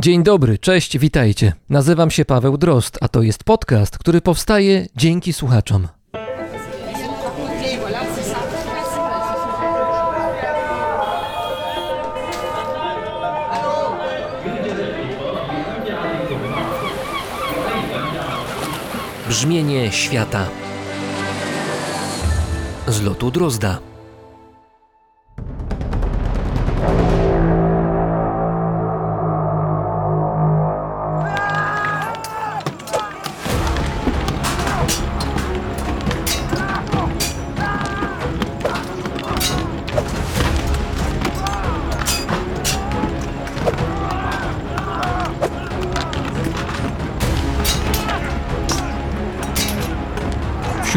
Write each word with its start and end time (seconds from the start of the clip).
Dzień 0.00 0.22
dobry, 0.22 0.58
cześć, 0.58 0.98
witajcie. 0.98 1.52
Nazywam 1.68 2.10
się 2.10 2.24
Paweł 2.24 2.56
Drost, 2.58 2.98
a 3.00 3.08
to 3.08 3.22
jest 3.22 3.44
podcast, 3.44 3.98
który 3.98 4.20
powstaje 4.20 4.86
dzięki 4.96 5.32
słuchaczom. 5.32 5.88
Brzmienie 19.28 19.92
świata 19.92 20.46
z 22.86 23.02
lotu 23.02 23.30
Drozda. 23.30 23.87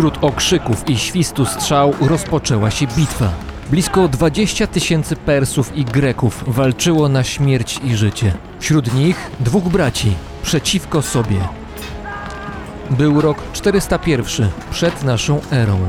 Wśród 0.02 0.24
okrzyków 0.24 0.90
i 0.90 0.98
świstu 0.98 1.46
strzał 1.46 1.94
rozpoczęła 2.02 2.72
się 2.72 2.88
bitwa. 2.88 3.30
Blisko 3.72 4.08
20 4.08 4.68
tysięcy 4.68 5.16
Persów 5.16 5.78
i 5.78 5.86
Greków 5.86 6.44
walczyło 6.48 7.10
na 7.10 7.24
śmierć 7.24 7.80
i 7.84 7.96
życie. 7.96 8.34
Wśród 8.60 8.94
nich 8.94 9.32
dwóch 9.40 9.64
braci 9.64 10.14
przeciwko 10.44 11.02
sobie. 11.02 11.40
Był 12.90 13.22
rok 13.22 13.38
401 13.54 14.50
przed 14.72 15.04
naszą 15.04 15.42
erą. 15.52 15.80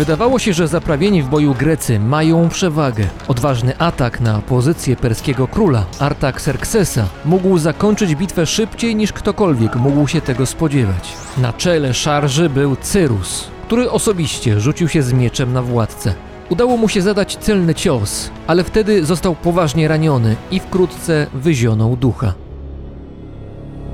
Wydawało 0.00 0.38
się, 0.38 0.52
że 0.52 0.68
zaprawieni 0.68 1.22
w 1.22 1.28
boju 1.28 1.54
Grecy 1.54 1.98
mają 1.98 2.48
przewagę. 2.48 3.04
Odważny 3.28 3.78
atak 3.78 4.20
na 4.20 4.38
pozycję 4.38 4.96
perskiego 4.96 5.48
króla 5.48 5.84
Artaxerxesa 5.98 7.08
mógł 7.24 7.58
zakończyć 7.58 8.14
bitwę 8.14 8.46
szybciej 8.46 8.96
niż 8.96 9.12
ktokolwiek 9.12 9.76
mógł 9.76 10.08
się 10.08 10.20
tego 10.20 10.46
spodziewać. 10.46 11.12
Na 11.38 11.52
czele 11.52 11.94
szarży 11.94 12.50
był 12.50 12.76
Cyrus, 12.76 13.48
który 13.66 13.90
osobiście 13.90 14.60
rzucił 14.60 14.88
się 14.88 15.02
z 15.02 15.12
mieczem 15.12 15.52
na 15.52 15.62
władcę. 15.62 16.14
Udało 16.48 16.76
mu 16.76 16.88
się 16.88 17.02
zadać 17.02 17.36
celny 17.36 17.74
cios, 17.74 18.30
ale 18.46 18.64
wtedy 18.64 19.04
został 19.04 19.34
poważnie 19.34 19.88
raniony 19.88 20.36
i 20.50 20.60
wkrótce 20.60 21.26
wyzionął 21.34 21.96
ducha. 21.96 22.34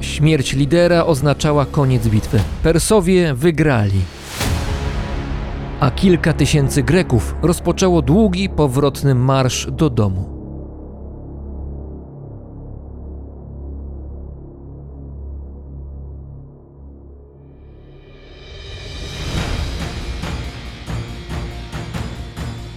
Śmierć 0.00 0.52
lidera 0.52 1.04
oznaczała 1.04 1.66
koniec 1.66 2.08
bitwy. 2.08 2.40
Persowie 2.62 3.34
wygrali 3.34 4.00
a 5.80 5.90
kilka 5.90 6.32
tysięcy 6.32 6.82
Greków 6.82 7.34
rozpoczęło 7.42 8.02
długi, 8.02 8.48
powrotny 8.48 9.14
marsz 9.14 9.70
do 9.70 9.90
domu. 9.90 10.36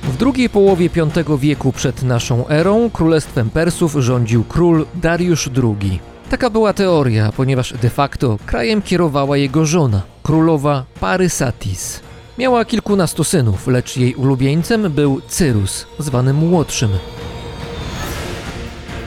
W 0.04 0.18
drugiej 0.18 0.50
połowie 0.50 0.90
V 0.90 1.38
wieku 1.38 1.72
przed 1.72 2.04
naszą 2.04 2.48
erą 2.48 2.90
królestwem 2.90 3.50
Persów 3.50 3.94
rządził 3.94 4.44
król 4.44 4.86
Dariusz 4.96 5.50
II. 5.64 6.00
Taka 6.30 6.50
była 6.50 6.74
teoria, 6.74 7.32
ponieważ 7.38 7.74
de 7.74 7.90
facto 7.90 8.38
krajem 8.46 8.82
kierowała 8.82 9.38
jego 9.38 9.66
żona, 9.66 10.02
królowa 10.24 10.86
Parysatis. 11.00 12.09
Miała 12.40 12.66
kilkunastu 12.66 13.24
synów, 13.24 13.68
lecz 13.68 13.98
jej 13.98 14.16
ulubieńcem 14.16 14.92
był 14.92 15.22
Cyrus, 15.28 15.86
zwany 16.00 16.34
Młodszym. 16.34 16.90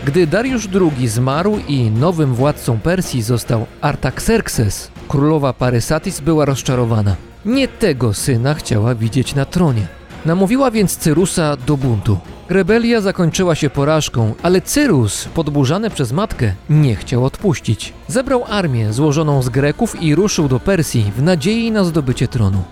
Gdy 0.05 0.27
Dariusz 0.27 0.69
II 0.75 1.09
zmarł 1.09 1.59
i 1.69 1.91
nowym 1.91 2.35
władcą 2.35 2.81
Persji 2.81 3.23
został 3.23 3.67
Artaxerxes, 3.81 4.91
królowa 5.09 5.53
Parysatis 5.53 6.21
była 6.21 6.45
rozczarowana. 6.45 7.17
Nie 7.45 7.69
tego 7.69 8.15
syna 8.15 8.55
chciała 8.55 8.95
widzieć 8.95 9.35
na 9.35 9.45
tronie. 9.45 9.87
Namówiła 10.25 10.71
więc 10.71 10.97
Cyrusa 10.97 11.57
do 11.57 11.77
buntu. 11.77 12.19
Rebelia 12.49 13.01
zakończyła 13.01 13.55
się 13.55 13.71
porażką, 13.71 14.35
ale 14.43 14.61
Cyrus, 14.61 15.25
podburzany 15.35 15.91
przez 15.91 16.13
matkę, 16.13 16.53
nie 16.71 16.97
chciał 16.97 17.25
odpuścić. 17.25 17.93
Zebrał 18.09 18.45
armię 18.49 18.93
złożoną 18.93 19.43
z 19.43 19.49
Greków 19.49 20.03
i 20.03 20.15
ruszył 20.15 20.49
do 20.49 20.61
Persji 20.61 21.13
w 21.17 21.23
nadziei 21.23 21.71
na 21.71 21.85
zdobycie 21.85 22.29
tronu. 22.29 22.63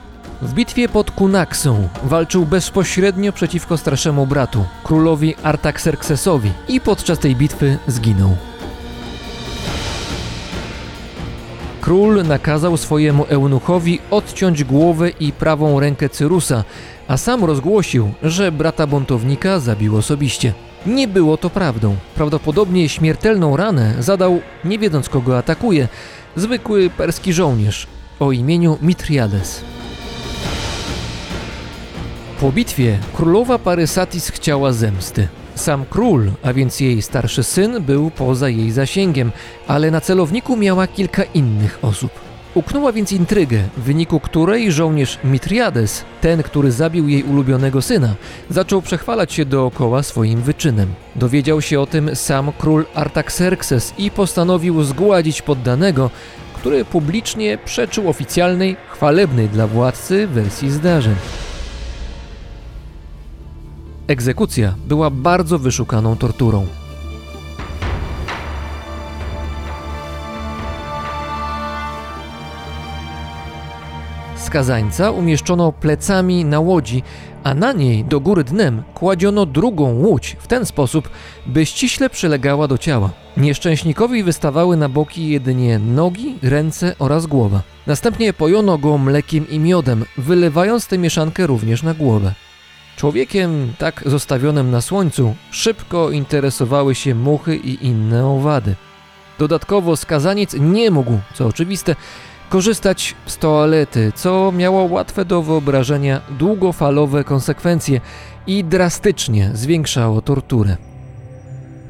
W 0.42 0.54
bitwie 0.54 0.88
pod 0.88 1.10
Kunaksą 1.10 1.88
walczył 2.02 2.46
bezpośrednio 2.46 3.32
przeciwko 3.32 3.76
starszemu 3.76 4.26
bratu, 4.26 4.64
królowi 4.84 5.34
Artaxerxesowi 5.42 6.50
i 6.68 6.80
podczas 6.80 7.18
tej 7.18 7.36
bitwy 7.36 7.78
zginął. 7.86 8.36
Król 11.80 12.22
nakazał 12.22 12.76
swojemu 12.76 13.24
eunuchowi 13.24 13.98
odciąć 14.10 14.64
głowę 14.64 15.10
i 15.10 15.32
prawą 15.32 15.80
rękę 15.80 16.08
Cyrusa, 16.08 16.64
a 17.08 17.16
sam 17.16 17.44
rozgłosił, 17.44 18.10
że 18.22 18.52
brata 18.52 18.86
buntownika 18.86 19.58
zabił 19.58 19.96
osobiście. 19.96 20.52
Nie 20.86 21.08
było 21.08 21.36
to 21.36 21.50
prawdą. 21.50 21.96
Prawdopodobnie 22.14 22.88
śmiertelną 22.88 23.56
ranę 23.56 23.94
zadał, 23.98 24.40
nie 24.64 24.78
wiedząc 24.78 25.08
kogo 25.08 25.38
atakuje, 25.38 25.88
zwykły 26.36 26.90
perski 26.90 27.32
żołnierz 27.32 27.86
o 28.20 28.32
imieniu 28.32 28.78
Mitriades. 28.82 29.79
Po 32.40 32.52
bitwie 32.52 32.98
królowa 33.16 33.58
Parysatis 33.58 34.28
chciała 34.28 34.72
zemsty. 34.72 35.28
Sam 35.54 35.84
król, 35.90 36.30
a 36.42 36.52
więc 36.52 36.80
jej 36.80 37.02
starszy 37.02 37.42
syn, 37.42 37.82
był 37.82 38.10
poza 38.10 38.48
jej 38.48 38.70
zasięgiem, 38.70 39.32
ale 39.68 39.90
na 39.90 40.00
celowniku 40.00 40.56
miała 40.56 40.86
kilka 40.86 41.22
innych 41.22 41.78
osób. 41.82 42.10
Uknęła 42.54 42.92
więc 42.92 43.12
intrygę, 43.12 43.62
w 43.76 43.82
wyniku 43.82 44.20
której 44.20 44.72
żołnierz 44.72 45.18
Mitriades, 45.24 46.04
ten, 46.20 46.42
który 46.42 46.72
zabił 46.72 47.08
jej 47.08 47.22
ulubionego 47.22 47.82
syna, 47.82 48.14
zaczął 48.50 48.82
przechwalać 48.82 49.32
się 49.32 49.44
dookoła 49.44 50.02
swoim 50.02 50.42
wyczynem. 50.42 50.88
Dowiedział 51.16 51.62
się 51.62 51.80
o 51.80 51.86
tym 51.86 52.16
sam 52.16 52.52
król 52.58 52.86
Artaxerxes 52.94 53.94
i 53.98 54.10
postanowił 54.10 54.82
zgładzić 54.82 55.42
poddanego, 55.42 56.10
który 56.54 56.84
publicznie 56.84 57.58
przeczył 57.64 58.08
oficjalnej, 58.08 58.76
chwalebnej 58.90 59.48
dla 59.48 59.66
władcy 59.66 60.26
wersji 60.26 60.70
zdarzeń. 60.70 61.14
Egzekucja 64.10 64.74
była 64.86 65.10
bardzo 65.10 65.58
wyszukaną 65.58 66.16
torturą. 66.16 66.66
Skazańca 74.36 75.10
umieszczono 75.10 75.72
plecami 75.72 76.44
na 76.44 76.60
łodzi, 76.60 77.02
a 77.44 77.54
na 77.54 77.72
niej 77.72 78.04
do 78.04 78.20
góry 78.20 78.44
dnem 78.44 78.82
kładziono 78.94 79.46
drugą 79.46 79.92
łódź 79.92 80.36
w 80.40 80.46
ten 80.46 80.66
sposób, 80.66 81.10
by 81.46 81.66
ściśle 81.66 82.10
przylegała 82.10 82.68
do 82.68 82.78
ciała. 82.78 83.10
Nieszczęśnikowi 83.36 84.22
wystawały 84.22 84.76
na 84.76 84.88
boki 84.88 85.28
jedynie 85.28 85.78
nogi, 85.78 86.38
ręce 86.42 86.94
oraz 86.98 87.26
głowa. 87.26 87.62
Następnie 87.86 88.32
pojono 88.32 88.78
go 88.78 88.98
mlekiem 88.98 89.48
i 89.48 89.58
miodem, 89.58 90.04
wylewając 90.18 90.86
tę 90.86 90.98
mieszankę 90.98 91.46
również 91.46 91.82
na 91.82 91.94
głowę. 91.94 92.34
Człowiekiem 93.00 93.72
tak 93.78 94.02
zostawionym 94.06 94.70
na 94.70 94.80
słońcu 94.80 95.34
szybko 95.50 96.10
interesowały 96.10 96.94
się 96.94 97.14
muchy 97.14 97.56
i 97.56 97.86
inne 97.86 98.26
owady. 98.26 98.74
Dodatkowo 99.38 99.96
skazaniec 99.96 100.56
nie 100.60 100.90
mógł, 100.90 101.18
co 101.34 101.46
oczywiste, 101.46 101.96
korzystać 102.50 103.14
z 103.26 103.38
toalety, 103.38 104.12
co 104.14 104.52
miało 104.52 104.84
łatwe 104.84 105.24
do 105.24 105.42
wyobrażenia 105.42 106.20
długofalowe 106.38 107.24
konsekwencje 107.24 108.00
i 108.46 108.64
drastycznie 108.64 109.50
zwiększało 109.54 110.22
torturę. 110.22 110.76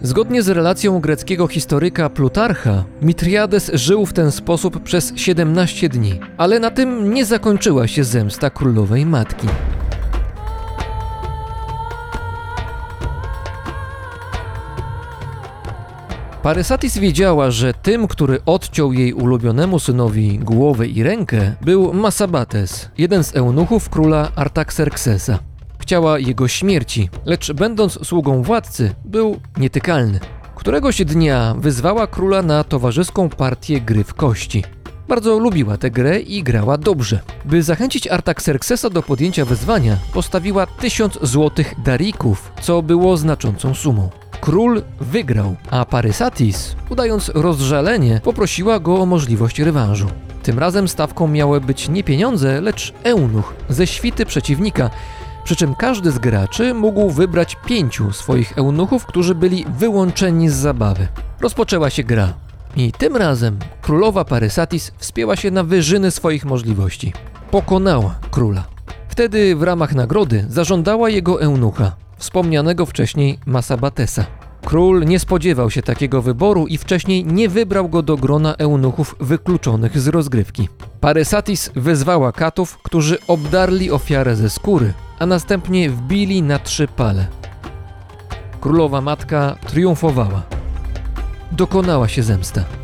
Zgodnie 0.02 0.42
z 0.42 0.48
relacją 0.48 1.00
greckiego 1.00 1.46
historyka 1.46 2.10
Plutarcha, 2.10 2.84
Mitriades 3.02 3.70
żył 3.74 4.06
w 4.06 4.12
ten 4.12 4.30
sposób 4.30 4.82
przez 4.82 5.12
17 5.16 5.88
dni, 5.88 6.20
ale 6.36 6.60
na 6.60 6.70
tym 6.70 7.14
nie 7.14 7.24
zakończyła 7.24 7.88
się 7.88 8.04
zemsta 8.04 8.50
królowej 8.50 9.06
matki. 9.06 9.48
Parysatis 16.42 16.98
wiedziała, 16.98 17.50
że 17.50 17.75
tym, 17.75 18.08
który 18.08 18.38
odciął 18.46 18.92
jej 18.92 19.12
ulubionemu 19.12 19.78
synowi 19.78 20.38
głowę 20.38 20.87
i 20.87 21.02
rękę, 21.02 21.54
był 21.62 21.92
Masabates, 21.92 22.90
jeden 22.98 23.25
z 23.25 23.37
eunuchów 23.37 23.88
króla 23.88 24.28
Artaxerxesa. 24.37 25.38
Chciała 25.78 26.19
jego 26.19 26.48
śmierci, 26.48 27.08
lecz 27.25 27.52
będąc 27.52 28.06
sługą 28.06 28.42
władcy, 28.42 28.94
był 29.04 29.40
nietykalny. 29.56 30.20
Któregoś 30.54 31.04
dnia 31.04 31.54
wyzwała 31.58 32.06
króla 32.06 32.42
na 32.42 32.64
towarzyską 32.64 33.28
partię 33.28 33.81
gry 33.81 34.04
w 34.04 34.14
kości. 34.14 34.64
Bardzo 35.08 35.38
lubiła 35.38 35.76
tę 35.76 35.90
grę 35.90 36.20
i 36.20 36.42
grała 36.42 36.78
dobrze. 36.78 37.20
By 37.44 37.62
zachęcić 37.62 38.06
Artaxerxesa 38.06 38.90
do 38.90 39.02
podjęcia 39.02 39.44
wyzwania, 39.44 39.96
postawiła 40.12 40.66
tysiąc 40.66 41.19
złotych 41.22 41.75
darików, 41.84 42.52
co 42.60 42.82
było 42.82 43.16
znaczącą 43.16 43.75
sumą. 43.75 44.10
Król 44.40 44.82
wygrał, 45.00 45.56
a 45.70 45.84
Parysatis, 45.84 46.76
udając 46.88 47.28
rozżalenie, 47.34 48.20
poprosiła 48.25 48.81
go 48.81 49.00
o 49.00 49.06
możliwość 49.06 49.58
rewanżu. 49.58 50.06
Tym 50.42 50.58
razem 50.58 50.88
stawką 50.88 51.28
miały 51.28 51.60
być 51.60 51.88
nie 51.88 52.04
pieniądze, 52.04 52.60
lecz 52.60 52.92
eunuch 53.04 53.54
ze 53.69 53.87
świty 53.87 54.26
przeciwnika, 54.26 54.90
przy 55.44 55.56
czym 55.56 55.75
każdy 55.75 56.10
z 56.10 56.19
graczy 56.19 56.75
mógł 56.75 57.10
wybrać 57.10 57.56
pięciu 57.66 58.12
swoich 58.12 58.58
eunuchów, 58.58 59.06
którzy 59.06 59.34
byli 59.34 59.64
wyłączeni 59.78 60.48
z 60.48 60.54
zabawy. 60.54 61.08
Rozpoczęła 61.40 61.90
się 61.90 62.04
gra. 62.04 62.32
I 62.76 62.92
tym 62.92 63.16
razem 63.16 63.58
królowa 63.82 64.25
Parysatis 64.25 64.92
wspięła 64.98 65.37
się 65.37 65.50
na 65.50 65.64
wyżyny 65.64 66.10
swoich 66.10 66.44
możliwości. 66.44 67.12
Pokonała 67.50 68.14
króla. 68.31 68.64
Wtedy 69.08 69.56
w 69.56 69.62
ramach 69.62 69.94
nagrody 69.94 70.46
zażądała 70.48 71.10
jego 71.10 71.42
eunucha, 71.42 71.92
wspomnianego 72.20 72.87
wcześniej 72.87 73.38
Masabatesa. 73.46 74.25
Król 74.64 75.05
nie 75.05 75.19
spodziewał 75.19 75.70
się 75.70 75.82
takiego 75.82 76.22
wyboru 76.22 76.67
i 76.67 76.78
wcześniej 76.78 77.25
nie 77.25 77.49
wybrał 77.49 77.88
go 77.88 78.02
do 78.02 78.17
grona 78.17 78.55
eunuchów 78.56 79.17
wykluczonych 79.20 80.00
z 80.00 80.08
rozgrywki. 80.08 80.69
Parysatis 81.00 81.70
wezwała 81.76 82.32
katów, 82.32 82.78
którzy 82.82 83.19
obdarli 83.26 83.90
ofiarę 83.90 84.37
ze 84.37 84.50
skóry, 84.50 84.93
a 85.19 85.26
następnie 85.26 85.90
wbili 85.90 86.43
na 86.43 86.58
trzy 86.58 86.88
pale. 86.88 87.26
Królowa 88.61 89.00
matka 89.00 89.56
triumfowała. 89.66 90.43
Dokonała 91.52 92.08
się 92.08 92.23
zemsta. 92.23 92.79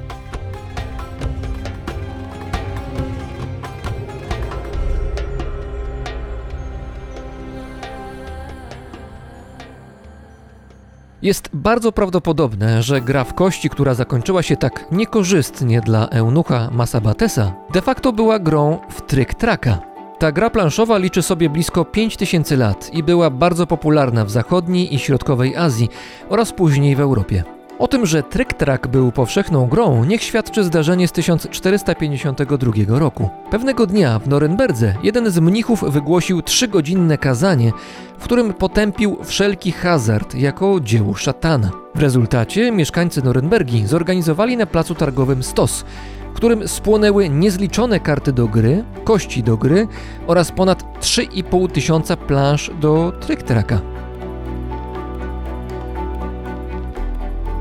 Jest 11.23 11.51
bardzo 11.53 11.93
prawdopodobne, 11.93 12.83
że 12.83 13.01
gra 13.01 13.25
w 13.25 13.35
kości, 13.35 13.71
która 13.71 13.95
zakończyła 13.95 14.43
się 14.43 14.57
tak 14.57 14.87
niekorzystnie 14.93 15.81
dla 15.81 16.09
eunucha 16.09 16.69
Masabatesa, 16.73 17.53
de 17.73 17.83
facto 17.83 18.13
była 18.13 18.39
grą 18.39 18.79
w 18.91 19.03
tryk-traka. 19.03 19.79
Ta 20.19 20.33
gra 20.33 20.51
planszowa 20.51 20.99
liczy 20.99 21.23
sobie 21.23 21.51
blisko 21.51 21.85
5000 21.85 22.57
lat 22.57 22.91
i 22.95 23.03
była 23.03 23.31
bardzo 23.31 23.67
popularna 23.67 24.25
w 24.25 24.31
zachodniej 24.31 24.95
i 24.95 24.99
środkowej 24.99 25.57
Azji 25.57 25.89
oraz 26.29 26.53
później 26.53 26.97
w 26.97 27.01
Europie. 27.01 27.56
O 27.79 27.89
tym, 27.89 28.07
że 28.07 28.23
tryk-trak 28.23 28.87
był 28.87 29.13
powszechną 29.13 29.67
grą, 29.67 30.05
niech 30.05 30.23
świadczy 30.23 30.65
zdarzenie 30.65 31.09
z 31.09 31.13
1452 31.13 32.99
roku. 32.99 33.31
Pewnego 33.51 33.87
dnia 33.87 34.19
w 34.19 34.29
Norymberdze 34.29 34.95
jeden 35.03 35.31
z 35.31 35.39
mnichów 35.39 35.85
wygłosił 35.93 36.43
trzygodzinne 36.43 37.19
kazanie, 37.19 37.73
w 38.19 38.25
którym 38.25 38.55
potępił 38.55 39.17
wszelki 39.25 39.73
hazard 39.73 40.35
jako 40.35 40.81
dzieło 40.81 41.15
szatana. 41.15 41.71
W 41.95 42.01
rezultacie 42.01 42.73
mieszkańcy 42.73 43.25
Norymbergi 43.25 43.87
zorganizowali 43.87 44.57
na 44.57 44.67
placu 44.67 44.95
targowym 44.95 45.43
stos, 45.43 45.85
w 46.33 46.37
którym 46.37 46.69
spłonęły 46.69 47.29
niezliczone 47.29 48.01
karty 48.01 48.33
do 48.33 48.49
gry, 48.49 48.85
kości 49.05 49.43
do 49.43 49.57
gry 49.57 49.89
oraz 50.27 50.53
ponad 50.53 50.83
3,5 51.01 51.71
tysiąca 51.71 52.17
plansz 52.17 52.71
do 52.81 53.13
tryk-traka. 53.21 53.79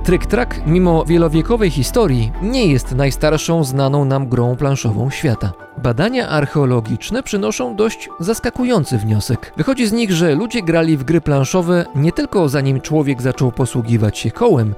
Tryk-trak, 0.05 0.67
mimo 0.67 1.05
wielowiekowej 1.05 1.71
historii, 1.71 2.31
nie 2.41 2.67
jest 2.67 2.91
najstarszą 2.91 3.63
znaną 3.63 4.05
nam 4.05 4.27
grą 4.27 4.55
planszową 4.55 5.09
świata. 5.09 5.53
Badania 5.83 6.29
archeologiczne 6.29 7.23
przynoszą 7.23 7.75
dość 7.75 8.09
zaskakujący 8.19 8.97
wniosek. 8.97 9.53
Wychodzi 9.57 9.87
z 9.87 9.91
nich, 9.91 10.11
że 10.11 10.35
ludzie 10.35 10.61
grali 10.61 10.97
w 10.97 11.03
gry 11.03 11.21
planszowe 11.21 11.85
nie 11.95 12.11
tylko 12.11 12.49
zanim 12.49 12.81
człowiek 12.81 13.21
zaczął 13.21 13.51
posługiwać 13.51 14.17
się 14.17 14.31
kołem, 14.31 14.75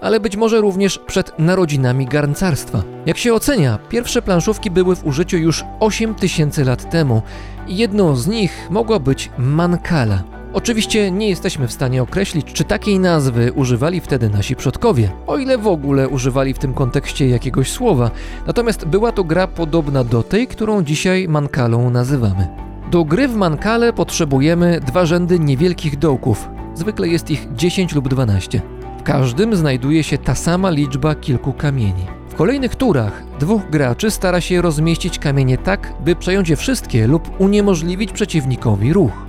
ale 0.00 0.20
być 0.20 0.36
może 0.36 0.60
również 0.60 0.98
przed 0.98 1.38
narodzinami 1.38 2.06
garncarstwa. 2.06 2.82
Jak 3.06 3.18
się 3.18 3.34
ocenia, 3.34 3.78
pierwsze 3.88 4.22
planszówki 4.22 4.70
były 4.70 4.96
w 4.96 5.06
użyciu 5.06 5.36
już 5.36 5.64
8 5.80 6.14
tysięcy 6.14 6.64
lat 6.64 6.90
temu 6.90 7.22
i 7.68 7.76
jedną 7.76 8.16
z 8.16 8.26
nich 8.26 8.66
mogła 8.70 8.98
być 8.98 9.30
Mancala. 9.38 10.37
Oczywiście 10.52 11.10
nie 11.10 11.28
jesteśmy 11.28 11.68
w 11.68 11.72
stanie 11.72 12.02
określić, 12.02 12.52
czy 12.52 12.64
takiej 12.64 12.98
nazwy 12.98 13.52
używali 13.52 14.00
wtedy 14.00 14.30
nasi 14.30 14.56
przodkowie, 14.56 15.10
o 15.26 15.38
ile 15.38 15.58
w 15.58 15.66
ogóle 15.66 16.08
używali 16.08 16.54
w 16.54 16.58
tym 16.58 16.74
kontekście 16.74 17.28
jakiegoś 17.28 17.70
słowa, 17.70 18.10
natomiast 18.46 18.84
była 18.84 19.12
to 19.12 19.24
gra 19.24 19.46
podobna 19.46 20.04
do 20.04 20.22
tej, 20.22 20.46
którą 20.46 20.82
dzisiaj 20.82 21.28
Mankalą 21.28 21.90
nazywamy. 21.90 22.48
Do 22.90 23.04
gry 23.04 23.28
w 23.28 23.36
Mankale 23.36 23.92
potrzebujemy 23.92 24.80
dwa 24.86 25.06
rzędy 25.06 25.38
niewielkich 25.38 25.98
dołków, 25.98 26.48
zwykle 26.74 27.08
jest 27.08 27.30
ich 27.30 27.48
10 27.54 27.94
lub 27.94 28.08
12. 28.08 28.62
W 28.98 29.02
każdym 29.02 29.56
znajduje 29.56 30.02
się 30.02 30.18
ta 30.18 30.34
sama 30.34 30.70
liczba 30.70 31.14
kilku 31.14 31.52
kamieni. 31.52 32.06
W 32.28 32.34
kolejnych 32.34 32.76
turach 32.76 33.22
dwóch 33.40 33.70
graczy 33.70 34.10
stara 34.10 34.40
się 34.40 34.62
rozmieścić 34.62 35.18
kamienie 35.18 35.58
tak, 35.58 35.94
by 36.04 36.16
przejąć 36.16 36.48
je 36.48 36.56
wszystkie 36.56 37.06
lub 37.06 37.40
uniemożliwić 37.40 38.12
przeciwnikowi 38.12 38.92
ruch. 38.92 39.27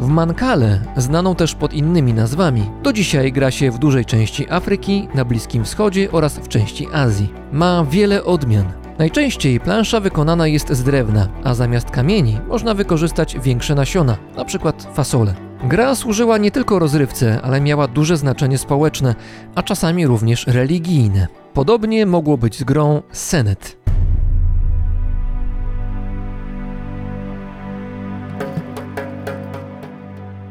W 0.00 0.08
Mankale, 0.08 0.80
znaną 0.96 1.34
też 1.34 1.54
pod 1.54 1.72
innymi 1.72 2.14
nazwami, 2.14 2.70
do 2.82 2.92
dzisiaj 2.92 3.32
gra 3.32 3.50
się 3.50 3.70
w 3.70 3.78
dużej 3.78 4.04
części 4.04 4.50
Afryki, 4.50 5.08
na 5.14 5.24
Bliskim 5.24 5.64
Wschodzie 5.64 6.12
oraz 6.12 6.38
w 6.38 6.48
części 6.48 6.88
Azji. 6.92 7.32
Ma 7.52 7.84
wiele 7.90 8.24
odmian. 8.24 8.64
Najczęściej 8.98 9.60
plansza 9.60 10.00
wykonana 10.00 10.46
jest 10.46 10.72
z 10.72 10.82
drewna, 10.82 11.28
a 11.44 11.54
zamiast 11.54 11.90
kamieni 11.90 12.38
można 12.48 12.74
wykorzystać 12.74 13.36
większe 13.38 13.74
nasiona, 13.74 14.16
np. 14.36 14.72
fasole. 14.94 15.34
Gra 15.64 15.94
służyła 15.94 16.38
nie 16.38 16.50
tylko 16.50 16.78
rozrywce, 16.78 17.40
ale 17.42 17.60
miała 17.60 17.88
duże 17.88 18.16
znaczenie 18.16 18.58
społeczne, 18.58 19.14
a 19.54 19.62
czasami 19.62 20.06
również 20.06 20.46
religijne. 20.46 21.26
Podobnie 21.54 22.06
mogło 22.06 22.38
być 22.38 22.58
z 22.58 22.64
grą 22.64 23.02
Senet. 23.12 23.79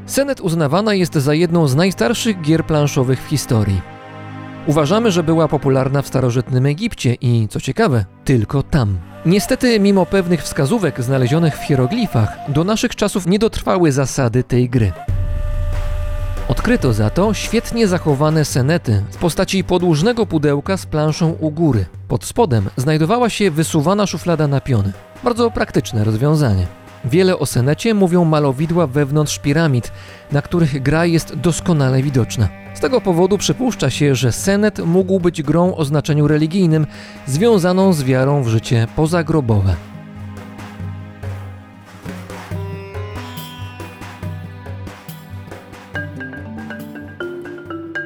Senet 0.10 0.42
uznawana 0.42 0.94
jest 0.94 1.14
za 1.14 1.34
jedną 1.34 1.68
z 1.68 1.76
najstarszych 1.76 2.42
gier 2.42 2.66
planszowych 2.66 3.24
w 3.24 3.28
historii. 3.28 3.82
Uważamy, 4.68 5.12
że 5.12 5.24
była 5.24 5.48
popularna 5.48 6.02
w 6.02 6.08
starożytnym 6.08 6.66
Egipcie 6.66 7.14
i, 7.14 7.48
co 7.50 7.62
ciekawe, 7.62 8.06
tylko 8.26 8.64
tam. 8.64 9.00
Niestety, 9.26 9.80
mimo 9.80 10.06
pewnych 10.06 10.44
wskazówek 10.44 11.04
znalezionych 11.04 11.58
w 11.58 11.64
hieroglifach, 11.64 12.38
do 12.48 12.64
naszych 12.64 12.96
czasów 12.96 13.28
nie 13.28 13.40
dotrwały 13.40 13.92
zasady 13.92 14.44
tej 14.44 14.70
gry. 14.70 14.92
Odkryto 16.48 16.94
za 16.94 17.10
to 17.10 17.34
świetnie 17.34 17.88
zachowane 17.88 18.46
senety 18.46 19.04
w 19.12 19.18
postaci 19.18 19.64
podłużnego 19.64 20.26
pudełka 20.26 20.78
z 20.78 20.86
planszą 20.86 21.36
u 21.40 21.52
góry. 21.52 21.86
Pod 22.08 22.26
spodem 22.26 22.70
znajdowała 22.78 23.30
się 23.30 23.52
wysuwana 23.52 24.08
szuflada 24.08 24.48
na 24.48 24.62
piony. 24.62 24.94
Bardzo 25.24 25.52
praktyczne 25.52 26.04
rozwiązanie. 26.04 26.79
Wiele 27.06 27.40
o 27.40 27.46
senecie 27.46 27.94
mówią 27.94 28.26
malowidła 28.26 28.88
wewnątrz 28.88 29.40
piramid, 29.40 29.92
na 30.32 30.42
których 30.42 30.82
gra 30.82 31.06
jest 31.06 31.36
doskonale 31.36 32.04
widoczna. 32.04 32.50
Z 32.74 32.80
tego 32.80 33.02
powodu 33.02 33.38
przypuszcza 33.38 33.90
się, 33.90 34.16
że 34.16 34.32
senet 34.32 34.80
mógł 34.80 35.20
być 35.20 35.42
grą 35.44 35.76
o 35.76 35.86
znaczeniu 35.86 36.28
religijnym, 36.28 36.88
związaną 37.28 37.94
z 37.94 38.04
wiarą 38.04 38.44
w 38.44 38.48
życie 38.48 38.88
pozagrobowe. 38.96 39.76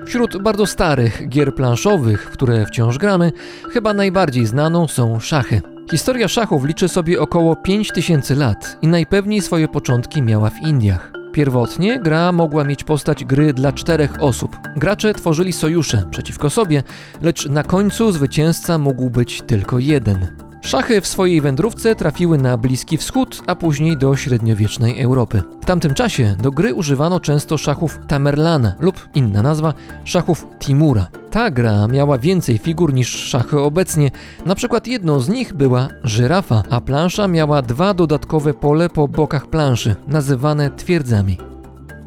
Wśród 0.07 0.41
bardzo 0.41 0.65
starych 0.65 1.29
gier 1.29 1.55
planszowych, 1.55 2.25
które 2.25 2.65
wciąż 2.65 2.97
gramy, 2.97 3.31
chyba 3.71 3.93
najbardziej 3.93 4.45
znaną 4.45 4.88
są 4.88 5.19
szachy. 5.19 5.73
Historia 5.92 6.28
szachów 6.28 6.66
liczy 6.66 6.88
sobie 6.88 7.22
około 7.22 7.56
5000 7.56 8.36
lat 8.36 8.78
i 8.82 8.88
najpewniej 8.88 9.42
swoje 9.42 9.68
początki 9.68 10.22
miała 10.22 10.50
w 10.50 10.62
Indiach. 10.62 11.12
Pierwotnie 11.32 12.00
gra 12.00 12.32
mogła 12.32 12.63
mieć 12.63 12.84
postać 12.84 13.25
gry 13.25 13.54
dla 13.54 13.72
czterech 13.72 14.24
osób. 14.24 14.58
Gracze 14.75 15.13
tworzyli 15.13 15.54
sojusze 15.54 16.04
przeciwko 16.12 16.50
sobie, 16.50 16.84
lecz 17.22 17.50
na 17.50 17.63
końcu 17.63 18.12
zwycięzca 18.12 18.78
mógł 18.78 19.10
być 19.10 19.42
tylko 19.42 19.80
jeden. 19.80 20.42
Szachy 20.63 21.01
w 21.01 21.08
swojej 21.08 21.41
wędrówce 21.41 21.96
trafiły 21.96 22.38
na 22.38 22.58
Bliski 22.58 22.98
Wschód, 22.98 23.41
a 23.48 23.55
później 23.55 23.98
do 23.98 24.15
średniowiecznej 24.15 25.01
Europy. 25.01 25.41
W 25.62 25.65
tamtym 25.65 25.93
czasie 25.93 26.36
do 26.41 26.51
gry 26.51 26.74
używano 26.74 27.20
często 27.20 27.58
szachów 27.58 28.00
Tamerlana 28.08 28.75
lub 28.79 29.10
inna 29.15 29.41
nazwa 29.41 29.74
szachów 30.03 30.46
Timura. 30.60 31.08
Ta 31.32 31.51
gra 31.51 31.88
miała 31.88 32.17
więcej 32.17 32.58
figur 32.58 32.93
niż 32.93 33.10
szachy 33.10 33.60
obecnie. 33.60 34.12
Na 34.46 34.55
przykład 34.55 34.88
jedną 34.88 35.20
z 35.20 35.29
nich 35.29 35.53
była 35.53 35.88
żyrafa, 36.03 36.63
a 36.70 36.82
plansza 36.82 37.27
miała 37.27 37.62
dwa 37.62 37.93
dodatkowe 37.93 38.53
pole 38.53 38.89
po 38.89 39.08
bokach 39.08 39.48
planszy, 39.48 39.96
nazywane 40.08 40.72
twierdzami. 40.72 41.38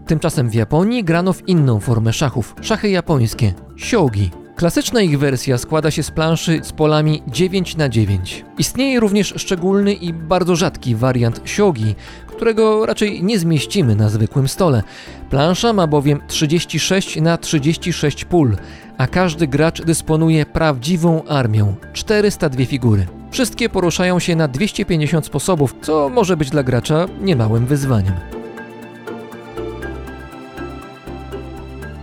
Tymczasem 0.07 0.51
w 0.51 0.55
Japonii 0.55 1.05
grano 1.05 1.33
w 1.33 1.49
inną 1.49 1.81
formę 1.81 2.13
szachów 2.13 2.55
szachy 2.61 2.89
japońskie. 2.89 3.55
siogi. 3.77 4.31
Klasyczna 4.57 5.03
ich 5.03 5.19
wersja 5.19 5.59
składa 5.59 5.91
się 5.91 6.03
z 6.03 6.11
planszy 6.11 6.61
z 6.63 6.73
polami 6.73 7.23
9 7.29 7.77
na 7.77 7.89
9 7.89 8.45
Istnieje 8.59 9.01
również 9.01 9.35
szczególny 9.37 9.95
i 9.95 10.13
bardzo 10.13 10.57
rzadki 10.57 10.95
wariant 10.95 11.41
siogi, 11.45 11.95
którego 12.27 12.87
raczej 12.87 13.23
nie 13.23 13.39
zmieścimy 13.39 13.97
na 13.97 14.09
zwykłym 14.09 14.49
stole. 14.49 14.83
Plansza 15.31 15.73
ma 15.73 15.87
bowiem 15.87 16.21
36 16.29 17.21
na 17.21 17.39
36 17.39 18.25
pól, 18.25 18.57
a 18.99 19.07
każdy 19.07 19.47
gracz 19.47 19.83
dysponuje 19.83 20.47
prawdziwą 20.47 21.25
armią 21.25 21.75
402 21.93 22.65
figury. 22.65 23.07
Wszystkie 23.31 23.69
poruszają 23.69 24.19
się 24.19 24.37
na 24.37 24.49
250 24.49 25.27
sposobów, 25.27 25.75
co 25.83 26.09
może 26.09 26.37
być 26.37 26.51
dla 26.51 26.63
gracza 26.63 27.07
niemałym 27.21 27.67
wyzwaniem. 27.67 28.36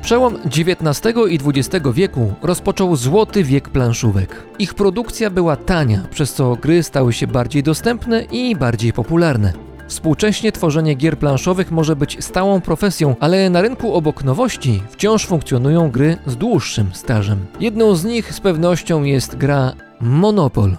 Przełom 0.04 0.36
XIX 0.46 1.16
i 1.30 1.40
XX 1.46 1.86
wieku 1.94 2.34
rozpoczął 2.42 2.96
złoty 2.96 3.44
wiek 3.44 3.70
planszówek. 3.70 4.44
Ich 4.60 4.74
produkcja 4.74 5.30
była 5.30 5.56
tania, 5.56 6.02
przez 6.12 6.34
co 6.34 6.56
gry 6.56 6.84
stały 6.84 7.14
się 7.14 7.28
bardziej 7.28 7.64
dostępne 7.64 8.24
i 8.24 8.56
bardziej 8.56 8.94
popularne. 8.94 9.54
Współcześnie 9.88 10.52
tworzenie 10.52 10.96
gier 10.96 11.18
planszowych 11.18 11.72
może 11.72 11.96
być 11.96 12.26
stałą 12.26 12.62
profesją, 12.62 13.16
ale 13.20 13.50
na 13.50 13.62
rynku 13.62 13.94
obok 13.94 14.24
nowości 14.24 14.84
wciąż 14.90 15.26
funkcjonują 15.26 15.92
gry 15.92 16.18
z 16.26 16.36
dłuższym 16.36 16.90
stażem. 16.94 17.46
Jedną 17.60 17.96
z 17.96 18.06
nich 18.06 18.34
z 18.34 18.40
pewnością 18.40 19.04
jest 19.04 19.36
gra 19.36 19.74
Monopol. 20.02 20.78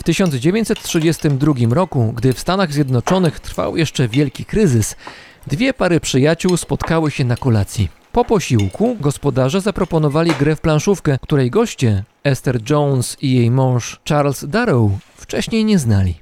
W 0.00 0.02
1932 0.02 1.54
roku, 1.70 2.12
gdy 2.16 2.32
w 2.32 2.40
Stanach 2.40 2.72
Zjednoczonych 2.72 3.40
trwał 3.40 3.76
jeszcze 3.76 4.08
wielki 4.08 4.44
kryzys, 4.44 4.96
dwie 5.46 5.74
pary 5.74 6.00
przyjaciół 6.00 6.56
spotkały 6.56 7.10
się 7.10 7.24
na 7.24 7.36
kolacji. 7.36 7.88
Po 8.12 8.24
posiłku 8.24 8.96
gospodarze 9.00 9.60
zaproponowali 9.60 10.32
grę 10.38 10.56
w 10.56 10.60
planszówkę, 10.60 11.18
której 11.22 11.50
goście, 11.50 12.04
Esther 12.24 12.70
Jones 12.70 13.16
i 13.20 13.34
jej 13.34 13.50
mąż 13.50 14.00
Charles 14.08 14.44
Darrow, 14.48 14.90
wcześniej 15.16 15.64
nie 15.64 15.78
znali. 15.78 16.14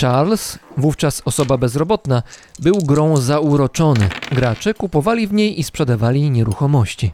Charles, 0.00 0.58
wówczas 0.76 1.22
osoba 1.24 1.56
bezrobotna, 1.58 2.22
był 2.58 2.74
grą 2.74 3.16
zauroczony. 3.16 4.08
Gracze 4.32 4.74
kupowali 4.74 5.26
w 5.26 5.32
niej 5.32 5.60
i 5.60 5.64
sprzedawali 5.64 6.30
nieruchomości. 6.30 7.12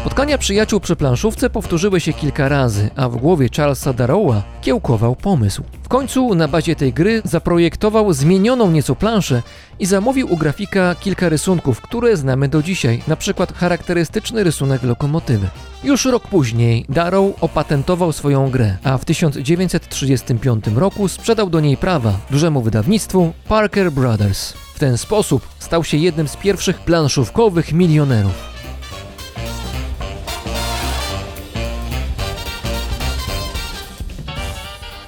Spotkania 0.00 0.38
przyjaciół 0.38 0.80
przy 0.80 0.96
planszówce 0.96 1.50
powtórzyły 1.50 2.00
się 2.00 2.12
kilka 2.12 2.48
razy, 2.48 2.90
a 2.96 3.08
w 3.08 3.16
głowie 3.16 3.48
Charlesa 3.56 3.92
Darrowa 3.92 4.42
kiełkował 4.62 5.16
pomysł. 5.16 5.62
W 5.82 5.88
końcu 5.88 6.34
na 6.34 6.48
bazie 6.48 6.76
tej 6.76 6.92
gry 6.92 7.22
zaprojektował 7.24 8.12
zmienioną 8.12 8.70
nieco 8.70 8.96
planszę 8.96 9.42
i 9.78 9.86
zamówił 9.86 10.32
u 10.32 10.36
grafika 10.36 10.94
kilka 10.94 11.28
rysunków, 11.28 11.80
które 11.80 12.16
znamy 12.16 12.48
do 12.48 12.62
dzisiaj, 12.62 13.02
na 13.08 13.16
przykład 13.16 13.52
charakterystyczny 13.52 14.44
rysunek 14.44 14.82
lokomotywy. 14.82 15.48
Już 15.84 16.04
rok 16.04 16.28
później 16.28 16.84
Darrow 16.88 17.42
opatentował 17.42 18.12
swoją 18.12 18.50
grę, 18.50 18.76
a 18.84 18.98
w 18.98 19.04
1935 19.04 20.64
roku 20.76 21.08
sprzedał 21.08 21.50
do 21.50 21.60
niej 21.60 21.76
prawa 21.76 22.12
dużemu 22.30 22.62
wydawnictwu 22.62 23.32
Parker 23.48 23.92
Brothers. 23.92 24.52
W 24.74 24.78
ten 24.78 24.98
sposób 24.98 25.48
stał 25.58 25.84
się 25.84 25.96
jednym 25.96 26.28
z 26.28 26.36
pierwszych 26.36 26.80
planszówkowych 26.80 27.72
milionerów. 27.72 28.49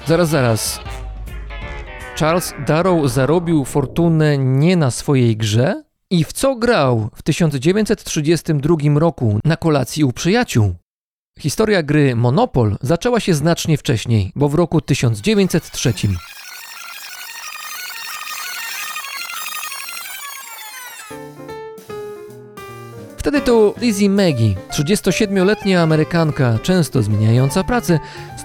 Zaraz, 0.07 0.29
zaraz. 0.29 0.81
Charles 2.19 2.55
Darrow 2.67 3.11
zarobił 3.11 3.65
fortunę 3.65 4.39
nie 4.39 4.77
na 4.77 4.91
swojej 4.91 5.37
grze? 5.37 5.83
I 6.11 6.25
w 6.25 6.33
co 6.33 6.57
grał 6.57 7.11
w 7.15 7.23
1932 7.23 8.77
roku 8.95 9.41
na 9.45 9.57
kolacji 9.57 10.05
u 10.05 10.13
przyjaciół? 10.13 10.75
Historia 11.39 11.83
gry 11.83 12.17
Monopol 12.17 12.77
zaczęła 12.81 13.21
się 13.21 13.35
znacznie 13.35 13.79
wcześniej, 13.79 14.33
bo 14.37 14.49
w 14.49 14.55
roku 14.55 14.81
1903. 14.81 15.93
Wtedy 23.17 23.41
to 23.41 23.75
Lizzie 23.81 24.11
Maggie, 24.11 24.55
37-letnia 24.71 25.83
Amerykanka, 25.83 26.59
często 26.63 27.03
zmieniająca 27.03 27.65
pracę, 27.65 27.99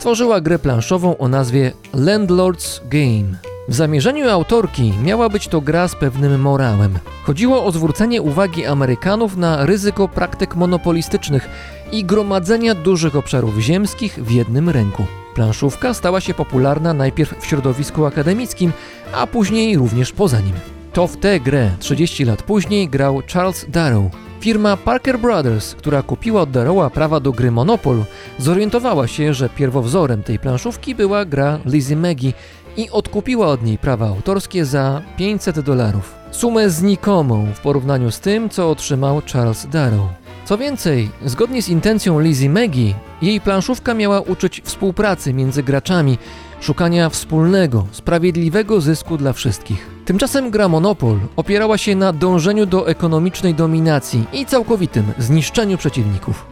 stworzyła 0.08 0.42
grę 0.42 0.60
planszową 0.60 1.18
o 1.18 1.28
nazwie 1.28 1.72
Landlord's 1.94 2.80
Game. 2.90 3.38
W 3.68 3.76
zamierzeniu 3.76 4.30
autorki 4.30 4.94
miała 5.04 5.30
być 5.30 5.48
to 5.48 5.62
gra 5.62 5.88
z 5.88 5.96
pewnym 5.96 6.42
morałem. 6.42 7.00
Chodziło 7.24 7.66
o 7.66 7.72
zwrócenie 7.72 8.22
uwagi 8.22 8.66
Amerykanów 8.66 9.38
na 9.38 9.66
ryzyko 9.66 10.08
praktyk 10.08 10.56
monopolistycznych 10.56 11.50
i 11.92 12.04
gromadzenia 12.04 12.76
dużych 12.76 13.16
obszarów 13.16 13.60
ziemskich 13.60 14.24
w 14.24 14.32
jednym 14.32 14.70
ręku. 14.70 15.06
Planszówka 15.36 15.94
stała 15.94 16.22
się 16.22 16.34
popularna 16.34 16.94
najpierw 16.94 17.42
w 17.42 17.46
środowisku 17.46 18.06
akademickim, 18.06 18.72
a 19.14 19.28
później 19.28 19.78
również 19.78 20.12
poza 20.12 20.40
nim. 20.40 20.56
To 20.94 21.08
w 21.08 21.18
tę 21.18 21.40
grę 21.40 21.72
30 21.80 22.26
lat 22.26 22.44
później 22.44 22.90
grał 22.90 23.22
Charles 23.34 23.66
Darrow, 23.70 24.04
Firma 24.40 24.78
Parker 24.78 25.20
Brothers, 25.20 25.76
która 25.76 26.04
kupiła 26.04 26.42
od 26.42 26.52
Darrowa 26.52 26.90
prawa 26.90 27.20
do 27.20 27.32
gry 27.32 27.52
Monopol, 27.52 28.04
zorientowała 28.38 29.08
się, 29.08 29.34
że 29.34 29.50
pierwowzorem 29.50 30.24
tej 30.24 30.40
planszówki 30.40 30.96
była 30.96 31.26
gra 31.26 31.60
Lizzie 31.66 31.96
Maggie 31.96 32.34
i 32.78 32.90
odkupiła 32.90 33.48
od 33.48 33.64
niej 33.64 33.78
prawa 33.78 34.08
autorskie 34.08 34.66
za 34.66 35.02
500 35.18 35.60
dolarów. 35.60 36.16
Sumę 36.32 36.70
znikomą 36.70 37.48
w 37.56 37.60
porównaniu 37.60 38.12
z 38.12 38.20
tym, 38.20 38.50
co 38.50 38.70
otrzymał 38.70 39.22
Charles 39.34 39.68
Darrow. 39.68 40.10
Co 40.46 40.58
więcej, 40.58 41.10
zgodnie 41.26 41.62
z 41.62 41.70
intencją 41.70 42.20
Lizzie 42.20 42.50
Maggie, 42.50 42.94
jej 43.22 43.42
planszówka 43.42 43.94
miała 43.94 44.22
uczyć 44.22 44.62
współpracy 44.66 45.34
między 45.34 45.64
graczami, 45.64 46.18
szukania 46.62 47.10
wspólnego, 47.10 47.88
sprawiedliwego 47.92 48.82
zysku 48.82 49.18
dla 49.18 49.34
wszystkich. 49.34 49.90
Tymczasem 50.06 50.52
gra 50.52 50.68
Monopol 50.68 51.20
opierała 51.36 51.78
się 51.78 51.96
na 51.96 52.14
dążeniu 52.14 52.66
do 52.66 52.88
ekonomicznej 52.88 53.54
dominacji 53.54 54.26
i 54.34 54.46
całkowitym 54.46 55.06
zniszczeniu 55.18 55.78
przeciwników. 55.78 56.46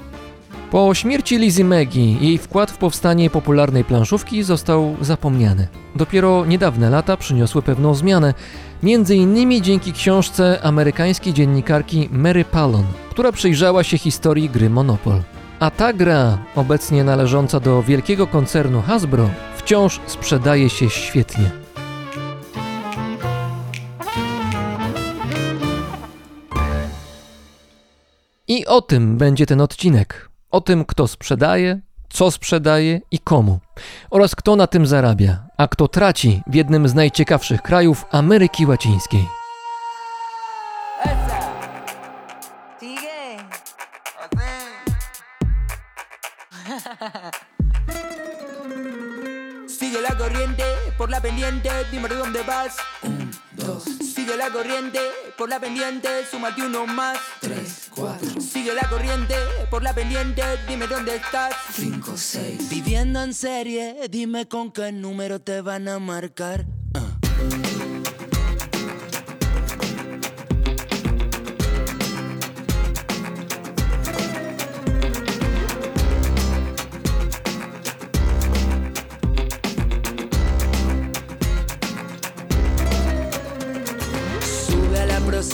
Po 0.72 0.94
śmierci 0.94 1.38
Lizzie 1.38 1.66
Maggie 1.66 2.14
jej 2.14 2.38
wkład 2.38 2.72
w 2.72 2.78
powstanie 2.78 3.30
popularnej 3.30 3.84
planszówki 3.84 4.44
został 4.44 4.96
zapomniany. 5.02 5.68
Dopiero 5.96 6.46
niedawne 6.46 6.90
lata 6.90 7.18
przyniosły 7.18 7.62
pewną 7.62 7.96
zmianę, 7.96 8.34
między 8.84 9.16
innymi 9.16 9.62
dzięki 9.62 9.94
książce 9.94 10.60
amerykańskiej 10.64 11.34
dziennikarki 11.34 12.10
Mary 12.12 12.46
Pallon, 12.46 12.86
która 13.10 13.32
przyjrzała 13.32 13.84
się 13.84 13.98
historii 13.98 14.50
gry 14.50 14.70
Monopol. 14.70 15.22
A 15.60 15.72
ta 15.72 15.94
gra, 15.94 16.38
obecnie 16.56 17.04
należąca 17.04 17.60
do 17.60 17.84
wielkiego 17.84 18.28
koncernu 18.28 18.82
Hasbro, 18.82 19.30
wciąż 19.58 20.00
sprzedaje 20.08 20.70
się 20.70 20.90
świetnie. 20.90 21.52
I 28.48 28.66
o 28.66 28.82
tym 28.82 29.18
będzie 29.18 29.46
ten 29.46 29.62
odcinek. 29.62 30.30
O 30.52 30.62
tym, 30.62 30.86
kto 30.86 31.08
sprzedaje, 31.08 31.80
co 32.10 32.32
sprzedaje 32.32 33.02
i 33.12 33.20
komu. 33.20 33.60
Oraz 34.10 34.36
kto 34.36 34.56
na 34.56 34.68
tym 34.68 34.86
zarabia, 34.86 35.48
a 35.58 35.68
kto 35.68 35.88
traci 35.88 36.42
w 36.48 36.56
jednym 36.56 36.88
z 36.88 36.96
najciekawszych 36.96 37.62
krajów 37.62 38.06
Ameryki 38.12 38.66
Łacińskiej. 38.66 39.26
Sigue 49.68 50.02
la 50.02 50.18
corriente 50.18 50.64
por 50.98 51.10
la 51.10 51.22
pendiente, 51.22 51.70
dime 51.92 52.08
de 52.10 52.16
dónde 52.16 52.42
vas. 52.44 52.78
Un, 53.04 53.32
dos. 53.54 53.84
Sigue 53.84 54.38
la 54.38 54.50
corriente 54.50 55.00
por 55.38 55.50
la 55.50 55.60
pendiente, 55.60 56.10
súmate 56.30 56.64
uno 56.64 56.88
más. 56.88 57.18
Tres, 57.42 57.88
cuatro. 57.94 58.42
Sigue 58.42 58.74
la 58.74 58.90
corriente 58.90 59.36
por 59.70 59.84
la 59.84 59.94
pendiente, 59.94 60.42
dime 60.68 60.88
dónde 60.88 61.16
estás. 61.18 61.54
Cinco, 61.74 62.18
seis. 62.18 62.70
Viviendo 62.70 63.22
en 63.22 63.34
serie, 63.34 64.08
dime 64.10 64.48
con 64.48 64.72
qué 64.72 64.92
número 64.92 65.40
te 65.42 65.62
van 65.62 65.88
a 65.88 66.00
marcar. 66.00 66.66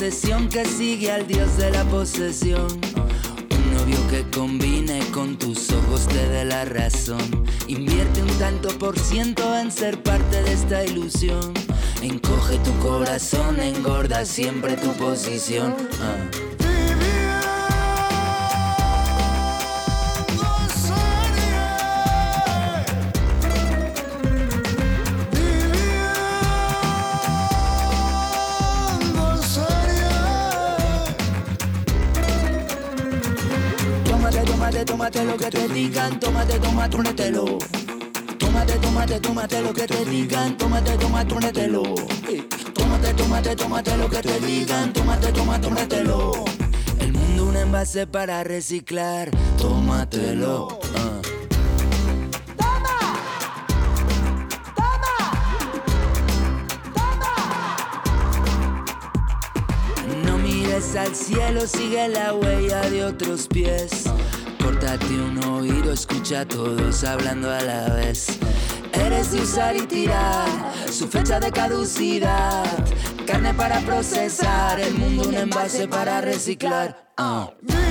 Procesión 0.02 0.50
que 0.50 0.66
sigue 0.66 1.12
al 1.12 1.28
dios 1.28 1.58
de 1.58 1.70
la 1.70 1.84
posesión. 1.84 2.66
Un 3.52 3.74
novio 3.76 4.00
que 4.10 4.26
combine 4.36 5.00
con 5.14 5.38
tus 5.38 5.70
ojos 5.70 6.08
te 6.08 6.28
dé 6.28 6.44
la 6.44 6.66
razón. 6.66 7.46
Invierte 7.68 8.24
un 8.24 8.40
tanto 8.40 8.70
por 8.80 8.98
ciento 8.98 9.56
en 9.56 9.72
ser 9.72 10.02
parte 10.02 10.42
de 10.42 10.54
esta 10.54 10.84
ilusión. 10.84 11.54
Encoge 12.02 12.58
tu 12.64 12.76
corazón, 12.80 13.60
engorda 13.60 14.26
siempre 14.26 14.76
tu 14.76 14.92
posición. 14.94 15.76
Ah. 16.02 16.51
Tómate 35.12 35.26
lo 35.26 35.38
que 35.38 35.50
te 35.50 35.68
digan, 35.68 36.20
tómate, 36.20 36.60
tómate, 36.60 36.98
únetelo. 36.98 37.58
Tómate, 38.40 38.74
tómate, 38.80 39.20
tómate 39.20 39.62
lo 39.62 39.74
que 39.74 39.88
te 39.88 40.06
digan, 40.06 40.58
tómate, 40.58 40.98
tómate, 40.98 41.34
únetelo. 41.34 41.84
Tómate, 42.74 43.14
tómate, 43.14 43.56
tómate 43.56 43.98
lo 43.98 44.10
que 44.10 44.22
te 44.22 44.40
digan, 44.40 44.94
tómate, 44.94 45.32
tómate, 45.34 45.68
únetelo. 45.68 46.46
El 47.00 47.14
mundo 47.14 47.46
un 47.46 47.58
envase 47.58 48.08
para 48.08 48.44
reciclar, 48.44 49.30
tómatelo. 49.58 50.68
Uh. 50.68 51.22
No 60.26 60.38
mires 60.38 60.96
al 60.96 61.14
cielo, 61.14 61.68
sigue 61.68 62.08
la 62.08 62.34
huella 62.34 62.82
de 62.90 63.04
otros 63.04 63.48
pies. 63.48 64.11
Córtate 64.62 65.20
un 65.20 65.44
oído, 65.44 65.94
escucha 65.94 66.42
a 66.42 66.48
todos 66.48 67.04
hablando 67.04 67.52
a 67.52 67.62
la 67.62 67.94
vez. 67.94 68.38
Eres 68.94 69.32
de 69.32 69.42
usar 69.42 69.76
y 69.76 69.86
tirar, 69.88 70.48
su 70.92 71.08
fecha 71.08 71.40
de 71.40 71.52
caducidad. 71.52 72.66
Carne 73.26 73.54
para 73.54 73.80
procesar, 73.82 74.80
el 74.80 74.94
mundo 74.94 75.30
un 75.30 75.36
envase 75.36 75.88
para 75.88 76.22
reciclar. 76.22 77.12
Uh. 77.18 77.91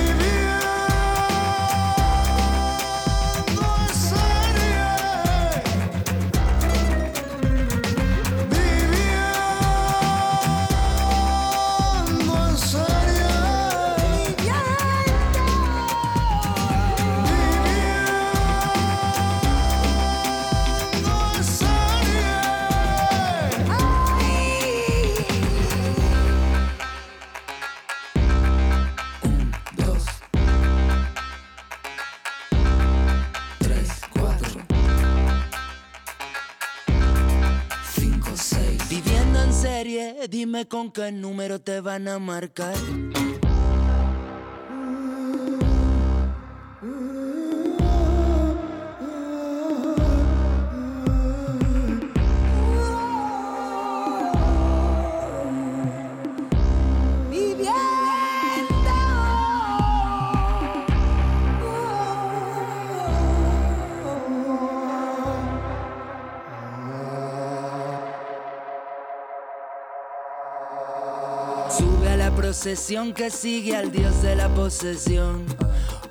Con 40.65 40.91
qué 40.91 41.11
número 41.11 41.59
te 41.59 41.81
van 41.81 42.07
a 42.07 42.19
marcar. 42.19 42.75
Procesión 72.35 73.13
que 73.13 73.29
sigue 73.29 73.75
al 73.75 73.91
dios 73.91 74.21
de 74.21 74.35
la 74.35 74.49
posesión. 74.49 75.45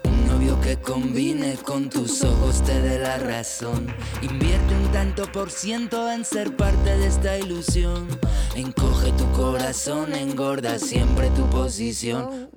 Un 0.04 0.26
novio 0.26 0.60
que 0.60 0.76
combine 0.76 1.56
con 1.56 1.88
tus 1.88 2.22
ojos 2.22 2.62
te 2.62 2.80
dé 2.80 2.98
la 2.98 3.18
razón. 3.18 3.86
Invierte 4.22 4.74
un 4.74 4.92
tanto 4.92 5.30
por 5.32 5.50
ciento 5.50 6.10
en 6.10 6.24
ser 6.24 6.56
parte 6.56 6.96
de 6.96 7.06
esta 7.06 7.38
ilusión. 7.38 8.08
Encoge 8.54 9.12
tu 9.12 9.30
corazón, 9.32 10.14
engorda 10.14 10.78
siempre 10.78 11.30
tu 11.30 11.48
posición. 11.50 12.49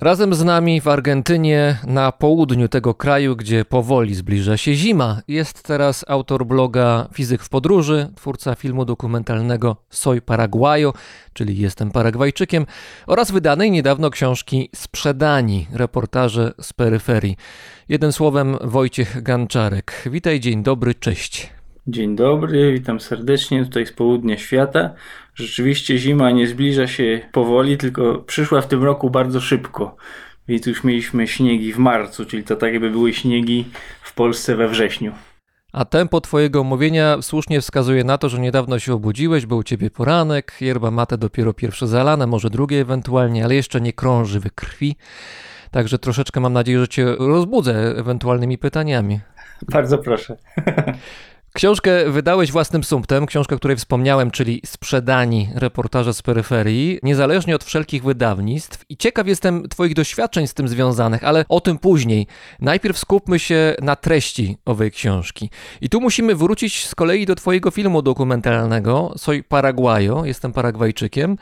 Razem 0.00 0.34
z 0.34 0.44
nami 0.44 0.80
w 0.80 0.88
Argentynie, 0.88 1.78
na 1.86 2.12
południu 2.12 2.68
tego 2.68 2.94
kraju, 2.94 3.36
gdzie 3.36 3.64
powoli 3.64 4.14
zbliża 4.14 4.56
się 4.56 4.74
zima, 4.74 5.22
jest 5.28 5.62
teraz 5.62 6.04
autor 6.08 6.46
bloga 6.46 7.08
Fizyk 7.14 7.42
w 7.42 7.48
podróży, 7.48 8.08
twórca 8.16 8.54
filmu 8.54 8.84
dokumentalnego 8.84 9.76
Soy 9.90 10.20
Paraguayo, 10.20 10.92
czyli 11.32 11.58
Jestem 11.58 11.90
Paragwajczykiem, 11.90 12.66
oraz 13.06 13.30
wydanej 13.30 13.70
niedawno 13.70 14.10
książki 14.10 14.70
Sprzedani, 14.74 15.66
reportaże 15.72 16.52
z 16.60 16.72
peryferii. 16.72 17.36
Jeden 17.88 18.12
słowem 18.12 18.56
Wojciech 18.60 19.22
Ganczarek. 19.22 20.02
Witaj, 20.10 20.40
dzień 20.40 20.62
dobry, 20.62 20.94
cześć. 20.94 21.59
Dzień 21.90 22.16
dobry, 22.16 22.72
witam 22.72 23.00
serdecznie 23.00 23.64
tutaj 23.64 23.86
z 23.86 23.92
południa 23.92 24.36
świata. 24.36 24.90
Rzeczywiście 25.34 25.98
zima 25.98 26.30
nie 26.30 26.46
zbliża 26.46 26.86
się 26.86 27.20
powoli, 27.32 27.76
tylko 27.76 28.18
przyszła 28.18 28.60
w 28.60 28.68
tym 28.68 28.84
roku 28.84 29.10
bardzo 29.10 29.40
szybko. 29.40 29.96
Więc 30.48 30.66
już 30.66 30.84
mieliśmy 30.84 31.28
śniegi 31.28 31.72
w 31.72 31.78
marcu, 31.78 32.26
czyli 32.26 32.44
to 32.44 32.56
tak 32.56 32.72
jakby 32.72 32.90
były 32.90 33.12
śniegi 33.12 33.64
w 34.02 34.14
Polsce 34.14 34.56
we 34.56 34.68
wrześniu. 34.68 35.12
A 35.72 35.84
tempo 35.84 36.20
twojego 36.20 36.60
omówienia 36.60 37.22
słusznie 37.22 37.60
wskazuje 37.60 38.04
na 38.04 38.18
to, 38.18 38.28
że 38.28 38.38
niedawno 38.38 38.78
się 38.78 38.94
obudziłeś, 38.94 39.46
był 39.46 39.58
u 39.58 39.62
ciebie 39.62 39.90
poranek, 39.90 40.52
yerba 40.60 40.90
mate 40.90 41.18
dopiero 41.18 41.52
pierwsze 41.54 41.86
zalane, 41.86 42.26
może 42.26 42.50
drugie 42.50 42.80
ewentualnie, 42.80 43.44
ale 43.44 43.54
jeszcze 43.54 43.80
nie 43.80 43.92
krąży 43.92 44.40
we 44.40 44.50
krwi. 44.50 44.96
Także 45.70 45.98
troszeczkę 45.98 46.40
mam 46.40 46.52
nadzieję, 46.52 46.78
że 46.78 46.88
cię 46.88 47.16
rozbudzę 47.18 47.94
ewentualnymi 47.96 48.58
pytaniami. 48.58 49.20
Bardzo 49.68 49.98
proszę. 49.98 50.36
Książkę 51.52 52.10
wydałeś 52.10 52.52
własnym 52.52 52.84
sumptem, 52.84 53.26
książkę, 53.26 53.56
której 53.56 53.76
wspomniałem, 53.76 54.30
czyli 54.30 54.62
Sprzedani, 54.66 55.48
reportaże 55.54 56.14
z 56.14 56.22
peryferii, 56.22 56.98
niezależnie 57.02 57.54
od 57.54 57.64
wszelkich 57.64 58.04
wydawnictw. 58.04 58.84
I 58.88 58.96
ciekaw 58.96 59.26
jestem 59.26 59.68
Twoich 59.68 59.94
doświadczeń 59.94 60.46
z 60.46 60.54
tym 60.54 60.68
związanych, 60.68 61.24
ale 61.24 61.44
o 61.48 61.60
tym 61.60 61.78
później. 61.78 62.26
Najpierw 62.60 62.98
skupmy 62.98 63.38
się 63.38 63.74
na 63.82 63.96
treści 63.96 64.56
owej 64.64 64.90
książki. 64.90 65.50
I 65.80 65.88
tu 65.88 66.00
musimy 66.00 66.34
wrócić 66.34 66.86
z 66.86 66.94
kolei 66.94 67.26
do 67.26 67.34
Twojego 67.34 67.70
filmu 67.70 68.02
dokumentalnego 68.02 69.12
Soy 69.16 69.42
Paraguayo, 69.42 70.24
jestem 70.24 70.52
Paragwajczykiem, 70.52 71.36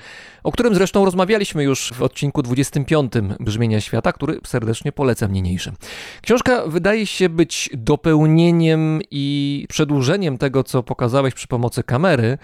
o 0.45 0.53
którym 0.53 0.75
zresztą 0.75 1.05
rozmawialiśmy 1.05 1.65
już 1.65 1.93
w 1.95 2.03
odcinku 2.03 2.43
25 2.43 3.13
Brzmienia 3.41 3.81
Świata, 3.81 4.13
który 4.13 4.41
serdecznie 4.47 4.93
polecam 4.93 5.33
niniejszym. 5.33 5.75
Książka 6.23 6.67
wydaje 6.67 7.07
się 7.07 7.29
być 7.29 7.71
dopełnieniem 7.73 9.01
i 9.11 9.67
przedłużeniem 9.69 9.98
wydłużeniem 9.99 10.39
tego, 10.39 10.65
co 10.65 10.83
pokazałeś 10.83 11.35
przy 11.35 11.49
pomocy 11.49 11.83
kamery. 11.83 12.39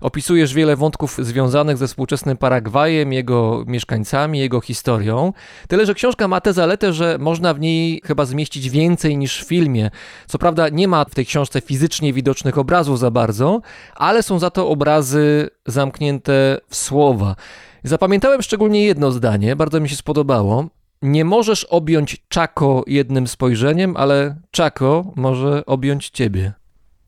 Opisujesz 0.00 0.54
wiele 0.54 0.76
wątków 0.76 1.18
związanych 1.18 1.76
ze 1.76 1.86
współczesnym 1.86 2.36
Paragwajem, 2.36 3.12
jego 3.12 3.64
mieszkańcami, 3.66 4.38
jego 4.38 4.60
historią. 4.60 5.32
Tyle, 5.68 5.86
że 5.86 5.94
książka 5.94 6.28
ma 6.28 6.40
tę 6.40 6.52
zaletę, 6.52 6.92
że 6.92 7.16
można 7.20 7.54
w 7.54 7.60
niej 7.60 8.02
chyba 8.04 8.24
zmieścić 8.24 8.70
więcej 8.70 9.18
niż 9.18 9.44
w 9.44 9.48
filmie. 9.48 9.90
Co 10.26 10.38
prawda 10.38 10.68
nie 10.68 10.88
ma 10.88 11.04
w 11.04 11.14
tej 11.14 11.26
książce 11.26 11.60
fizycznie 11.60 12.12
widocznych 12.12 12.58
obrazów 12.58 12.98
za 12.98 13.10
bardzo, 13.10 13.60
ale 13.94 14.22
są 14.22 14.38
za 14.38 14.50
to 14.50 14.68
obrazy 14.68 15.50
zamknięte 15.66 16.60
w 16.68 16.76
słowa. 16.76 17.36
Zapamiętałem 17.84 18.42
szczególnie 18.42 18.84
jedno 18.84 19.10
zdanie, 19.10 19.56
bardzo 19.56 19.80
mi 19.80 19.88
się 19.88 19.96
spodobało. 19.96 20.66
Nie 21.02 21.24
możesz 21.24 21.64
objąć 21.64 22.16
Czako 22.28 22.84
jednym 22.86 23.26
spojrzeniem, 23.26 23.96
ale 23.96 24.36
Czako 24.50 25.12
może 25.16 25.66
objąć 25.66 26.10
ciebie. 26.10 26.57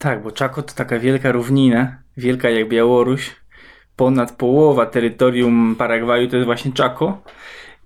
Tak, 0.00 0.22
bo 0.22 0.30
Czako 0.30 0.62
to 0.62 0.74
taka 0.74 0.98
wielka 0.98 1.32
równina, 1.32 1.96
wielka 2.16 2.50
jak 2.50 2.68
Białoruś. 2.68 3.36
Ponad 3.96 4.32
połowa 4.32 4.86
terytorium 4.86 5.76
Paragwaju 5.78 6.28
to 6.28 6.36
jest 6.36 6.46
właśnie 6.46 6.72
Czako. 6.72 7.22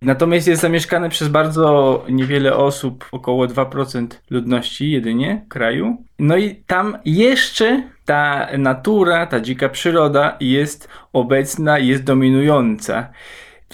Natomiast 0.03 0.49
jest 0.49 0.63
zamieszkane 0.63 1.09
przez 1.09 1.29
bardzo 1.29 2.05
niewiele 2.09 2.57
osób, 2.57 3.09
około 3.13 3.47
2% 3.47 4.07
ludności 4.31 4.91
jedynie 4.91 5.45
kraju. 5.49 5.97
No 6.19 6.37
i 6.37 6.55
tam 6.55 6.99
jeszcze 7.05 7.83
ta 8.05 8.49
natura, 8.59 9.27
ta 9.27 9.41
dzika 9.41 9.69
przyroda 9.69 10.37
jest 10.41 10.89
obecna, 11.13 11.79
jest 11.79 12.05
dominująca. 12.05 13.09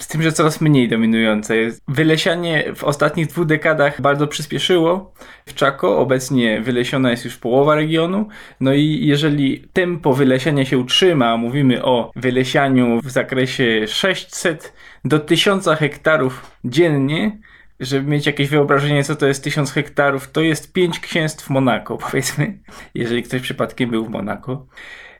Z 0.01 0.07
tym, 0.07 0.21
że 0.21 0.31
coraz 0.31 0.61
mniej 0.61 0.89
dominująca 0.89 1.55
jest. 1.55 1.81
Wylesianie 1.87 2.73
w 2.75 2.83
ostatnich 2.83 3.27
dwóch 3.27 3.45
dekadach 3.45 4.01
bardzo 4.01 4.27
przyspieszyło 4.27 5.13
w 5.45 5.53
Czako. 5.53 5.99
Obecnie 5.99 6.61
wylesiona 6.61 7.11
jest 7.11 7.25
już 7.25 7.37
połowa 7.37 7.75
regionu. 7.75 8.27
No 8.59 8.73
i 8.73 8.99
jeżeli 9.03 9.67
tempo 9.73 10.13
wylesiania 10.13 10.65
się 10.65 10.77
utrzyma, 10.77 11.37
mówimy 11.37 11.83
o 11.83 12.11
wylesianiu 12.15 12.99
w 13.03 13.11
zakresie 13.11 13.87
600 13.87 14.73
do 15.05 15.19
1000 15.19 15.67
hektarów 15.67 16.51
dziennie, 16.65 17.37
żeby 17.79 18.11
mieć 18.11 18.25
jakieś 18.25 18.49
wyobrażenie, 18.49 19.03
co 19.03 19.15
to 19.15 19.27
jest 19.27 19.43
1000 19.43 19.71
hektarów, 19.71 20.31
to 20.31 20.41
jest 20.41 20.73
5 20.73 20.99
księstw 20.99 21.49
Monako, 21.49 21.97
powiedzmy, 22.11 22.57
jeżeli 22.95 23.23
ktoś 23.23 23.41
przypadkiem 23.41 23.89
był 23.89 24.05
w 24.05 24.09
Monako. 24.09 24.65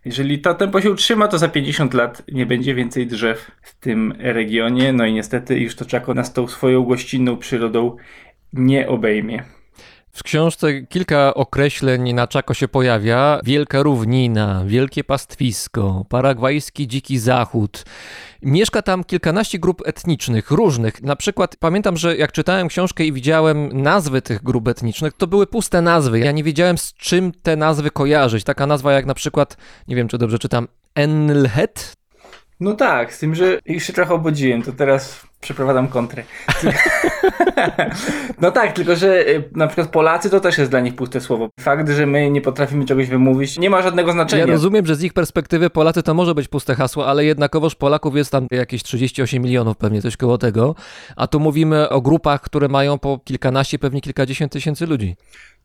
Jeżeli 0.05 0.39
to 0.39 0.53
tempo 0.53 0.81
się 0.81 0.91
utrzyma, 0.91 1.27
to 1.27 1.37
za 1.37 1.47
50 1.47 1.93
lat 1.93 2.23
nie 2.31 2.45
będzie 2.45 2.75
więcej 2.75 3.07
drzew 3.07 3.51
w 3.61 3.75
tym 3.75 4.13
regionie. 4.19 4.93
No 4.93 5.05
i 5.05 5.13
niestety 5.13 5.59
już 5.59 5.75
to 5.75 5.85
Czako 5.85 6.13
nas 6.13 6.33
tą 6.33 6.47
swoją 6.47 6.83
gościnną 6.83 7.37
przyrodą 7.37 7.95
nie 8.53 8.87
obejmie. 8.87 9.43
W 10.13 10.23
książce 10.23 10.81
kilka 10.81 11.33
określeń 11.33 12.13
na 12.13 12.27
Czako 12.27 12.53
się 12.53 12.67
pojawia. 12.67 13.39
Wielka 13.43 13.83
równina, 13.83 14.63
wielkie 14.65 15.03
pastwisko, 15.03 16.05
paragwajski 16.09 16.87
dziki 16.87 17.19
zachód. 17.19 17.83
Mieszka 18.41 18.81
tam 18.81 19.03
kilkanaście 19.03 19.59
grup 19.59 19.81
etnicznych, 19.85 20.51
różnych. 20.51 21.01
Na 21.01 21.15
przykład 21.15 21.55
pamiętam, 21.55 21.97
że 21.97 22.17
jak 22.17 22.31
czytałem 22.31 22.67
książkę 22.67 23.05
i 23.05 23.13
widziałem 23.13 23.81
nazwy 23.81 24.21
tych 24.21 24.43
grup 24.43 24.67
etnicznych, 24.67 25.13
to 25.13 25.27
były 25.27 25.47
puste 25.47 25.81
nazwy. 25.81 26.19
Ja 26.19 26.31
nie 26.31 26.43
wiedziałem 26.43 26.77
z 26.77 26.93
czym 26.93 27.31
te 27.31 27.55
nazwy 27.55 27.91
kojarzyć. 27.91 28.43
Taka 28.43 28.67
nazwa 28.67 28.93
jak 28.93 29.05
na 29.05 29.13
przykład, 29.13 29.57
nie 29.87 29.95
wiem 29.95 30.07
czy 30.07 30.17
dobrze 30.17 30.39
czytam, 30.39 30.67
Enlhet? 30.95 31.93
No 32.59 32.73
tak, 32.73 33.13
z 33.13 33.19
tym, 33.19 33.35
że 33.35 33.59
już 33.65 33.83
się 33.83 33.93
trochę 33.93 34.13
obudziłem, 34.13 34.63
to 34.63 34.71
teraz 34.71 35.30
przeprowadzam 35.41 35.87
kontrę. 35.87 36.23
no 38.41 38.51
tak, 38.51 38.73
tylko 38.73 38.95
że 38.95 39.27
y, 39.27 39.49
na 39.55 39.67
przykład 39.67 39.87
Polacy 39.87 40.29
to 40.29 40.39
też 40.39 40.57
jest 40.57 40.71
dla 40.71 40.79
nich 40.79 40.95
puste 40.95 41.21
słowo. 41.21 41.49
Fakt, 41.59 41.89
że 41.89 42.05
my 42.05 42.31
nie 42.31 42.41
potrafimy 42.41 42.85
czegoś 42.85 43.07
wymówić, 43.07 43.59
nie 43.59 43.69
ma 43.69 43.81
żadnego 43.81 44.11
znaczenia. 44.11 44.45
Ja 44.45 44.51
rozumiem, 44.51 44.85
że 44.85 44.95
z 44.95 45.03
ich 45.03 45.13
perspektywy 45.13 45.69
Polacy 45.69 46.03
to 46.03 46.13
może 46.13 46.35
być 46.35 46.47
puste 46.47 46.75
hasło, 46.75 47.07
ale 47.07 47.25
jednakowoż 47.25 47.75
Polaków 47.75 48.15
jest 48.15 48.31
tam 48.31 48.47
jakieś 48.51 48.83
38 48.83 49.43
milionów, 49.43 49.77
pewnie 49.77 50.01
coś 50.01 50.17
koło 50.17 50.37
tego. 50.37 50.75
A 51.15 51.27
tu 51.27 51.39
mówimy 51.39 51.89
o 51.89 52.01
grupach, 52.01 52.41
które 52.41 52.67
mają 52.67 52.99
po 52.99 53.19
kilkanaście, 53.19 53.79
pewnie 53.79 54.01
kilkadziesiąt 54.01 54.51
tysięcy 54.51 54.87
ludzi. 54.87 55.15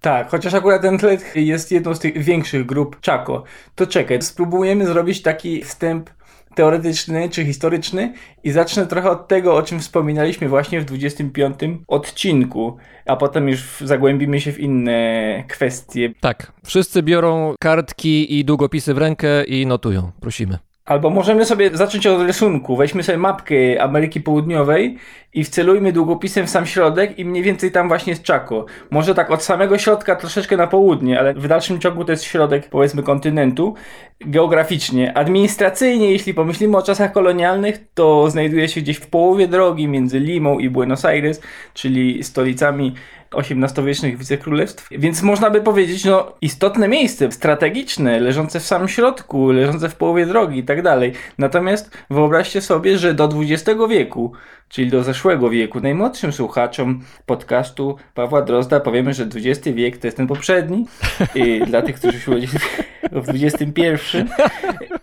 Tak, 0.01 0.31
chociaż 0.31 0.55
akurat 0.55 0.83
ten 0.83 0.99
tlet 0.99 1.37
jest 1.37 1.73
jedną 1.73 1.95
z 1.95 1.99
tych 1.99 2.25
większych 2.25 2.67
grup 2.67 3.01
Czako. 3.01 3.45
To 3.75 3.87
czekaj, 3.87 4.23
spróbujemy 4.23 4.87
zrobić 4.87 5.23
taki 5.23 5.65
wstęp 5.65 6.11
teoretyczny 6.57 7.29
czy 7.29 7.45
historyczny 7.45 8.12
i 8.45 8.51
zacznę 8.51 8.87
trochę 8.87 9.11
od 9.11 9.29
tego, 9.29 9.57
o 9.57 9.62
czym 9.62 9.81
wspominaliśmy 9.81 10.49
właśnie 10.49 10.81
w 10.81 10.85
25 10.85 11.57
odcinku, 11.88 12.77
a 13.07 13.16
potem 13.16 13.49
już 13.49 13.64
zagłębimy 13.81 14.40
się 14.40 14.53
w 14.53 14.61
inne 14.61 15.45
kwestie. 15.49 16.12
Tak, 16.21 16.53
wszyscy 16.64 17.03
biorą 17.03 17.55
kartki 17.61 18.38
i 18.38 18.45
długopisy 18.45 18.95
w 18.95 18.99
rękę 18.99 19.45
i 19.45 19.66
notują, 19.66 20.11
prosimy. 20.21 20.59
Albo 20.87 21.11
możemy 21.11 21.44
sobie 21.44 21.70
zacząć 21.72 22.07
od 22.07 22.22
rysunku. 22.22 22.77
Weźmy 22.77 23.03
sobie 23.03 23.18
mapkę 23.18 23.83
Ameryki 23.83 24.20
Południowej 24.20 24.99
i 25.35 25.44
wcelujmy 25.44 25.92
długopisem 25.92 26.46
w 26.46 26.51
sam 26.51 26.66
środek 26.66 27.18
i 27.18 27.25
mniej 27.25 27.42
więcej 27.42 27.72
tam 27.72 27.88
właśnie 27.88 28.11
jest 28.11 28.27
Chaco. 28.27 28.64
Może 28.90 29.14
tak 29.14 29.31
od 29.31 29.42
samego 29.42 29.79
środka 29.79 30.16
troszeczkę 30.16 30.57
na 30.57 30.66
południe, 30.66 31.18
ale 31.18 31.35
w 31.35 31.49
dalszym 31.49 31.81
ciągu 31.81 32.05
to 32.05 32.12
jest 32.12 32.25
środek 32.25 32.68
powiedzmy 32.68 33.03
kontynentu. 33.03 33.75
Geograficznie. 34.20 35.18
Administracyjnie, 35.18 36.12
jeśli 36.12 36.35
pomyślimy 36.35 36.77
o 36.77 36.83
czasach 36.83 37.12
kolonialnych, 37.12 37.79
to 37.94 38.31
znajduje 38.31 38.68
się 38.68 38.81
gdzieś 38.81 38.96
w 38.96 39.07
połowie 39.07 39.49
drogi 39.49 39.88
między 39.88 40.20
Limą 40.20 40.59
i 40.59 40.70
Buenos 40.70 41.05
Aires, 41.05 41.40
czyli 41.75 42.25
stolicami 42.25 42.94
XVIII-wiecznych 43.38 44.18
wicekrólestw. 44.18 44.88
Więc 44.90 45.22
można 45.22 45.51
by 45.51 45.61
powiedzieć, 45.61 46.05
no 46.05 46.33
istotne 46.40 46.88
miejsce, 46.88 47.33
strategiczne, 47.33 48.20
leżące 48.20 48.61
w 48.61 48.66
samym 48.66 48.88
środku, 48.88 49.51
leżące 49.51 49.88
w 49.88 49.96
połowie 49.96 50.27
drogi 50.27 50.59
i 50.59 50.64
tak 50.64 50.83
dalej. 50.83 51.12
Natomiast 51.38 51.99
wyobraźcie 52.11 52.61
sobie, 52.61 52.99
że 52.99 53.14
do 53.14 53.31
XX 53.42 53.81
wieku, 53.88 54.33
czyli 54.68 54.90
do 54.90 55.03
zeszłego 55.03 55.51
wieku, 55.51 55.81
najmłodszym 55.81 56.33
słuchaczom 56.33 57.01
podcastu 57.27 57.96
Pawła 58.14 58.42
Drozda 58.42 58.81
powiemy, 58.81 59.14
że 59.14 59.25
XX 59.25 59.68
wiek 59.77 59.99
to 59.99 60.07
jest 60.07 60.16
ten 60.16 60.27
poprzedni. 60.27 60.87
I 61.35 61.61
dla 61.70 61.83
tych, 61.83 61.96
którzy 61.96 62.20
się 62.20 62.31
urodzili 62.31 62.59
w 63.12 63.29
XXI. 63.29 63.83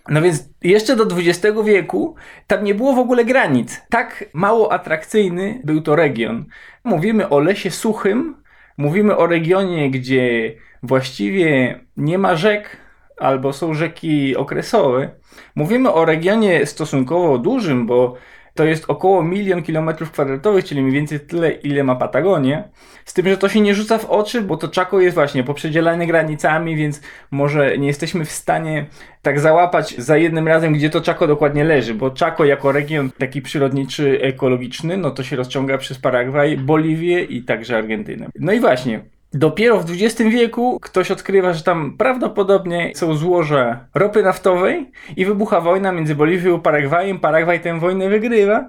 No 0.08 0.22
więc 0.22 0.48
jeszcze 0.62 0.96
do 0.96 1.04
XX 1.04 1.56
wieku 1.64 2.14
tam 2.46 2.64
nie 2.64 2.74
było 2.74 2.94
w 2.94 2.98
ogóle 2.98 3.24
granic. 3.24 3.82
Tak 3.90 4.24
mało 4.32 4.72
atrakcyjny 4.72 5.60
był 5.64 5.82
to 5.82 5.96
region. 5.96 6.46
Mówimy 6.84 7.28
o 7.28 7.38
lesie 7.38 7.70
suchym, 7.70 8.36
mówimy 8.76 9.16
o 9.16 9.26
regionie, 9.26 9.90
gdzie 9.90 10.54
właściwie 10.82 11.80
nie 11.96 12.18
ma 12.18 12.36
rzek, 12.36 12.76
albo 13.18 13.52
są 13.52 13.74
rzeki 13.74 14.36
okresowe. 14.36 15.10
Mówimy 15.54 15.92
o 15.92 16.04
regionie 16.04 16.66
stosunkowo 16.66 17.38
dużym, 17.38 17.86
bo 17.86 18.16
to 18.54 18.64
jest 18.64 18.84
około 18.88 19.22
milion 19.22 19.62
kilometrów 19.62 20.10
kwadratowych, 20.10 20.64
czyli 20.64 20.82
mniej 20.82 20.94
więcej 20.94 21.20
tyle, 21.20 21.50
ile 21.50 21.84
ma 21.84 21.96
Patagonia. 21.96 22.64
Z 23.04 23.14
tym, 23.14 23.28
że 23.28 23.36
to 23.36 23.48
się 23.48 23.60
nie 23.60 23.74
rzuca 23.74 23.98
w 23.98 24.04
oczy, 24.04 24.42
bo 24.42 24.56
to 24.56 24.68
Chaco 24.74 25.00
jest 25.00 25.14
właśnie 25.14 25.44
poprzedzielane 25.44 26.06
granicami, 26.06 26.76
więc 26.76 27.00
może 27.30 27.78
nie 27.78 27.86
jesteśmy 27.86 28.24
w 28.24 28.30
stanie 28.30 28.86
tak 29.22 29.40
załapać 29.40 29.96
za 29.98 30.16
jednym 30.16 30.48
razem, 30.48 30.72
gdzie 30.72 30.90
to 30.90 31.02
Chaco 31.02 31.26
dokładnie 31.26 31.64
leży, 31.64 31.94
bo 31.94 32.14
Chaco 32.20 32.44
jako 32.44 32.72
region 32.72 33.10
taki 33.18 33.42
przyrodniczy, 33.42 34.20
ekologiczny, 34.22 34.96
no 34.96 35.10
to 35.10 35.22
się 35.22 35.36
rozciąga 35.36 35.78
przez 35.78 35.98
Paragwaj, 35.98 36.56
Boliwię 36.56 37.22
i 37.22 37.42
także 37.42 37.76
Argentynę. 37.78 38.28
No 38.38 38.52
i 38.52 38.60
właśnie, 38.60 39.04
Dopiero 39.34 39.80
w 39.80 39.90
XX 39.90 40.30
wieku 40.30 40.80
ktoś 40.80 41.10
odkrywa, 41.10 41.52
że 41.52 41.62
tam 41.62 41.96
prawdopodobnie 41.98 42.92
są 42.94 43.14
złoża 43.14 43.86
ropy 43.94 44.22
naftowej 44.22 44.90
i 45.16 45.24
wybucha 45.24 45.60
wojna 45.60 45.92
między 45.92 46.14
Boliwią 46.14 46.56
a 46.56 46.58
Paragwajem. 46.58 47.20
Paragwaj 47.20 47.60
tę 47.60 47.80
wojnę 47.80 48.08
wygrywa. 48.08 48.68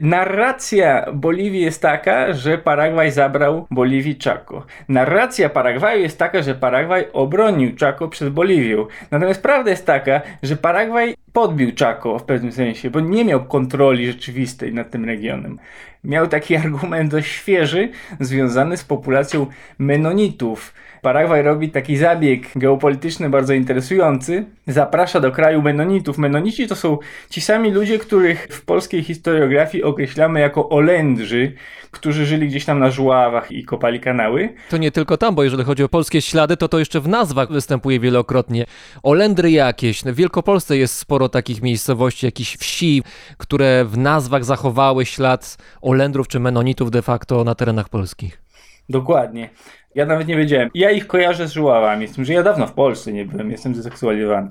Narracja 0.00 1.06
Boliwii 1.12 1.60
jest 1.60 1.82
taka, 1.82 2.32
że 2.32 2.58
Paragwaj 2.58 3.10
zabrał 3.10 3.66
Boliwii 3.70 4.18
Chaco. 4.24 4.66
Narracja 4.88 5.48
Paragwaju 5.48 6.02
jest 6.02 6.18
taka, 6.18 6.42
że 6.42 6.54
Paragwaj 6.54 7.06
obronił 7.12 7.72
Chaco 7.80 8.08
przed 8.08 8.30
Boliwią. 8.30 8.86
Natomiast 9.10 9.42
prawda 9.42 9.70
jest 9.70 9.86
taka, 9.86 10.20
że 10.42 10.56
Paragwaj 10.56 11.14
podbił 11.32 11.72
Chaco 11.78 12.18
w 12.18 12.24
pewnym 12.24 12.52
sensie, 12.52 12.90
bo 12.90 13.00
nie 13.00 13.24
miał 13.24 13.44
kontroli 13.44 14.06
rzeczywistej 14.06 14.74
nad 14.74 14.90
tym 14.90 15.04
regionem. 15.04 15.58
Miał 16.04 16.26
taki 16.26 16.56
argument 16.64 17.10
dość 17.10 17.32
świeży, 17.32 17.88
związany 18.20 18.76
z 18.76 18.84
populacją 18.84 19.46
Menonitów 19.78 20.74
Paragwaj 21.02 21.42
robi 21.42 21.68
taki 21.68 21.96
zabieg 21.96 22.46
geopolityczny 22.56 23.30
bardzo 23.30 23.54
interesujący. 23.54 24.44
Zaprasza 24.66 25.20
do 25.20 25.32
kraju 25.32 25.62
Menonitów. 25.62 26.18
Menonici 26.18 26.68
to 26.68 26.76
są 26.76 26.98
ci 27.30 27.40
sami 27.40 27.70
ludzie, 27.70 27.98
których 27.98 28.48
w 28.50 28.64
polskiej 28.64 29.02
historiografii 29.02 29.84
określamy 29.84 30.40
jako 30.40 30.68
Olendrzy, 30.68 31.52
którzy 31.90 32.26
żyli 32.26 32.48
gdzieś 32.48 32.64
tam 32.64 32.78
na 32.78 32.90
żuławach 32.90 33.52
i 33.52 33.64
kopali 33.64 34.00
kanały. 34.00 34.48
To 34.70 34.76
nie 34.76 34.90
tylko 34.90 35.16
tam, 35.16 35.34
bo 35.34 35.44
jeżeli 35.44 35.64
chodzi 35.64 35.82
o 35.82 35.88
polskie 35.88 36.22
ślady, 36.22 36.56
to 36.56 36.68
to 36.68 36.78
jeszcze 36.78 37.00
w 37.00 37.08
nazwach 37.08 37.52
występuje 37.52 38.00
wielokrotnie. 38.00 38.64
Olendry 39.02 39.50
jakieś. 39.50 40.02
W 40.02 40.14
Wielkopolsce 40.14 40.76
jest 40.76 40.96
sporo 40.96 41.28
takich 41.28 41.62
miejscowości, 41.62 42.26
jakichś 42.26 42.56
wsi, 42.56 43.02
które 43.38 43.84
w 43.84 43.98
nazwach 43.98 44.44
zachowały 44.44 45.06
ślad 45.06 45.56
Olendrów 45.82 46.28
czy 46.28 46.40
Menonitów 46.40 46.90
de 46.90 47.02
facto 47.02 47.44
na 47.44 47.54
terenach 47.54 47.88
polskich. 47.88 48.42
Dokładnie. 48.88 49.50
Ja 49.94 50.06
nawet 50.06 50.28
nie 50.28 50.36
wiedziałem. 50.36 50.70
Ja 50.74 50.90
ich 50.90 51.06
kojarzę 51.06 51.48
z 51.48 51.52
żuławami, 51.52 52.08
z 52.08 52.14
tym, 52.14 52.24
że 52.24 52.32
ja 52.32 52.42
dawno 52.42 52.66
w 52.66 52.72
Polsce 52.72 53.12
nie 53.12 53.24
byłem, 53.24 53.50
jestem 53.50 53.74
zseksualizowany. 53.74 54.50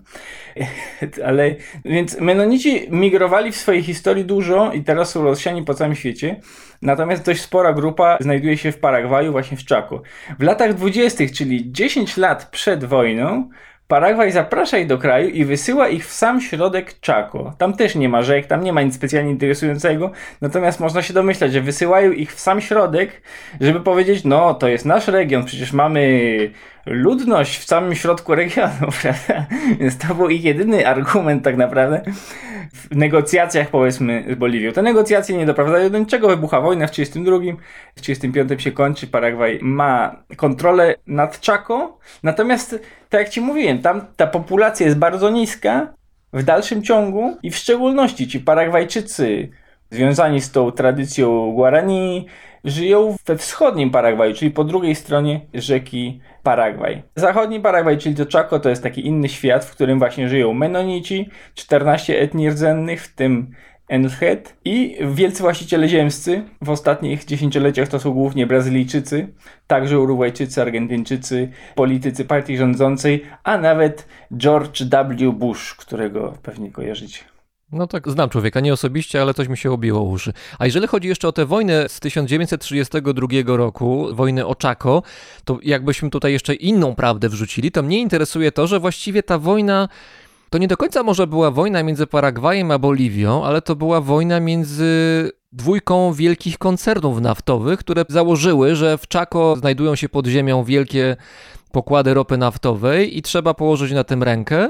Ale, 1.25 1.56
więc 1.86 2.19
Menonici 2.19 2.88
migrowali 2.91 3.52
w 3.52 3.56
swojej 3.56 3.84
historii 3.84 4.25
dużo 4.25 4.71
i 4.73 4.84
teraz 4.84 5.12
są 5.12 5.23
rozsiani 5.23 5.63
po 5.63 5.73
całym 5.73 5.95
świecie. 5.95 6.39
Natomiast 6.82 7.25
dość 7.25 7.41
spora 7.41 7.73
grupa 7.73 8.17
znajduje 8.21 8.58
się 8.58 8.71
w 8.71 8.80
Paragwaju, 8.80 9.32
właśnie 9.32 9.58
w 9.58 9.65
Chaco. 9.65 10.02
W 10.39 10.43
latach 10.43 10.73
dwudziestych, 10.73 11.32
czyli 11.32 11.71
10 11.71 12.17
lat 12.17 12.49
przed 12.52 12.86
wojną, 12.86 13.49
Paragwaj 13.89 14.32
zaprasza 14.32 14.78
ich 14.78 14.88
do 14.88 14.97
kraju 14.97 15.30
i 15.30 15.45
wysyła 15.45 15.88
ich 15.88 16.08
w 16.08 16.12
sam 16.13 16.41
środek 16.41 16.95
Chaco. 17.06 17.54
Tam 17.58 17.73
też 17.73 17.95
nie 17.95 18.10
ma 18.10 18.21
rzek, 18.21 18.45
tam 18.45 18.63
nie 18.63 18.73
ma 18.73 18.82
nic 18.82 18.95
specjalnie 18.95 19.32
interesującego, 19.32 20.12
natomiast 20.41 20.80
można 20.80 21.02
się 21.02 21.13
domyślać, 21.13 21.54
że 21.54 21.62
wysyłają 21.62 22.12
ich 22.12 22.36
w 22.36 22.39
sam 22.39 22.62
środek, 22.62 23.21
żeby 23.62 23.80
powiedzieć, 23.80 24.23
no 24.23 24.54
to 24.54 24.67
jest 24.67 24.86
nasz 24.86 25.08
region, 25.08 25.45
przecież 25.45 25.73
mamy 25.73 26.30
ludność 26.86 27.60
w 27.60 27.65
samym 27.65 27.96
środku 27.96 28.36
regionu, 28.36 28.88
prawda? 29.02 29.46
Więc 29.80 29.98
to 29.98 30.15
był 30.15 30.30
ich 30.30 30.44
jedyny 30.44 30.88
argument 30.88 31.44
tak 31.44 31.58
naprawdę 31.58 32.02
w 32.74 32.96
negocjacjach 32.96 33.70
powiedzmy 33.70 34.26
z 34.30 34.36
Boliwią. 34.36 34.72
Te 34.72 34.82
negocjacje 34.82 35.38
nie 35.38 35.46
doprowadzają 35.46 35.89
do 35.89 36.00
niczego, 36.00 36.28
wybucha 36.28 36.62
wojna 36.62 36.88
w 36.88 36.92
1932, 36.92 37.63
w 37.96 38.02
1935 38.02 38.60
się 38.62 38.72
kończy, 38.72 39.08
Paragwaj 39.08 39.60
ma 39.62 40.24
kontrolę 40.36 40.96
nad 41.08 41.46
Chaco, 41.46 41.98
natomiast 42.24 42.80
tak 43.10 43.22
jak 43.22 43.30
Ci 43.30 43.42
mówiłem, 43.42 43.80
tam 43.80 44.02
ta 44.15 44.28
populacja 44.28 44.86
jest 44.86 44.98
bardzo 44.98 45.30
niska 45.30 45.94
w 46.34 46.44
dalszym 46.44 46.84
ciągu 46.84 47.38
i 47.44 47.52
w 47.52 47.56
szczególności 47.56 48.28
ci 48.28 48.39
Paragwajczycy 48.39 49.50
związani 49.92 50.42
z 50.42 50.52
tą 50.52 50.72
tradycją 50.72 51.52
Guarani 51.52 52.26
żyją 52.63 53.15
we 53.26 53.38
wschodnim 53.38 53.91
Paragwaju, 53.91 54.34
czyli 54.34 54.52
po 54.52 54.63
drugiej 54.63 54.95
stronie 54.95 55.41
rzeki 55.54 56.22
Paragwaj. 56.43 57.04
Zachodni 57.15 57.60
Paragwaj, 57.60 57.98
czyli 57.98 58.15
to 58.15 58.24
Chaco, 58.34 58.60
to 58.60 58.69
jest 58.69 58.84
taki 58.84 59.08
inny 59.08 59.30
świat, 59.30 59.65
w 59.65 59.72
którym 59.72 60.00
właśnie 60.00 60.30
żyją 60.30 60.54
Menonici, 60.54 61.30
14 61.56 62.19
etnii 62.19 62.50
rdzennych, 62.50 63.02
w 63.02 63.15
tym 63.15 63.52
Enlhet 63.89 64.56
i 64.65 64.98
wielcy 65.13 65.43
właściciele 65.43 65.88
ziemscy. 65.88 66.43
W 66.62 66.69
ostatnich 66.69 67.26
dziesięcioleciach 67.26 67.88
to 67.88 68.00
są 68.00 68.12
głównie 68.12 68.48
Brazylijczycy, 68.48 69.28
także 69.67 70.00
Urugwajczycy, 70.00 70.62
Argentyńczycy, 70.62 71.50
politycy 71.76 72.26
partii 72.26 72.58
rządzącej, 72.58 73.24
a 73.43 73.58
nawet 73.58 74.08
George 74.38 74.84
W. 74.84 75.32
Bush, 75.32 75.76
którego 75.76 76.34
pewnie 76.43 76.72
kojarzycie. 76.72 77.29
No 77.72 77.88
tak, 77.88 78.12
znam 78.12 78.30
człowieka, 78.30 78.60
nie 78.60 78.74
osobiście, 78.74 79.22
ale 79.22 79.34
coś 79.34 79.48
mi 79.48 79.58
się 79.58 79.72
obiło 79.72 80.02
uszy. 80.02 80.34
A 80.60 80.66
jeżeli 80.66 80.88
chodzi 80.88 81.08
jeszcze 81.08 81.28
o 81.28 81.32
tę 81.32 81.46
wojnę 81.46 81.90
z 81.90 82.00
1932 82.00 83.28
roku, 83.58 84.08
wojnę 84.12 84.46
o 84.46 84.56
Chaco, 84.62 85.04
to 85.46 85.58
jakbyśmy 85.64 86.10
tutaj 86.10 86.32
jeszcze 86.32 86.54
inną 86.54 86.96
prawdę 86.96 87.30
wrzucili, 87.30 87.72
to 87.72 87.84
mnie 87.84 88.00
interesuje 88.00 88.52
to, 88.52 88.68
że 88.68 88.80
właściwie 88.80 89.24
ta 89.24 89.38
wojna 89.40 89.90
to 90.50 90.58
nie 90.58 90.68
do 90.68 90.78
końca 90.78 91.04
może 91.04 91.28
była 91.28 91.52
wojna 91.52 91.84
między 91.84 92.08
Paragwajem 92.08 92.72
a 92.72 92.80
Boliwią, 92.80 93.44
ale 93.44 93.62
to 93.62 93.76
była 93.76 94.02
wojna 94.02 94.40
między 94.40 95.32
dwójką 95.52 96.14
wielkich 96.14 96.58
koncernów 96.58 97.22
naftowych, 97.22 97.80
które 97.80 98.06
założyły, 98.10 98.76
że 98.76 98.98
w 98.98 99.08
Chaco 99.14 99.56
znajdują 99.56 99.96
się 99.96 100.10
pod 100.10 100.28
ziemią 100.28 100.64
wielkie 100.64 101.16
pokłady 101.72 102.14
ropy 102.14 102.38
naftowej 102.38 103.18
i 103.18 103.22
trzeba 103.22 103.54
położyć 103.54 103.92
na 103.92 104.04
tym 104.04 104.24
rękę. 104.24 104.70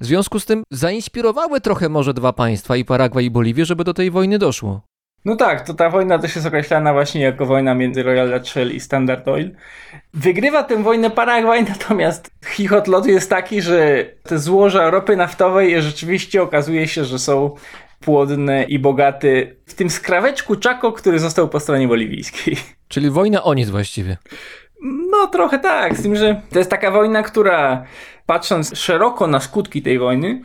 W 0.00 0.04
związku 0.06 0.40
z 0.40 0.46
tym 0.46 0.62
zainspirowały 0.70 1.60
trochę 1.60 1.88
może 1.88 2.14
dwa 2.14 2.32
państwa, 2.32 2.76
i 2.76 2.84
Paragwaj 2.84 3.24
i 3.24 3.30
Boliwię, 3.30 3.64
żeby 3.64 3.84
do 3.84 3.94
tej 3.94 4.10
wojny 4.10 4.38
doszło. 4.38 4.80
No 5.24 5.36
tak, 5.36 5.66
to 5.66 5.74
ta 5.74 5.90
wojna 5.90 6.18
też 6.18 6.34
jest 6.34 6.46
określana 6.46 6.92
właśnie 6.92 7.20
jako 7.20 7.46
wojna 7.46 7.74
między 7.74 8.02
Royal 8.02 8.30
Dutch 8.30 8.46
Shell 8.46 8.72
i 8.72 8.80
Standard 8.80 9.28
Oil. 9.28 9.50
Wygrywa 10.14 10.62
tę 10.62 10.82
wojnę 10.82 11.10
Paragwaj, 11.10 11.64
natomiast 11.68 12.30
chichot 12.46 12.88
lotu 12.88 13.08
jest 13.08 13.30
taki, 13.30 13.62
że 13.62 14.04
te 14.22 14.38
złoża 14.38 14.90
ropy 14.90 15.16
naftowej 15.16 15.82
rzeczywiście 15.82 16.42
okazuje 16.42 16.88
się, 16.88 17.04
że 17.04 17.18
są 17.18 17.54
płodne 18.00 18.64
i 18.64 18.78
bogate 18.78 19.28
w 19.66 19.74
tym 19.74 19.90
skraweczku 19.90 20.54
Chaco, 20.64 20.92
który 20.92 21.18
został 21.18 21.48
po 21.48 21.60
stronie 21.60 21.88
boliwijskiej. 21.88 22.56
Czyli 22.88 23.10
wojna 23.10 23.42
o 23.42 23.54
nic 23.54 23.70
właściwie. 23.70 24.16
No 24.84 25.26
trochę 25.26 25.58
tak, 25.58 25.96
z 25.96 26.02
tym, 26.02 26.16
że 26.16 26.40
to 26.50 26.58
jest 26.58 26.70
taka 26.70 26.90
wojna, 26.90 27.22
która 27.22 27.84
patrząc 28.26 28.78
szeroko 28.78 29.26
na 29.26 29.40
skutki 29.40 29.82
tej 29.82 29.98
wojny, 29.98 30.40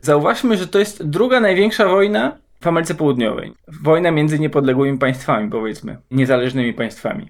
zauważmy, 0.00 0.56
że 0.56 0.68
to 0.68 0.78
jest 0.78 1.08
druga 1.08 1.40
największa 1.40 1.88
wojna 1.88 2.36
w 2.60 2.66
Ameryce 2.66 2.94
Południowej. 2.94 3.52
Wojna 3.82 4.10
między 4.10 4.38
niepodległymi 4.38 4.98
państwami, 4.98 5.50
powiedzmy, 5.50 5.96
niezależnymi 6.10 6.72
państwami. 6.72 7.28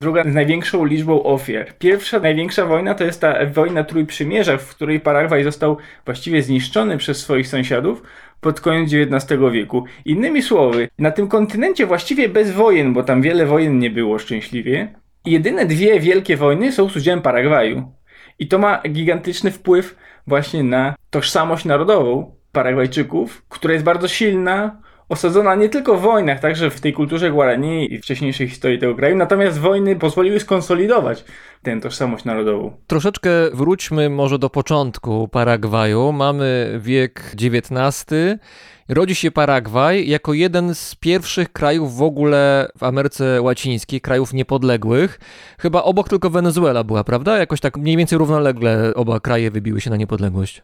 Druga 0.00 0.24
z 0.24 0.34
największą 0.34 0.84
liczbą 0.84 1.22
ofiar. 1.22 1.78
Pierwsza 1.78 2.20
największa 2.20 2.66
wojna 2.66 2.94
to 2.94 3.04
jest 3.04 3.20
ta 3.20 3.46
wojna 3.46 3.84
Trójprzymierza, 3.84 4.56
w 4.56 4.68
której 4.68 5.00
Paragwaj 5.00 5.44
został 5.44 5.76
właściwie 6.04 6.42
zniszczony 6.42 6.96
przez 6.98 7.18
swoich 7.18 7.48
sąsiadów 7.48 8.02
pod 8.40 8.60
koniec 8.60 8.92
XIX 8.92 9.40
wieku. 9.52 9.84
Innymi 10.04 10.42
słowy, 10.42 10.88
na 10.98 11.10
tym 11.10 11.28
kontynencie 11.28 11.86
właściwie 11.86 12.28
bez 12.28 12.50
wojen, 12.50 12.92
bo 12.92 13.02
tam 13.02 13.22
wiele 13.22 13.46
wojen 13.46 13.78
nie 13.78 13.90
było 13.90 14.18
szczęśliwie, 14.18 14.94
jedyne 15.24 15.66
dwie 15.66 16.00
wielkie 16.00 16.36
wojny 16.36 16.72
są 16.72 16.88
z 16.88 16.96
udziałem 16.96 17.22
Paragwaju. 17.22 17.92
I 18.38 18.48
to 18.48 18.58
ma 18.58 18.82
gigantyczny 18.90 19.50
wpływ 19.50 19.96
właśnie 20.26 20.62
na 20.62 20.94
tożsamość 21.10 21.64
narodową 21.64 22.34
Paragwajczyków, 22.52 23.42
która 23.48 23.74
jest 23.74 23.84
bardzo 23.84 24.08
silna, 24.08 24.80
osadzona 25.08 25.54
nie 25.54 25.68
tylko 25.68 25.96
w 25.96 26.00
wojnach, 26.00 26.40
także 26.40 26.70
w 26.70 26.80
tej 26.80 26.92
kulturze 26.92 27.30
Guarani 27.30 27.94
i 27.94 27.98
wcześniejszej 27.98 28.48
historii 28.48 28.78
tego 28.78 28.94
kraju, 28.94 29.16
natomiast 29.16 29.58
wojny 29.58 29.96
pozwoliły 29.96 30.40
skonsolidować 30.40 31.24
tę 31.62 31.80
tożsamość 31.80 32.24
narodową. 32.24 32.76
Troszeczkę 32.86 33.30
wróćmy 33.54 34.10
może 34.10 34.38
do 34.38 34.50
początku 34.50 35.28
Paragwaju. 35.28 36.12
Mamy 36.12 36.78
wiek 36.82 37.32
XIX. 37.34 38.04
Rodzi 38.92 39.14
się 39.14 39.30
Paragwaj 39.30 40.08
jako 40.08 40.34
jeden 40.34 40.74
z 40.74 40.94
pierwszych 40.94 41.52
krajów 41.52 41.96
w 41.96 42.02
ogóle 42.02 42.68
w 42.78 42.82
Ameryce 42.82 43.42
Łacińskiej, 43.42 44.00
krajów 44.00 44.32
niepodległych. 44.32 45.18
Chyba 45.60 45.82
obok 45.82 46.08
tylko 46.08 46.30
Wenezuela 46.30 46.84
była, 46.84 47.04
prawda? 47.04 47.38
Jakoś 47.38 47.60
tak 47.60 47.76
mniej 47.76 47.96
więcej 47.96 48.18
równolegle 48.18 48.94
oba 48.94 49.20
kraje 49.20 49.50
wybiły 49.50 49.80
się 49.80 49.90
na 49.90 49.96
niepodległość. 49.96 50.62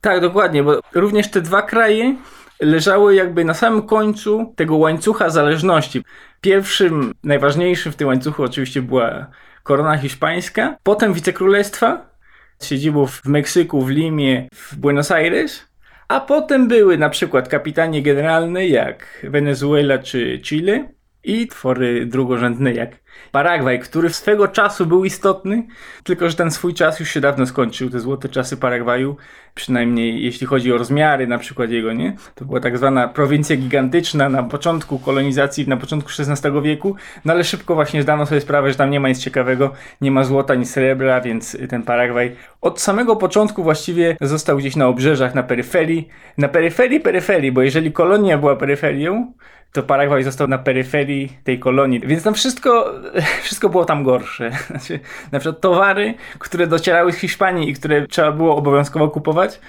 Tak, 0.00 0.20
dokładnie, 0.20 0.62
bo 0.62 0.80
również 0.94 1.30
te 1.30 1.40
dwa 1.40 1.62
kraje 1.62 2.16
leżały 2.60 3.14
jakby 3.14 3.44
na 3.44 3.54
samym 3.54 3.82
końcu 3.82 4.54
tego 4.56 4.76
łańcucha 4.76 5.30
zależności. 5.30 6.04
Pierwszym, 6.40 7.14
najważniejszym 7.24 7.92
w 7.92 7.96
tym 7.96 8.08
łańcuchu 8.08 8.42
oczywiście 8.42 8.82
była 8.82 9.26
korona 9.62 9.96
hiszpańska, 9.96 10.76
potem 10.82 11.12
wicekrólestwa 11.12 12.10
z 12.58 12.66
siedzibą 12.66 13.06
w 13.06 13.24
Meksyku, 13.24 13.82
w 13.82 13.90
Limie, 13.90 14.48
w 14.54 14.76
Buenos 14.76 15.10
Aires, 15.10 15.69
a 16.10 16.20
potem 16.20 16.68
były 16.68 16.98
na 16.98 17.10
przykład 17.10 17.48
kapitanie 17.48 18.02
generalne 18.02 18.66
jak 18.66 19.26
Wenezuela 19.28 19.98
czy 19.98 20.40
Chile 20.44 20.88
i 21.24 21.46
twory 21.46 22.06
drugorzędne 22.06 22.74
jak 22.74 22.90
Paragwaj, 23.32 23.80
który 23.80 24.10
swego 24.10 24.48
czasu 24.48 24.86
był 24.86 25.04
istotny, 25.04 25.66
tylko 26.04 26.30
że 26.30 26.36
ten 26.36 26.50
swój 26.50 26.74
czas 26.74 27.00
już 27.00 27.08
się 27.08 27.20
dawno 27.20 27.46
skończył, 27.46 27.90
te 27.90 28.00
złote 28.00 28.28
czasy 28.28 28.56
Paragwaju, 28.56 29.16
przynajmniej 29.54 30.24
jeśli 30.24 30.46
chodzi 30.46 30.72
o 30.72 30.78
rozmiary 30.78 31.26
na 31.26 31.38
przykład 31.38 31.70
jego, 31.70 31.92
nie? 31.92 32.16
To 32.34 32.44
była 32.44 32.60
tak 32.60 32.78
zwana 32.78 33.08
prowincja 33.08 33.56
gigantyczna 33.56 34.28
na 34.28 34.42
początku 34.42 34.98
kolonizacji, 34.98 35.68
na 35.68 35.76
początku 35.76 36.10
XVI 36.18 36.62
wieku, 36.62 36.96
no 37.24 37.32
ale 37.32 37.44
szybko 37.44 37.74
właśnie 37.74 38.02
zdano 38.02 38.26
sobie 38.26 38.40
sprawę, 38.40 38.70
że 38.70 38.76
tam 38.76 38.90
nie 38.90 39.00
ma 39.00 39.08
nic 39.08 39.18
ciekawego, 39.18 39.72
nie 40.00 40.10
ma 40.10 40.24
złota 40.24 40.52
ani 40.52 40.66
srebra, 40.66 41.20
więc 41.20 41.56
ten 41.68 41.82
Paragwaj 41.82 42.36
od 42.60 42.80
samego 42.80 43.16
początku 43.16 43.62
właściwie 43.62 44.16
został 44.20 44.56
gdzieś 44.56 44.76
na 44.76 44.88
obrzeżach, 44.88 45.34
na 45.34 45.42
peryferii, 45.42 46.08
na 46.38 46.48
peryferii 46.48 47.00
peryferii, 47.00 47.52
bo 47.52 47.62
jeżeli 47.62 47.92
kolonia 47.92 48.38
była 48.38 48.56
peryferią, 48.56 49.32
to 49.72 49.82
Paragwaj 49.82 50.24
został 50.24 50.48
na 50.48 50.58
peryferii 50.58 51.32
tej 51.44 51.58
kolonii, 51.58 52.00
więc 52.00 52.22
tam 52.22 52.34
wszystko, 52.34 52.94
wszystko 53.44 53.68
było 53.68 53.84
tam 53.84 54.04
gorsze. 54.04 54.50
Znaczy, 54.70 55.00
na 55.32 55.38
przykład 55.38 55.60
towary, 55.60 56.14
które 56.38 56.66
docierały 56.66 57.12
z 57.12 57.16
Hiszpanii 57.16 57.70
i 57.70 57.74
które 57.74 58.06
trzeba 58.06 58.32
było 58.32 58.56
obowiązkowo 58.56 59.08
kupować, 59.08 59.60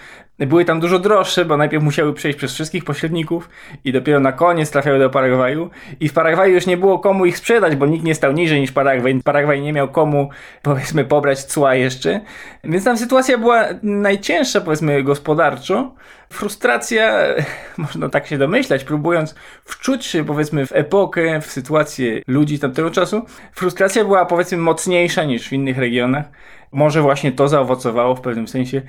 były 0.47 0.65
tam 0.65 0.79
dużo 0.79 0.99
droższe, 0.99 1.45
bo 1.45 1.57
najpierw 1.57 1.83
musiały 1.83 2.13
przejść 2.13 2.37
przez 2.37 2.53
wszystkich 2.53 2.83
pośredników 2.83 3.49
i 3.85 3.91
dopiero 3.91 4.19
na 4.19 4.31
koniec 4.31 4.71
trafiały 4.71 4.99
do 4.99 5.09
Paragwaju. 5.09 5.69
I 5.99 6.09
w 6.09 6.13
Paragwaju 6.13 6.53
już 6.53 6.67
nie 6.67 6.77
było 6.77 6.99
komu 6.99 7.25
ich 7.25 7.37
sprzedać, 7.37 7.75
bo 7.75 7.85
nikt 7.85 8.05
nie 8.05 8.15
stał 8.15 8.31
niżej 8.31 8.61
niż 8.61 8.71
Paragwaj. 8.71 9.21
Paragwaj 9.23 9.61
nie 9.61 9.73
miał 9.73 9.87
komu, 9.87 10.29
powiedzmy, 10.61 11.05
pobrać 11.05 11.43
cła 11.43 11.75
jeszcze. 11.75 12.21
Więc 12.63 12.83
tam 12.83 12.97
sytuacja 12.97 13.37
była 13.37 13.65
najcięższa, 13.83 14.61
powiedzmy, 14.61 15.03
gospodarczo. 15.03 15.95
Frustracja, 16.29 17.13
można 17.77 18.09
tak 18.09 18.27
się 18.27 18.37
domyślać, 18.37 18.83
próbując 18.83 19.35
wczuć 19.65 20.05
się, 20.05 20.25
powiedzmy, 20.25 20.65
w 20.65 20.71
epokę, 20.71 21.41
w 21.41 21.51
sytuację 21.51 22.21
ludzi 22.27 22.59
tamtego 22.59 22.91
czasu. 22.91 23.25
Frustracja 23.53 24.03
była, 24.03 24.25
powiedzmy, 24.25 24.57
mocniejsza 24.57 25.23
niż 25.23 25.49
w 25.49 25.53
innych 25.53 25.77
regionach. 25.77 26.25
Może 26.71 27.01
właśnie 27.01 27.31
to 27.31 27.47
zaowocowało 27.47 28.15
w 28.15 28.21
pewnym 28.21 28.47
sensie 28.47 28.81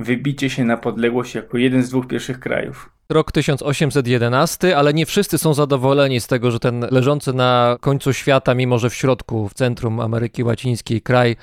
wybicie 0.00 0.50
się 0.50 0.64
na 0.64 0.76
podległość 0.76 1.34
jako 1.34 1.58
jeden 1.58 1.82
z 1.82 1.88
dwóch 1.88 2.06
pierwszych 2.06 2.40
krajów. 2.40 2.90
Rok 3.10 3.32
1811, 3.32 4.76
ale 4.76 4.94
nie 4.94 5.06
wszyscy 5.06 5.38
są 5.38 5.54
zadowoleni 5.54 6.20
z 6.20 6.26
tego, 6.26 6.50
że 6.50 6.60
ten 6.60 6.86
leżący 6.90 7.32
na 7.32 7.76
końcu 7.80 8.12
świata, 8.12 8.54
mimo 8.54 8.78
że 8.78 8.90
w 8.90 8.94
środku, 8.94 9.48
w 9.48 9.54
centrum 9.54 10.00
Ameryki 10.00 10.44
Łacińskiej 10.44 11.02
kraj 11.02 11.36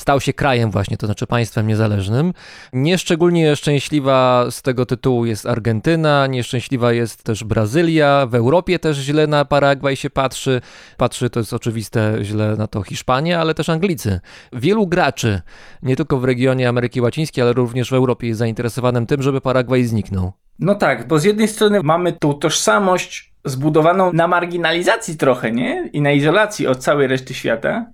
stał 0.00 0.20
się 0.20 0.32
krajem 0.32 0.70
właśnie, 0.70 0.96
to 0.96 1.06
znaczy 1.06 1.26
państwem 1.26 1.66
niezależnym. 1.66 2.32
Nieszczególnie 2.72 3.56
szczęśliwa 3.56 4.46
z 4.50 4.62
tego 4.62 4.86
tytułu 4.86 5.26
jest 5.26 5.46
Argentyna, 5.46 6.26
nieszczęśliwa 6.26 6.92
jest 6.92 7.22
też 7.22 7.44
Brazylia, 7.44 8.26
w 8.26 8.34
Europie 8.34 8.78
też 8.78 8.96
źle 8.96 9.26
na 9.26 9.44
Paragwaj 9.44 9.96
się 9.96 10.10
patrzy. 10.10 10.60
Patrzy, 10.96 11.30
to 11.30 11.40
jest 11.40 11.52
oczywiste, 11.52 12.18
źle 12.22 12.56
na 12.56 12.66
to 12.66 12.82
Hiszpania, 12.82 13.40
ale 13.40 13.54
też 13.54 13.68
Anglicy. 13.68 14.20
Wielu 14.52 14.86
graczy, 14.86 15.40
nie 15.82 15.96
tylko 15.96 16.18
w 16.18 16.24
regionie 16.24 16.68
Ameryki 16.68 17.00
Łacińskiej, 17.00 17.42
ale 17.42 17.52
również 17.52 17.90
w 17.90 17.94
Europie 17.94 18.26
jest 18.26 18.38
zainteresowanym 18.38 19.06
tym, 19.06 19.22
żeby 19.22 19.40
Paragwaj 19.40 19.84
zniknął. 19.84 20.32
No 20.58 20.74
tak, 20.74 21.08
bo 21.08 21.18
z 21.18 21.24
jednej 21.24 21.48
strony 21.48 21.82
mamy 21.82 22.12
tą 22.12 22.34
tożsamość 22.34 23.34
zbudowaną 23.44 24.12
na 24.12 24.28
marginalizacji 24.28 25.16
trochę, 25.16 25.52
nie? 25.52 25.90
I 25.92 26.00
na 26.02 26.12
izolacji 26.12 26.66
od 26.66 26.78
całej 26.78 27.06
reszty 27.06 27.34
świata, 27.34 27.86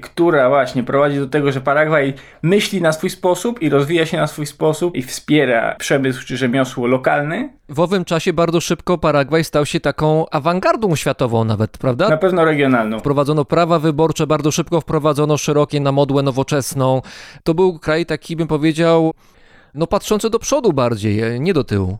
która 0.00 0.48
właśnie 0.48 0.82
prowadzi 0.82 1.18
do 1.18 1.26
tego, 1.26 1.52
że 1.52 1.60
Paragwaj 1.60 2.14
myśli 2.42 2.82
na 2.82 2.92
swój 2.92 3.10
sposób 3.10 3.62
i 3.62 3.68
rozwija 3.68 4.06
się 4.06 4.16
na 4.16 4.26
swój 4.26 4.46
sposób 4.46 4.96
i 4.96 5.02
wspiera 5.02 5.74
przemysł 5.78 6.26
czy 6.26 6.36
rzemiosło 6.36 6.86
lokalny. 6.86 7.50
W 7.68 7.80
owym 7.80 8.04
czasie 8.04 8.32
bardzo 8.32 8.60
szybko 8.60 8.98
Paragwaj 8.98 9.44
stał 9.44 9.66
się 9.66 9.80
taką 9.80 10.28
awangardą 10.30 10.96
światową 10.96 11.44
nawet, 11.44 11.78
prawda? 11.78 12.08
Na 12.08 12.16
pewno 12.16 12.44
regionalną. 12.44 12.98
Wprowadzono 13.00 13.44
prawa 13.44 13.78
wyborcze, 13.78 14.26
bardzo 14.26 14.50
szybko 14.50 14.80
wprowadzono 14.80 15.38
szerokie 15.38 15.80
na 15.80 15.92
modłę 15.92 16.22
nowoczesną. 16.22 17.02
To 17.44 17.54
był 17.54 17.78
kraj 17.78 18.06
taki, 18.06 18.36
bym 18.36 18.48
powiedział, 18.48 19.12
no 19.74 19.86
patrzący 19.86 20.30
do 20.30 20.38
przodu 20.38 20.72
bardziej, 20.72 21.40
nie 21.40 21.54
do 21.54 21.64
tyłu. 21.64 21.98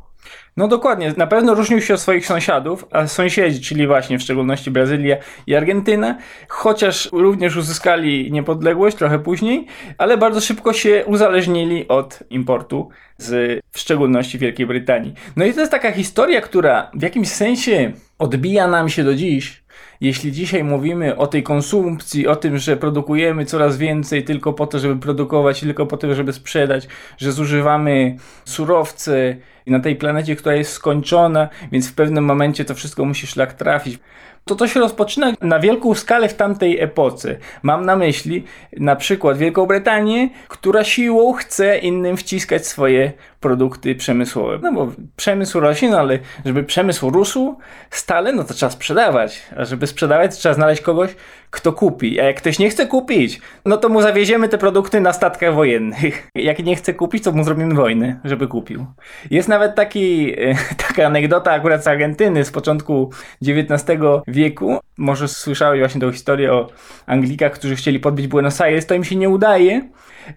No 0.57 0.69
dokładnie, 0.69 1.15
na 1.17 1.27
pewno 1.27 1.55
różnił 1.55 1.81
się 1.81 1.95
od 1.95 2.01
swoich 2.01 2.27
sąsiadów, 2.27 2.87
a 2.91 3.07
sąsiedzi, 3.07 3.61
czyli 3.61 3.87
właśnie 3.87 4.19
w 4.19 4.23
szczególności 4.23 4.71
Brazylia 4.71 5.17
i 5.47 5.55
Argentyna, 5.55 6.19
chociaż 6.49 7.09
również 7.13 7.57
uzyskali 7.57 8.33
niepodległość 8.33 8.97
trochę 8.97 9.19
później, 9.19 9.67
ale 9.99 10.17
bardzo 10.19 10.41
szybko 10.41 10.73
się 10.73 11.05
uzależnili 11.07 11.89
od 11.89 12.19
importu 12.31 12.89
z 13.19 13.61
w 13.73 13.79
szczególności 13.79 14.39
Wielkiej 14.39 14.67
Brytanii. 14.67 15.15
No 15.37 15.45
i 15.45 15.53
to 15.53 15.61
jest 15.61 15.73
taka 15.73 15.93
historia, 15.93 16.41
która 16.41 16.91
w 16.95 17.03
jakimś 17.03 17.29
sensie 17.29 17.93
odbija 18.19 18.67
nam 18.69 18.89
się 18.89 19.05
do 19.05 19.15
dziś. 19.15 19.64
Jeśli 20.05 20.33
dzisiaj 20.33 20.65
mówimy 20.65 21.17
o 21.17 21.27
tej 21.27 21.43
konsumpcji, 21.43 22.27
o 22.27 22.37
tym, 22.37 22.59
że 22.59 22.77
produkujemy 22.77 23.45
coraz 23.45 23.77
więcej 23.77 24.25
tylko 24.25 24.53
po 24.53 24.67
to, 24.67 24.79
żeby 24.79 24.97
produkować, 24.97 25.61
tylko 25.61 25.87
po 25.87 25.97
to, 25.97 26.15
żeby 26.15 26.33
sprzedać, 26.33 26.89
że 27.19 27.33
zużywamy 27.33 28.17
surowce 28.45 29.37
na 29.67 29.81
tej 29.81 29.97
planecie, 29.97 30.37
która 30.37 30.55
jest 30.55 30.73
skończona, 30.73 31.49
więc 31.73 31.91
w 31.91 31.95
pewnym 31.95 32.25
momencie 32.25 32.65
to 32.65 32.75
wszystko 32.75 33.05
musi 33.05 33.27
szlak 33.27 33.53
trafić. 33.53 33.99
To 34.45 34.55
to 34.55 34.69
się 34.69 34.81
rozpoczyna 34.81 35.33
na 35.41 35.61
wielką 35.61 35.95
skalę 35.95 36.29
w 36.29 36.35
tamtej 36.35 36.81
epoce. 36.81 37.37
Mam 37.63 37.87
na 37.87 37.97
myśli 37.97 38.45
na 38.77 38.97
przykład 38.97 39.39
Wielką 39.39 39.67
Brytanię, 39.67 40.31
która 40.49 40.85
siłą 40.85 41.33
chce 41.33 41.79
innym 41.79 42.17
wciskać 42.17 42.67
swoje 42.67 43.13
produkty 43.45 43.95
przemysłowe. 43.95 44.59
No 44.63 44.73
bo 44.73 44.93
przemysł 45.17 45.61
rośnie, 45.61 45.97
ale 45.97 46.19
żeby 46.45 46.65
przemysł 46.65 47.11
rósł 47.11 47.57
stale, 47.91 48.33
no 48.33 48.45
to 48.45 48.55
trzeba 48.55 48.71
sprzedawać. 48.71 49.43
A 49.57 49.65
żeby 49.65 49.87
sprzedawać, 49.87 50.37
trzeba 50.37 50.55
znaleźć 50.55 50.83
kogoś, 50.83 51.17
kto 51.51 51.73
kupi. 51.73 52.21
A 52.21 52.25
jak 52.25 52.37
ktoś 52.37 52.59
nie 52.59 52.71
chce 52.71 52.87
kupić, 52.87 53.41
no 53.65 53.77
to 53.77 53.89
mu 53.89 54.03
zawieziemy 54.03 54.49
te 54.49 54.59
produkty 54.59 55.01
na 55.01 55.13
statkach 55.13 55.55
wojennych. 55.55 56.29
Jak 56.35 56.59
nie 56.59 56.77
chce 56.77 56.95
kupić, 56.95 57.25
to 57.25 57.33
mu 57.33 57.45
zrobimy 57.45 57.75
wojnę, 57.75 58.21
żeby 58.25 58.49
kupił. 58.49 58.87
Jest 59.31 59.49
nawet 59.49 59.75
taki, 59.75 60.35
e, 60.41 60.55
taka 60.89 61.07
anegdota 61.07 61.53
akurat 61.53 61.85
z 61.85 61.87
Argentyny 61.87 62.45
z 62.45 62.51
początku 62.51 63.11
XIX 63.43 64.01
wieku. 64.29 64.79
Może 64.99 65.29
słyszałeś 65.29 65.81
właśnie 65.81 66.01
tą 66.01 66.13
historię 66.13 66.53
o 66.53 66.69
Anglikach, 67.07 67.53
którzy 67.53 67.77
chcieli 67.77 68.01
podbić 68.01 68.27
Buenos 68.27 68.61
Aires. 68.61 68.87
To 68.87 68.95
im 68.95 69.05
się 69.05 69.17
nie 69.17 69.29
udaje. 69.29 69.89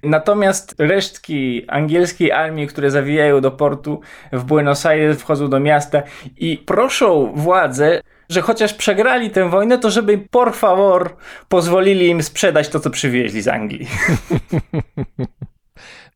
Natomiast 0.04 0.76
resztki 0.78 1.66
angielskiej 1.68 2.32
armii, 2.32 2.68
które 2.68 2.92
zawijają 2.92 3.42
do 3.42 3.52
portu 3.52 4.02
w 4.34 4.44
Buenos 4.44 4.86
Aires, 4.86 5.18
wchodzą 5.18 5.50
do 5.50 5.60
miasta 5.60 6.04
i 6.38 6.58
proszą 6.58 7.34
władze, 7.36 8.02
że 8.30 8.42
chociaż 8.42 8.74
przegrali 8.74 9.30
tę 9.30 9.50
wojnę, 9.50 9.78
to 9.78 9.92
żeby 9.92 10.18
por 10.18 10.54
favor 10.54 11.16
pozwolili 11.50 12.08
im 12.08 12.24
sprzedać 12.24 12.70
to, 12.70 12.80
co 12.80 12.90
przywieźli 12.90 13.42
z 13.42 13.48
Anglii. 13.48 13.88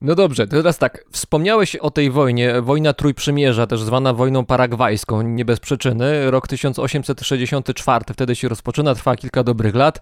No 0.02 0.16
dobrze, 0.16 0.48
teraz 0.48 0.78
tak, 0.78 1.06
wspomniałeś 1.12 1.76
o 1.76 1.92
tej 1.92 2.12
wojnie, 2.12 2.62
wojna 2.62 2.94
Trójprzymierza, 2.94 3.68
też 3.68 3.82
zwana 3.84 4.14
wojną 4.14 4.46
paragwajską, 4.46 5.22
nie 5.22 5.46
bez 5.46 5.60
przyczyny, 5.60 6.32
rok 6.32 6.48
1864, 6.48 8.06
wtedy 8.14 8.36
się 8.36 8.50
rozpoczyna, 8.50 8.96
trwa 8.96 9.16
kilka 9.16 9.44
dobrych 9.44 9.76
lat. 9.76 10.00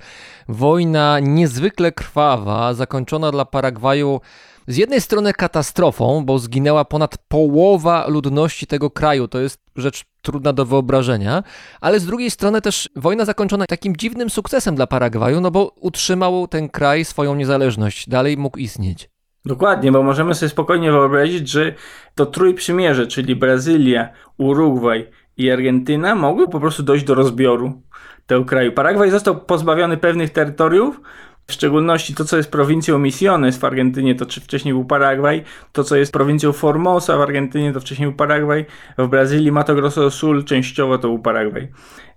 Wojna 0.47 1.19
niezwykle 1.19 1.91
krwawa, 1.91 2.73
zakończona 2.73 3.31
dla 3.31 3.45
Paragwaju 3.45 4.21
z 4.67 4.77
jednej 4.77 5.01
strony 5.01 5.33
katastrofą, 5.33 6.25
bo 6.25 6.39
zginęła 6.39 6.85
ponad 6.85 7.17
połowa 7.27 8.07
ludności 8.07 8.67
tego 8.67 8.91
kraju, 8.91 9.27
to 9.27 9.39
jest 9.39 9.61
rzecz 9.75 10.05
trudna 10.21 10.53
do 10.53 10.65
wyobrażenia, 10.65 11.43
ale 11.81 11.99
z 11.99 12.05
drugiej 12.05 12.31
strony 12.31 12.61
też 12.61 12.89
wojna 12.95 13.25
zakończona 13.25 13.65
takim 13.65 13.95
dziwnym 13.95 14.29
sukcesem 14.29 14.75
dla 14.75 14.87
Paragwaju, 14.87 15.41
no 15.41 15.51
bo 15.51 15.71
utrzymał 15.75 16.47
ten 16.47 16.69
kraj 16.69 17.05
swoją 17.05 17.35
niezależność, 17.35 18.09
dalej 18.09 18.37
mógł 18.37 18.57
istnieć. 18.57 19.09
Dokładnie, 19.49 19.91
bo 19.91 20.03
możemy 20.03 20.35
sobie 20.35 20.49
spokojnie 20.49 20.91
wyobrazić, 20.91 21.49
że 21.49 21.73
to 22.15 22.25
trójprzymierze, 22.25 23.07
czyli 23.07 23.35
Brazylia, 23.35 24.09
Urugwaj 24.37 25.07
i 25.37 25.51
Argentyna 25.51 26.15
mogły 26.15 26.47
po 26.47 26.59
prostu 26.59 26.83
dojść 26.83 27.05
do 27.05 27.15
rozbioru 27.15 27.81
tego 28.27 28.45
kraju. 28.45 28.71
Paragwaj 28.71 29.11
został 29.11 29.41
pozbawiony 29.41 29.97
pewnych 29.97 30.29
terytoriów, 30.29 31.01
w 31.47 31.53
szczególności 31.53 32.15
to, 32.15 32.25
co 32.25 32.37
jest 32.37 32.51
prowincją 32.51 32.99
Misiones 32.99 33.57
w 33.57 33.63
Argentynie, 33.63 34.15
to 34.15 34.25
czy 34.25 34.41
wcześniej 34.41 34.73
był 34.73 34.85
Paragwaj, 34.85 35.43
to, 35.71 35.83
co 35.83 35.95
jest 35.95 36.13
prowincją 36.13 36.51
Formosa 36.51 37.17
w 37.17 37.21
Argentynie, 37.21 37.73
to 37.73 37.79
wcześniej 37.79 38.07
był 38.07 38.17
Paragwaj, 38.17 38.65
w 38.97 39.07
Brazylii 39.07 39.51
Mato 39.51 39.75
Grosso 39.75 40.01
do 40.01 40.11
Sul 40.11 40.43
częściowo 40.43 40.97
to 40.97 41.07
był 41.07 41.19
Paragwaj. 41.19 41.67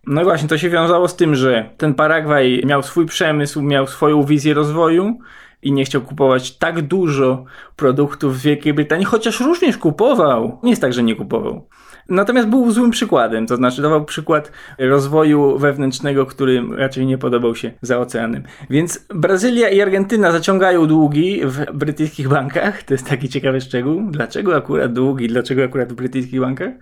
No 0.06 0.20
i 0.20 0.24
właśnie 0.24 0.48
to 0.48 0.58
się 0.58 0.70
wiązało 0.70 1.08
z 1.08 1.16
tym, 1.16 1.34
że 1.34 1.70
ten 1.76 1.94
Paragwaj 1.94 2.62
miał 2.66 2.82
swój 2.82 3.06
przemysł, 3.06 3.62
miał 3.62 3.86
swoją 3.86 4.22
wizję 4.22 4.54
rozwoju, 4.54 5.18
i 5.62 5.72
nie 5.72 5.84
chciał 5.84 6.00
kupować 6.00 6.58
tak 6.58 6.82
dużo 6.82 7.44
produktów 7.76 8.38
z 8.38 8.42
Wielkiej 8.42 8.74
Brytanii, 8.74 9.04
chociaż 9.04 9.40
również 9.40 9.78
kupował. 9.78 10.58
Nie 10.62 10.70
jest 10.70 10.82
tak, 10.82 10.92
że 10.92 11.02
nie 11.02 11.16
kupował. 11.16 11.68
Natomiast 12.08 12.48
był 12.48 12.70
złym 12.70 12.90
przykładem, 12.90 13.46
to 13.46 13.56
znaczy 13.56 13.82
dawał 13.82 14.04
przykład 14.04 14.52
rozwoju 14.78 15.58
wewnętrznego, 15.58 16.26
który 16.26 16.62
raczej 16.76 17.06
nie 17.06 17.18
podobał 17.18 17.54
się 17.54 17.72
za 17.82 17.98
oceanem. 17.98 18.42
Więc 18.70 19.06
Brazylia 19.14 19.68
i 19.68 19.80
Argentyna 19.80 20.32
zaciągają 20.32 20.86
długi 20.86 21.40
w 21.44 21.72
brytyjskich 21.72 22.28
bankach. 22.28 22.82
To 22.82 22.94
jest 22.94 23.08
taki 23.08 23.28
ciekawy 23.28 23.60
szczegół. 23.60 24.02
Dlaczego 24.10 24.56
akurat 24.56 24.92
długi? 24.92 25.28
Dlaczego 25.28 25.64
akurat 25.64 25.92
w 25.92 25.96
brytyjskich 25.96 26.40
bankach? 26.40 26.72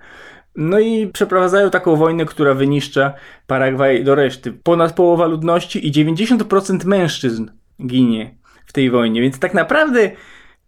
No 0.56 0.78
i 0.78 1.06
przeprowadzają 1.06 1.70
taką 1.70 1.96
wojnę, 1.96 2.24
która 2.24 2.54
wyniszcza 2.54 3.12
Paragwaj 3.46 4.04
do 4.04 4.14
reszty. 4.14 4.52
Ponad 4.52 4.92
połowa 4.92 5.26
ludności 5.26 5.88
i 5.88 5.92
90% 5.92 6.86
mężczyzn 6.86 7.46
ginie 7.86 8.39
w 8.70 8.72
tej 8.72 8.90
wojnie. 8.90 9.20
Więc 9.20 9.38
tak 9.38 9.54
naprawdę 9.54 10.10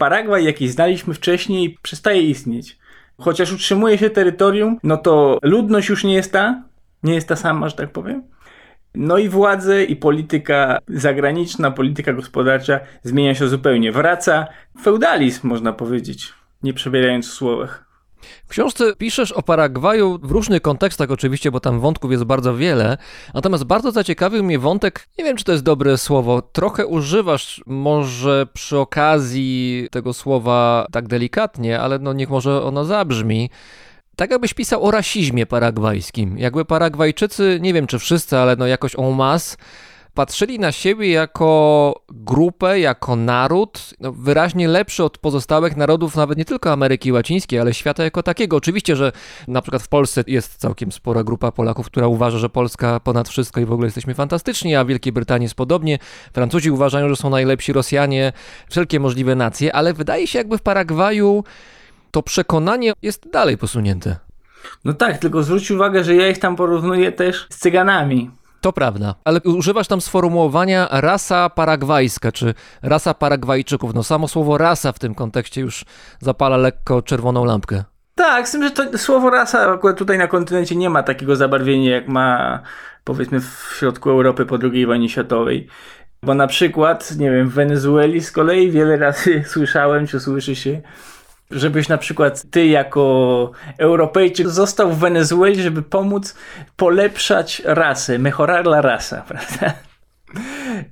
Paragwaj, 0.03 0.45
jaki 0.45 0.69
znaliśmy 0.69 1.15
wcześniej, 1.15 1.79
przestaje 1.83 2.23
istnieć. 2.23 2.79
Chociaż 3.19 3.53
utrzymuje 3.53 3.99
się 3.99 4.11
terytorium, 4.11 4.79
no 4.83 4.97
to 4.97 5.39
ludność 5.43 5.89
już 5.89 6.05
nie 6.05 6.15
jest 6.15 6.33
ta, 6.33 6.63
nie 7.03 7.15
jest 7.15 7.29
ta 7.29 7.37
sama, 7.37 7.69
że 7.69 7.77
tak 7.77 7.91
powiem. 7.91 8.23
No 8.95 9.19
i 9.19 9.29
władze 9.29 9.85
i 9.85 9.97
polityka 9.97 10.79
zagraniczna, 10.89 11.71
polityka 11.71 12.13
gospodarcza 12.13 12.81
zmienia 13.03 13.35
się 13.35 13.49
zupełnie. 13.49 13.93
Wraca 13.93 14.47
feudalizm, 14.83 15.49
można 15.49 15.73
powiedzieć, 15.73 16.33
nie 16.63 16.75
przebierając 16.75 17.29
w 17.29 17.33
słowach. 17.33 17.92
W 18.47 18.49
książce 18.49 18.97
piszesz 18.97 19.33
o 19.33 19.43
Paragwaju 19.43 20.19
w 20.23 20.31
różnych 20.31 20.63
kontekstach 20.63 21.11
oczywiście, 21.11 21.51
bo 21.51 21.61
tam 21.61 21.81
wątków 21.81 22.11
jest 22.11 22.25
bardzo 22.25 22.57
wiele, 22.57 22.99
natomiast 23.35 23.65
bardzo 23.65 23.91
zaciekawił 23.93 24.45
mnie 24.45 24.59
wątek, 24.59 25.09
nie 25.19 25.25
wiem 25.25 25.37
czy 25.37 25.45
to 25.45 25.53
jest 25.53 25.65
dobre 25.65 25.99
słowo, 25.99 26.43
trochę 26.43 26.87
używasz 26.87 27.63
może 27.67 28.47
przy 28.53 28.79
okazji 28.79 29.89
tego 29.91 30.13
słowa 30.13 30.87
tak 30.93 31.09
delikatnie, 31.09 31.81
ale 31.81 31.99
no 31.99 32.13
niech 32.13 32.31
może 32.31 32.63
ono 32.63 32.85
zabrzmi, 32.85 33.51
tak 34.17 34.31
jakbyś 34.31 34.55
pisał 34.55 34.85
o 34.85 34.91
rasizmie 34.91 35.47
paragwajskim. 35.47 36.39
Jakby 36.39 36.65
Paragwajczycy, 36.65 37.59
nie 37.63 37.75
wiem 37.75 37.87
czy 37.87 37.99
wszyscy, 37.99 38.39
ale 38.39 38.57
no 38.57 38.67
jakoś 38.67 38.99
en 38.99 39.15
masse, 39.15 39.57
patrzyli 40.15 40.59
na 40.59 40.73
siebie 40.73 41.11
jako 41.11 41.95
grupę, 42.09 42.81
jako 42.81 43.17
naród, 43.17 43.95
no, 44.01 44.13
wyraźnie 44.13 44.69
lepszy 44.69 45.05
od 45.05 45.19
pozostałych 45.19 45.77
narodów, 45.77 46.17
nawet 46.17 46.39
nie 46.39 46.45
tylko 46.45 46.73
Ameryki 46.73 47.13
Łacińskiej, 47.13 47.59
ale 47.59 47.75
świata 47.75 48.05
jako 48.05 48.23
takiego. 48.23 48.57
Oczywiście, 48.57 48.97
że 48.97 49.13
na 49.49 49.63
przykład 49.63 49.83
w 49.83 49.89
Polsce 49.89 50.25
jest 50.27 50.57
całkiem 50.57 50.93
spora 50.93 51.25
grupa 51.25 51.53
Polaków, 51.53 51.87
która 51.87 52.07
uważa, 52.07 52.39
że 52.39 52.49
Polska 52.49 53.01
ponad 53.01 53.29
wszystko 53.29 53.61
i 53.61 53.65
w 53.65 53.73
ogóle 53.73 53.87
jesteśmy 53.87 54.15
fantastyczni, 54.15 54.77
a 54.77 54.85
w 54.85 54.87
Wielkiej 54.87 55.13
Brytanii 55.13 55.45
jest 55.45 55.55
podobnie. 55.55 55.99
Francuzi 56.33 56.71
uważają, 56.71 57.09
że 57.09 57.17
są 57.17 57.31
najlepsi 57.31 57.73
Rosjanie, 57.73 58.33
wszelkie 58.71 59.01
możliwe 59.01 59.35
nacje, 59.35 59.77
ale 59.77 59.95
wydaje 59.95 60.27
się 60.27 60.39
jakby 60.39 60.59
w 60.59 60.63
Paragwaju 60.63 61.45
to 62.11 62.23
przekonanie 62.23 62.93
jest 63.03 63.31
dalej 63.31 63.59
posunięte. 63.59 64.17
No 64.85 64.93
tak, 64.93 65.19
tylko 65.19 65.43
zwróć 65.43 65.71
uwagę, 65.71 66.05
że 66.05 66.15
ja 66.15 66.29
ich 66.29 66.39
tam 66.39 66.57
porównuję 66.57 67.13
też 67.13 67.47
z 67.51 67.59
Cyganami. 67.59 68.31
To 68.63 68.73
prawda, 68.73 69.15
ale 69.25 69.41
używasz 69.41 69.89
tam 69.89 70.01
sformułowania 70.01 70.89
rasa 70.91 71.51
paragwajska, 71.51 72.33
czy 72.33 72.55
rasa 72.83 73.15
Paragwajczyków. 73.15 73.95
No 73.95 74.03
samo 74.03 74.29
słowo 74.29 74.59
rasa 74.59 74.93
w 74.93 74.99
tym 74.99 75.15
kontekście 75.15 75.61
już 75.61 75.85
zapala 76.21 76.57
lekko 76.57 77.03
czerwoną 77.03 77.45
lampkę. 77.45 77.85
Tak, 78.15 78.49
z 78.49 78.53
tym, 78.53 78.63
że 78.63 78.71
to 78.71 78.99
słowo 78.99 79.31
rasa 79.31 79.73
akurat 79.73 79.99
tutaj 79.99 80.19
na 80.19 80.27
kontynencie 80.27 80.77
nie 80.77 80.91
ma 80.91 81.03
takiego 81.03 81.37
zabarwienia, 81.37 81.91
jak 81.91 82.09
ma 82.09 82.61
powiedzmy 83.05 83.41
w 83.41 83.75
środku 83.79 84.11
Europy 84.11 84.47
po 84.47 84.59
II 84.63 84.87
wojnie 84.87 85.09
światowej. 85.09 85.69
Bo 86.23 86.35
na 86.35 86.47
przykład, 86.47 87.17
nie 87.17 87.31
wiem, 87.31 87.49
w 87.49 87.55
Wenezueli 87.55 88.21
z 88.21 88.33
kolei 88.33 88.71
wiele 88.71 88.97
razy 88.97 89.45
słyszałem, 89.55 90.07
czy 90.07 90.21
słyszy 90.21 90.57
się, 90.57 90.81
żebyś 91.53 91.89
na 91.89 91.99
przykład 91.99 92.51
ty 92.51 92.67
jako 92.67 93.51
Europejczyk 93.79 94.49
został 94.49 94.91
w 94.91 94.99
Wenezueli, 94.99 95.63
żeby 95.63 95.83
pomóc 95.83 96.37
polepszać 96.77 97.63
rasę, 97.65 98.19
mejorar 98.19 98.67
la 98.67 98.81
rasa, 98.81 99.23
prawda? 99.29 99.73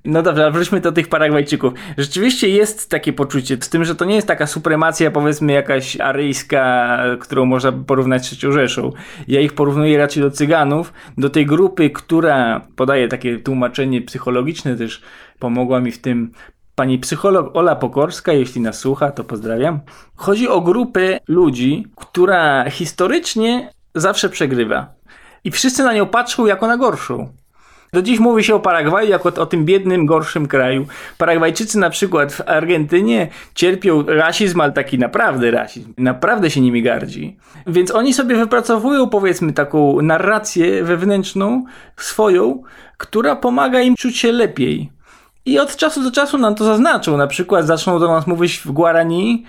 No 0.05 0.23
dobrze, 0.23 0.51
wróćmy 0.51 0.81
do 0.81 0.93
tych 0.93 1.09
Paragwajczyków. 1.09 1.73
Rzeczywiście 1.99 2.49
jest 2.49 2.91
takie 2.91 3.13
poczucie, 3.13 3.57
z 3.61 3.69
tym, 3.69 3.85
że 3.85 3.95
to 3.95 4.05
nie 4.05 4.15
jest 4.15 4.27
taka 4.27 4.47
supremacja, 4.47 5.11
powiedzmy, 5.11 5.53
jakaś 5.53 6.01
aryjska, 6.01 6.99
którą 7.21 7.45
można 7.45 7.73
porównać 7.73 8.27
z 8.27 8.27
trzecią 8.27 8.53
Rzeszą. 8.53 8.93
Ja 9.29 9.41
ich 9.41 9.53
porównuję 9.53 9.99
raczej 9.99 10.23
do 10.23 10.31
Cyganów, 10.31 10.93
do 11.19 11.31
tej 11.31 11.47
grupy, 11.47 11.91
która 11.91 12.61
podaje 12.77 13.09
takie 13.09 13.39
tłumaczenie 13.39 14.03
psychologiczne 14.03 14.77
też, 14.77 15.03
pomogła 15.39 15.81
mi 15.81 15.93
w 15.93 15.99
tym 15.99 16.33
pani 16.81 16.99
psycholog 16.99 17.57
Ola 17.57 17.77
Pokorska, 17.77 18.33
jeśli 18.33 18.61
nas 18.61 18.79
słucha, 18.79 19.11
to 19.11 19.25
pozdrawiam. 19.25 19.81
Chodzi 20.17 20.49
o 20.49 20.61
grupę 20.61 21.21
ludzi, 21.29 21.87
która 21.97 22.71
historycznie 22.71 23.71
zawsze 23.95 24.29
przegrywa. 24.29 24.87
I 25.45 25.51
wszyscy 25.51 25.83
na 25.83 25.93
nią 25.93 26.07
patrzą 26.07 26.47
jako 26.47 26.67
na 26.67 26.77
gorszą. 26.77 27.29
Do 27.93 28.03
dziś 28.03 28.19
mówi 28.19 28.45
się 28.45 28.55
o 28.55 28.61
Paragwaju 28.61 29.11
jako 29.11 29.29
o 29.29 29.47
tym 29.47 29.65
biednym, 29.65 30.07
gorszym 30.07 30.47
kraju. 30.47 30.87
Paragwajczycy 31.19 31.79
na 31.79 31.91
przykład 31.91 32.33
w 32.33 32.49
Argentynie 32.49 33.29
cierpią 33.55 34.05
rasizm, 34.07 34.61
ale 34.61 34.73
taki 34.73 34.99
naprawdę 34.99 35.51
rasizm. 35.51 35.95
Naprawdę 35.99 36.51
się 36.51 36.61
nimi 36.61 36.83
gardzi. 36.83 37.37
Więc 37.67 37.91
oni 37.91 38.15
sobie 38.15 38.37
wypracowują 38.37 39.09
powiedzmy 39.09 39.53
taką 39.53 40.03
narrację 40.03 40.85
wewnętrzną 40.85 41.65
swoją, 41.97 42.63
która 42.97 43.37
pomaga 43.37 43.81
im 43.81 43.97
czuć 43.97 44.19
się 44.19 44.33
lepiej. 44.33 45.00
I 45.45 45.59
od 45.59 45.77
czasu 45.77 46.03
do 46.03 46.11
czasu 46.11 46.39
nam 46.39 46.55
to 46.55 46.65
zaznaczą. 46.65 47.17
Na 47.17 47.27
przykład 47.27 47.67
zaczną 47.67 47.99
do 47.99 48.09
nas 48.09 48.27
mówić 48.27 48.59
w 48.59 48.71
Guarani, 48.71 49.45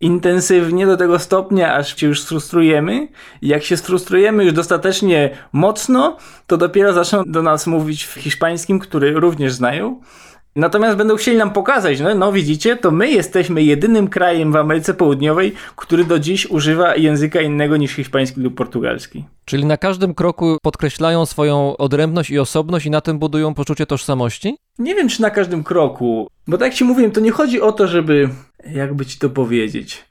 intensywnie 0.00 0.86
do 0.86 0.96
tego 0.96 1.18
stopnia, 1.18 1.74
aż 1.74 1.96
się 1.96 2.06
już 2.06 2.22
sfrustrujemy. 2.22 3.08
I 3.42 3.48
jak 3.48 3.64
się 3.64 3.76
sfrustrujemy 3.76 4.44
już 4.44 4.52
dostatecznie 4.52 5.30
mocno, 5.52 6.16
to 6.46 6.56
dopiero 6.56 6.92
zaczną 6.92 7.24
do 7.26 7.42
nas 7.42 7.66
mówić 7.66 8.04
w 8.04 8.14
hiszpańskim, 8.14 8.78
który 8.78 9.12
również 9.12 9.52
znają. 9.52 10.00
Natomiast 10.56 10.96
będą 10.96 11.16
chcieli 11.16 11.36
nam 11.36 11.50
pokazać, 11.50 12.00
no, 12.00 12.14
no 12.14 12.32
widzicie, 12.32 12.76
to 12.76 12.90
my 12.90 13.10
jesteśmy 13.10 13.62
jedynym 13.62 14.08
krajem 14.08 14.52
w 14.52 14.56
Ameryce 14.56 14.94
Południowej, 14.94 15.54
który 15.76 16.04
do 16.04 16.18
dziś 16.18 16.46
używa 16.46 16.96
języka 16.96 17.40
innego 17.40 17.76
niż 17.76 17.92
hiszpański 17.92 18.40
lub 18.40 18.54
portugalski. 18.54 19.24
Czyli 19.44 19.64
na 19.64 19.76
każdym 19.76 20.14
kroku 20.14 20.58
podkreślają 20.62 21.26
swoją 21.26 21.76
odrębność 21.76 22.30
i 22.30 22.38
osobność 22.38 22.86
i 22.86 22.90
na 22.90 23.00
tym 23.00 23.18
budują 23.18 23.54
poczucie 23.54 23.86
tożsamości? 23.86 24.56
Nie 24.78 24.94
wiem, 24.94 25.08
czy 25.08 25.22
na 25.22 25.30
każdym 25.30 25.64
kroku, 25.64 26.28
bo 26.46 26.58
tak 26.58 26.66
jak 26.66 26.74
ci 26.74 26.84
mówiłem, 26.84 27.10
to 27.12 27.20
nie 27.20 27.30
chodzi 27.30 27.60
o 27.60 27.72
to, 27.72 27.86
żeby, 27.86 28.28
jakby 28.70 29.06
ci 29.06 29.18
to 29.18 29.30
powiedzieć, 29.30 30.04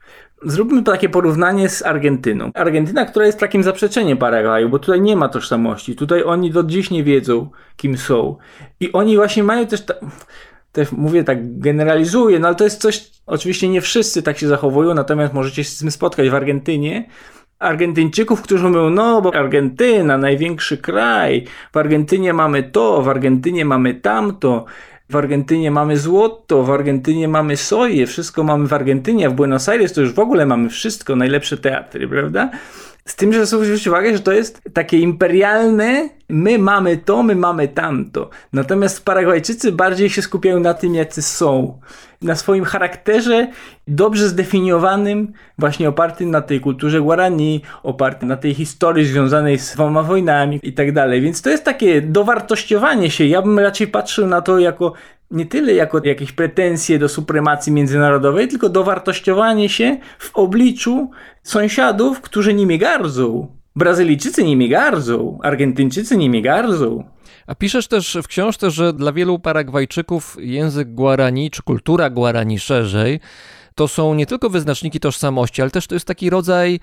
Zróbmy 0.46 0.82
takie 0.82 1.08
porównanie 1.08 1.68
z 1.68 1.82
Argentyną. 1.82 2.50
Argentyna, 2.54 3.04
która 3.04 3.26
jest 3.26 3.38
takim 3.38 3.62
zaprzeczeniem 3.62 4.18
Paragwaju, 4.18 4.68
bo 4.68 4.78
tutaj 4.78 5.00
nie 5.00 5.16
ma 5.16 5.28
tożsamości. 5.28 5.96
Tutaj 5.96 6.22
oni 6.22 6.50
do 6.50 6.62
dziś 6.62 6.90
nie 6.90 7.04
wiedzą, 7.04 7.50
kim 7.76 7.96
są. 7.96 8.36
I 8.80 8.92
oni 8.92 9.16
właśnie 9.16 9.42
mają 9.42 9.66
też. 9.66 9.84
Ta... 9.84 9.94
Też 10.72 10.92
mówię 10.92 11.24
tak, 11.24 11.58
generalizuję, 11.58 12.38
no 12.38 12.46
ale 12.46 12.56
to 12.56 12.64
jest 12.64 12.80
coś. 12.80 13.10
Oczywiście 13.26 13.68
nie 13.68 13.80
wszyscy 13.80 14.22
tak 14.22 14.38
się 14.38 14.48
zachowują, 14.48 14.94
natomiast 14.94 15.34
możecie 15.34 15.64
się 15.64 15.70
z 15.70 15.78
tym 15.78 15.90
spotkać 15.90 16.30
w 16.30 16.34
Argentynie. 16.34 17.08
Argentyńczyków, 17.58 18.42
którzy 18.42 18.68
mówią, 18.68 18.90
no 18.90 19.22
bo 19.22 19.34
Argentyna, 19.34 20.18
największy 20.18 20.78
kraj, 20.78 21.46
w 21.72 21.76
Argentynie 21.76 22.32
mamy 22.32 22.62
to, 22.62 23.02
w 23.02 23.08
Argentynie 23.08 23.64
mamy 23.64 23.94
tamto. 23.94 24.64
W 25.08 25.16
Argentynie 25.16 25.70
mamy 25.70 25.98
złoto, 25.98 26.62
w 26.62 26.70
Argentynie 26.70 27.28
mamy 27.28 27.56
soję, 27.56 28.06
wszystko 28.06 28.44
mamy 28.44 28.66
w 28.66 28.72
Argentynie, 28.72 29.26
a 29.26 29.30
w 29.30 29.34
Buenos 29.34 29.68
Aires 29.68 29.92
to 29.92 30.00
już 30.00 30.12
w 30.12 30.18
ogóle 30.18 30.46
mamy 30.46 30.68
wszystko, 30.68 31.16
najlepsze 31.16 31.56
teatry, 31.56 32.08
prawda? 32.08 32.50
Z 33.06 33.16
tym, 33.16 33.32
że 33.32 33.46
zwrócić 33.46 33.86
uwagę, 33.86 34.12
że 34.16 34.22
to 34.22 34.32
jest 34.32 34.62
takie 34.72 34.98
imperialne, 34.98 36.08
my 36.28 36.58
mamy 36.58 36.96
to, 36.96 37.22
my 37.22 37.34
mamy 37.34 37.68
tamto. 37.68 38.30
Natomiast 38.52 39.04
Paragwajczycy 39.04 39.72
bardziej 39.72 40.10
się 40.10 40.22
skupiają 40.22 40.60
na 40.60 40.74
tym, 40.74 40.94
jacy 40.94 41.22
są. 41.22 41.80
Na 42.22 42.34
swoim 42.34 42.64
charakterze 42.64 43.48
dobrze 43.88 44.28
zdefiniowanym, 44.28 45.32
właśnie 45.58 45.88
opartym 45.88 46.30
na 46.30 46.40
tej 46.40 46.60
kulturze 46.60 47.00
Guarani, 47.00 47.62
opartym 47.82 48.28
na 48.28 48.36
tej 48.36 48.54
historii 48.54 49.06
związanej 49.06 49.58
z 49.58 49.72
dwoma 49.72 50.02
wojnami 50.02 50.60
i 50.62 50.72
tak 50.72 50.92
dalej. 50.92 51.20
Więc 51.20 51.42
to 51.42 51.50
jest 51.50 51.64
takie 51.64 52.02
dowartościowanie 52.02 53.10
się. 53.10 53.24
Ja 53.24 53.42
bym 53.42 53.58
raczej 53.58 53.86
patrzył 53.86 54.26
na 54.26 54.40
to 54.40 54.58
jako 54.58 54.92
nie 55.30 55.46
tyle 55.46 55.74
jako 55.74 56.00
jakieś 56.04 56.32
pretensje 56.32 56.98
do 56.98 57.08
supremacji 57.08 57.72
międzynarodowej, 57.72 58.48
tylko 58.48 58.68
dowartościowanie 58.68 59.68
się 59.68 59.98
w 60.18 60.36
obliczu 60.36 61.10
sąsiadów, 61.42 62.20
którzy 62.20 62.54
nimi 62.54 62.78
gardzą. 62.78 63.56
Brazylijczycy 63.76 64.44
nimi 64.44 64.68
gardzą, 64.68 65.38
Argentyńczycy 65.42 66.16
nimi 66.16 66.42
gardzą. 66.42 67.04
A 67.46 67.54
piszesz 67.54 67.88
też 67.88 68.18
w 68.22 68.26
książce, 68.26 68.70
że 68.70 68.92
dla 68.92 69.12
wielu 69.12 69.38
Paragwajczyków 69.38 70.36
język 70.40 70.94
Guarani, 70.94 71.50
czy 71.50 71.62
kultura 71.62 72.10
Guarani 72.10 72.58
szerzej, 72.58 73.20
to 73.74 73.88
są 73.88 74.14
nie 74.14 74.26
tylko 74.26 74.50
wyznaczniki 74.50 75.00
tożsamości, 75.00 75.62
ale 75.62 75.70
też 75.70 75.86
to 75.86 75.94
jest 75.94 76.06
taki 76.06 76.30
rodzaj 76.30 76.80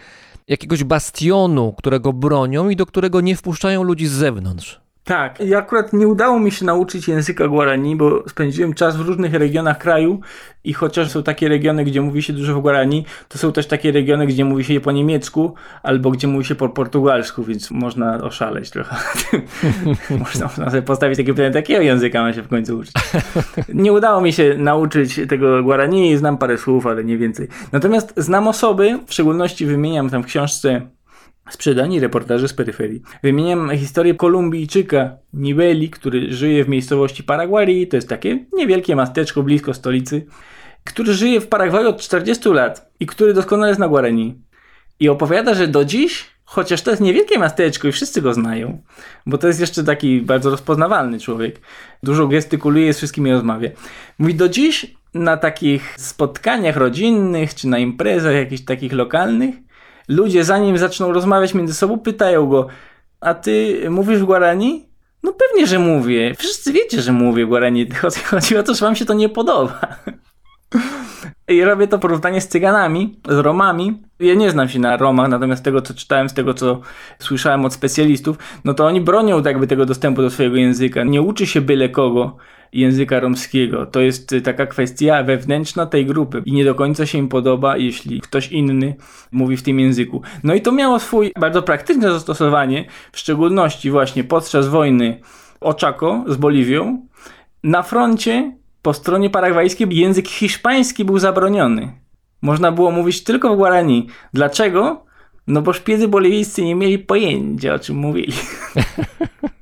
jakiegoś 0.48 0.84
bastionu, 0.84 1.74
którego 1.78 2.14
bronią 2.14 2.70
i 2.70 2.76
do 2.76 2.86
którego 2.86 3.22
nie 3.22 3.36
wpuszczają 3.36 3.84
ludzi 3.84 4.08
z 4.08 4.12
zewnątrz. 4.12 4.83
Tak, 5.04 5.40
i 5.42 5.56
akurat 5.56 5.94
nie 5.94 6.08
udało 6.08 6.40
mi 6.40 6.52
się 6.52 6.66
nauczyć 6.66 7.08
języka 7.08 7.48
Guarani, 7.48 7.96
bo 7.96 8.24
spędziłem 8.30 8.74
czas 8.74 8.98
w 8.98 9.02
różnych 9.02 9.34
regionach 9.34 9.78
kraju 9.78 10.20
i 10.64 10.74
chociaż 10.74 11.10
są 11.10 11.24
takie 11.24 11.50
regiony, 11.50 11.84
gdzie 11.84 12.02
mówi 12.02 12.24
się 12.24 12.34
dużo 12.34 12.56
w 12.56 12.62
Guarani, 12.62 13.06
to 13.30 13.38
są 13.38 13.52
też 13.52 13.68
takie 13.68 13.92
regiony, 13.92 14.28
gdzie 14.28 14.46
mówi 14.46 14.64
się 14.64 14.80
po 14.80 14.92
niemiecku 14.92 15.54
albo 15.84 16.12
gdzie 16.12 16.28
mówi 16.28 16.46
się 16.46 16.56
po 16.56 16.70
portugalsku, 16.70 17.44
więc 17.44 17.72
można 17.72 18.24
oszaleć 18.24 18.70
trochę. 18.70 18.96
można, 20.20 20.46
można 20.46 20.70
sobie 20.70 20.82
postawić 20.82 21.18
takie 21.18 21.34
pytanie, 21.34 21.52
takiego 21.52 21.82
języka 21.82 22.22
ma 22.22 22.34
się 22.34 22.44
w 22.44 22.48
końcu 22.48 22.78
uczyć. 22.78 22.94
Nie 23.74 23.94
udało 23.94 24.22
mi 24.22 24.34
się 24.34 24.56
nauczyć 24.58 25.20
tego 25.30 25.64
Guarani, 25.64 26.18
znam 26.18 26.38
parę 26.38 26.58
słów, 26.58 26.88
ale 26.88 27.04
nie 27.04 27.18
więcej. 27.18 27.48
Natomiast 27.72 28.14
znam 28.18 28.48
osoby, 28.48 29.00
w 29.06 29.14
szczególności 29.14 29.66
wymieniam 29.66 30.10
tam 30.10 30.24
w 30.24 30.26
książce 30.26 30.82
sprzedań 31.50 31.94
i 31.94 32.00
reportaży 32.00 32.48
z 32.48 32.54
peryferii. 32.54 33.02
Wymieniam 33.24 33.78
historię 33.78 34.16
Kolumbijczyka 34.16 35.18
Nibeli, 35.34 35.90
który 35.90 36.34
żyje 36.34 36.64
w 36.64 36.70
miejscowości 36.70 37.24
Paraguay. 37.24 37.88
To 37.88 37.98
jest 37.98 38.10
takie 38.10 38.46
niewielkie 38.54 38.96
miasteczko 38.96 39.44
blisko 39.44 39.74
stolicy, 39.74 40.26
który 40.84 41.14
żyje 41.14 41.42
w 41.42 41.48
Paragwaju 41.48 41.90
od 41.90 42.02
40 42.02 42.50
lat 42.50 42.92
i 43.00 43.06
który 43.06 43.34
doskonale 43.34 43.76
zna 43.76 43.88
Guarani. 43.88 44.42
I 45.00 45.10
opowiada, 45.10 45.54
że 45.54 45.68
do 45.68 45.86
dziś, 45.86 46.26
chociaż 46.46 46.82
to 46.82 46.92
jest 46.92 47.02
niewielkie 47.02 47.40
miasteczko 47.40 47.88
i 47.88 47.92
wszyscy 47.92 48.22
go 48.22 48.34
znają, 48.34 48.82
bo 49.26 49.38
to 49.38 49.48
jest 49.48 49.60
jeszcze 49.60 49.84
taki 49.84 50.22
bardzo 50.22 50.50
rozpoznawalny 50.50 51.20
człowiek, 51.20 51.62
dużo 52.04 52.28
gestykuluje, 52.28 52.94
z 52.94 52.98
wszystkimi 52.98 53.32
rozmawia. 53.32 53.70
Mówi, 54.20 54.36
do 54.36 54.50
dziś 54.50 54.96
na 55.14 55.38
takich 55.38 55.96
spotkaniach 55.98 56.78
rodzinnych 56.78 57.56
czy 57.56 57.68
na 57.68 57.80
imprezach 57.80 58.34
jakichś 58.34 58.64
takich 58.64 58.94
lokalnych 58.94 59.56
ludzie 60.08 60.44
zanim 60.44 60.78
zaczną 60.78 61.14
rozmawiać 61.14 61.54
między 61.54 61.74
sobą, 61.74 62.00
pytają 62.00 62.48
go, 62.48 62.68
a 63.22 63.34
ty 63.34 63.86
mówisz 63.90 64.24
Guarani? 64.24 64.86
No 65.24 65.34
pewnie, 65.34 65.68
że 65.68 65.80
mówię. 65.80 66.36
Wszyscy 66.38 66.74
wiecie, 66.74 67.02
że 67.02 67.12
mówię 67.12 67.46
Guarani. 67.46 67.88
Chodzi 68.32 68.58
o 68.58 68.64
to, 68.64 68.74
że 68.74 68.86
wam 68.86 68.96
się 68.96 69.06
to 69.06 69.14
nie 69.14 69.30
podoba. 69.30 69.80
I 71.48 71.64
robię 71.64 71.88
to 71.88 72.00
porównanie 72.00 72.42
z 72.42 72.48
Cyganami, 72.48 73.20
z 73.30 73.38
Romami. 73.38 74.02
Ja 74.20 74.34
nie 74.34 74.52
znam 74.52 74.70
się 74.70 74.80
na 74.80 74.98
Romach, 74.98 75.30
natomiast 75.30 75.64
tego, 75.64 75.82
co 75.82 75.94
czytałem, 75.94 76.30
z 76.30 76.34
tego, 76.34 76.54
co 76.54 76.82
słyszałem 77.20 77.66
od 77.66 77.74
specjalistów, 77.74 78.38
no 78.66 78.74
to 78.74 78.86
oni 78.86 79.02
bronią 79.02 79.42
jakby 79.44 79.68
tego 79.68 79.86
dostępu 79.86 80.22
do 80.22 80.30
swojego 80.30 80.56
języka. 80.56 81.04
Nie 81.04 81.22
uczy 81.22 81.48
się 81.48 81.62
byle 81.62 81.90
kogo 81.90 82.38
języka 82.74 83.20
romskiego. 83.20 83.86
To 83.86 84.02
jest 84.02 84.36
taka 84.44 84.66
kwestia 84.66 85.24
wewnętrzna 85.24 85.86
tej 85.86 86.06
grupy 86.06 86.42
i 86.46 86.54
nie 86.54 86.66
do 86.66 86.76
końca 86.76 87.06
się 87.06 87.18
im 87.18 87.28
podoba, 87.28 87.78
jeśli 87.78 88.22
ktoś 88.22 88.52
inny 88.52 88.96
mówi 89.32 89.58
w 89.58 89.64
tym 89.64 89.80
języku. 89.80 90.22
No 90.44 90.54
i 90.54 90.62
to 90.62 90.72
miało 90.72 91.00
swój 91.00 91.32
bardzo 91.40 91.62
praktyczne 91.62 92.12
zastosowanie, 92.12 92.86
w 93.12 93.20
szczególności 93.20 93.92
właśnie 93.92 94.24
podczas 94.24 94.68
wojny 94.68 95.20
Oczako 95.62 96.24
z 96.28 96.38
Boliwią. 96.38 97.08
Na 97.64 97.84
froncie 97.84 98.58
po 98.82 98.94
stronie 98.94 99.30
paragwajskiej 99.30 99.88
język 99.92 100.28
hiszpański 100.28 101.06
był 101.06 101.20
zabroniony. 101.20 101.92
Można 102.42 102.72
było 102.72 102.92
mówić 102.92 103.24
tylko 103.24 103.54
w 103.54 103.58
Guarani. 103.58 104.08
Dlaczego? 104.34 105.06
No 105.48 105.62
bo 105.62 105.74
szpiedzy 105.74 106.08
boliwijscy 106.08 106.64
nie 106.64 106.76
mieli 106.76 107.00
pojęcia, 107.00 107.74
o 107.74 107.80
czym 107.80 107.96
mówili. 107.96 108.34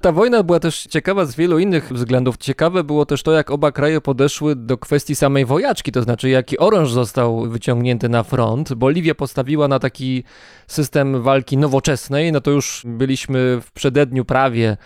Ta 0.00 0.12
wojna 0.12 0.42
była 0.42 0.60
też 0.60 0.86
ciekawa 0.90 1.24
z 1.24 1.34
wielu 1.34 1.58
innych 1.58 1.92
względów. 1.92 2.36
Ciekawe 2.36 2.84
było 2.84 3.06
też 3.06 3.22
to, 3.22 3.32
jak 3.32 3.50
oba 3.50 3.72
kraje 3.72 4.00
podeszły 4.00 4.56
do 4.56 4.78
kwestii 4.78 5.14
samej 5.14 5.44
wojaczki, 5.44 5.92
to 5.92 6.02
znaczy 6.02 6.28
jaki 6.28 6.58
oręż 6.58 6.92
został 6.92 7.40
wyciągnięty 7.48 8.08
na 8.08 8.22
front. 8.22 8.74
Boliwia 8.74 9.14
postawiła 9.14 9.68
na 9.68 9.78
taki 9.78 10.24
system 10.66 11.22
walki 11.22 11.56
nowoczesnej, 11.56 12.32
no 12.32 12.40
to 12.40 12.50
już 12.50 12.82
byliśmy 12.86 13.60
w 13.62 13.72
przededniu 13.72 14.24
prawie 14.24 14.76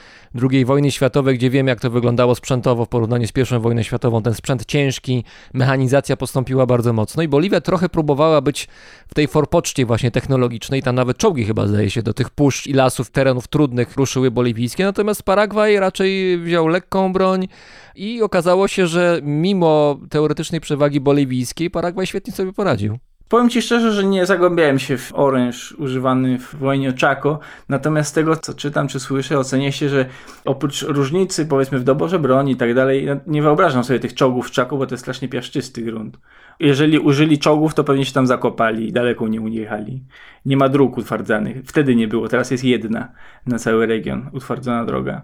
II 0.50 0.64
wojny 0.64 0.90
światowej, 0.90 1.38
gdzie 1.38 1.50
wiem 1.50 1.66
jak 1.66 1.80
to 1.80 1.90
wyglądało 1.90 2.34
sprzętowo 2.34 2.84
w 2.84 2.88
porównaniu 2.88 3.26
z 3.26 3.32
I 3.52 3.58
wojną 3.58 3.82
światową. 3.82 4.22
Ten 4.22 4.34
sprzęt 4.34 4.64
ciężki, 4.64 5.24
mechanizacja 5.52 6.16
postąpiła 6.16 6.66
bardzo 6.66 6.92
mocno 6.92 7.22
i 7.22 7.28
Boliwia 7.28 7.60
trochę 7.60 7.88
próbowała 7.88 8.40
być 8.40 8.68
w 9.08 9.14
tej 9.14 9.28
forpoczcie 9.28 9.86
właśnie 9.86 10.10
technologicznej, 10.10 10.82
tam 10.82 10.94
nawet 10.94 11.18
czołgi 11.18 11.44
chyba 11.44 11.66
zdaje 11.66 11.90
się 11.90 12.02
do 12.02 12.14
tych 12.14 12.30
puszcz 12.30 12.66
i 12.66 12.72
lasów, 12.72 13.10
terenów 13.10 13.48
trudnych 13.48 13.96
ruszyły 13.96 14.30
boliwijskie, 14.30 14.86
natomiast 15.04 15.22
Paragwaj 15.22 15.76
raczej 15.76 16.38
wziął 16.38 16.68
lekką 16.68 17.12
broń 17.12 17.48
i 17.94 18.22
okazało 18.22 18.68
się, 18.68 18.86
że 18.86 19.20
mimo 19.22 20.00
teoretycznej 20.10 20.60
przewagi 20.60 21.00
boliwijskiej 21.00 21.70
Paragwaj 21.70 22.06
świetnie 22.06 22.32
sobie 22.32 22.52
poradził. 22.52 22.98
Powiem 23.28 23.50
Ci 23.50 23.62
szczerze, 23.62 23.92
że 23.92 24.04
nie 24.04 24.26
zagłębiałem 24.26 24.78
się 24.78 24.98
w 24.98 25.14
oręż 25.14 25.72
używany 25.72 26.38
w 26.38 26.54
wojnie 26.54 26.92
Chaco, 27.00 27.38
natomiast 27.68 28.10
z 28.10 28.12
tego, 28.12 28.36
co 28.36 28.54
czytam 28.54 28.88
czy 28.88 29.00
słyszę, 29.00 29.38
ocenię 29.38 29.72
się, 29.72 29.88
że 29.88 30.06
oprócz 30.44 30.82
różnicy, 30.82 31.46
powiedzmy, 31.46 31.78
w 31.78 31.84
doborze 31.84 32.18
broni 32.18 32.52
i 32.52 32.56
tak 32.56 32.74
dalej, 32.74 33.06
no, 33.06 33.16
nie 33.26 33.42
wyobrażam 33.42 33.84
sobie 33.84 34.00
tych 34.00 34.14
czołgów 34.14 34.48
w 34.48 34.54
Chaco, 34.54 34.76
bo 34.76 34.86
to 34.86 34.94
jest 34.94 35.04
strasznie 35.04 35.28
piaszczysty 35.28 35.82
grunt. 35.82 36.18
Jeżeli 36.60 36.98
użyli 36.98 37.38
czołgów, 37.38 37.74
to 37.74 37.84
pewnie 37.84 38.04
się 38.04 38.12
tam 38.12 38.26
zakopali 38.26 38.88
i 38.88 38.92
daleko 38.92 39.28
nie 39.28 39.40
ujechali. 39.40 40.02
Nie 40.46 40.56
ma 40.56 40.68
dróg 40.68 40.96
utwardzanych. 40.96 41.56
Wtedy 41.66 41.96
nie 41.96 42.08
było, 42.08 42.28
teraz 42.28 42.50
jest 42.50 42.64
jedna 42.64 43.08
na 43.46 43.58
cały 43.58 43.86
region 43.86 44.30
utwardzona 44.32 44.84
droga. 44.84 45.22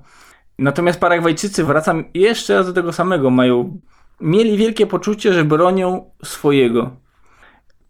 Natomiast 0.58 1.00
Paragwajczycy, 1.00 1.64
wracam 1.64 2.04
jeszcze 2.14 2.54
raz 2.54 2.66
do 2.66 2.72
tego 2.72 2.92
samego, 2.92 3.30
mają, 3.30 3.80
mieli 4.20 4.56
wielkie 4.56 4.86
poczucie, 4.86 5.32
że 5.32 5.44
bronią 5.44 6.10
swojego 6.24 6.96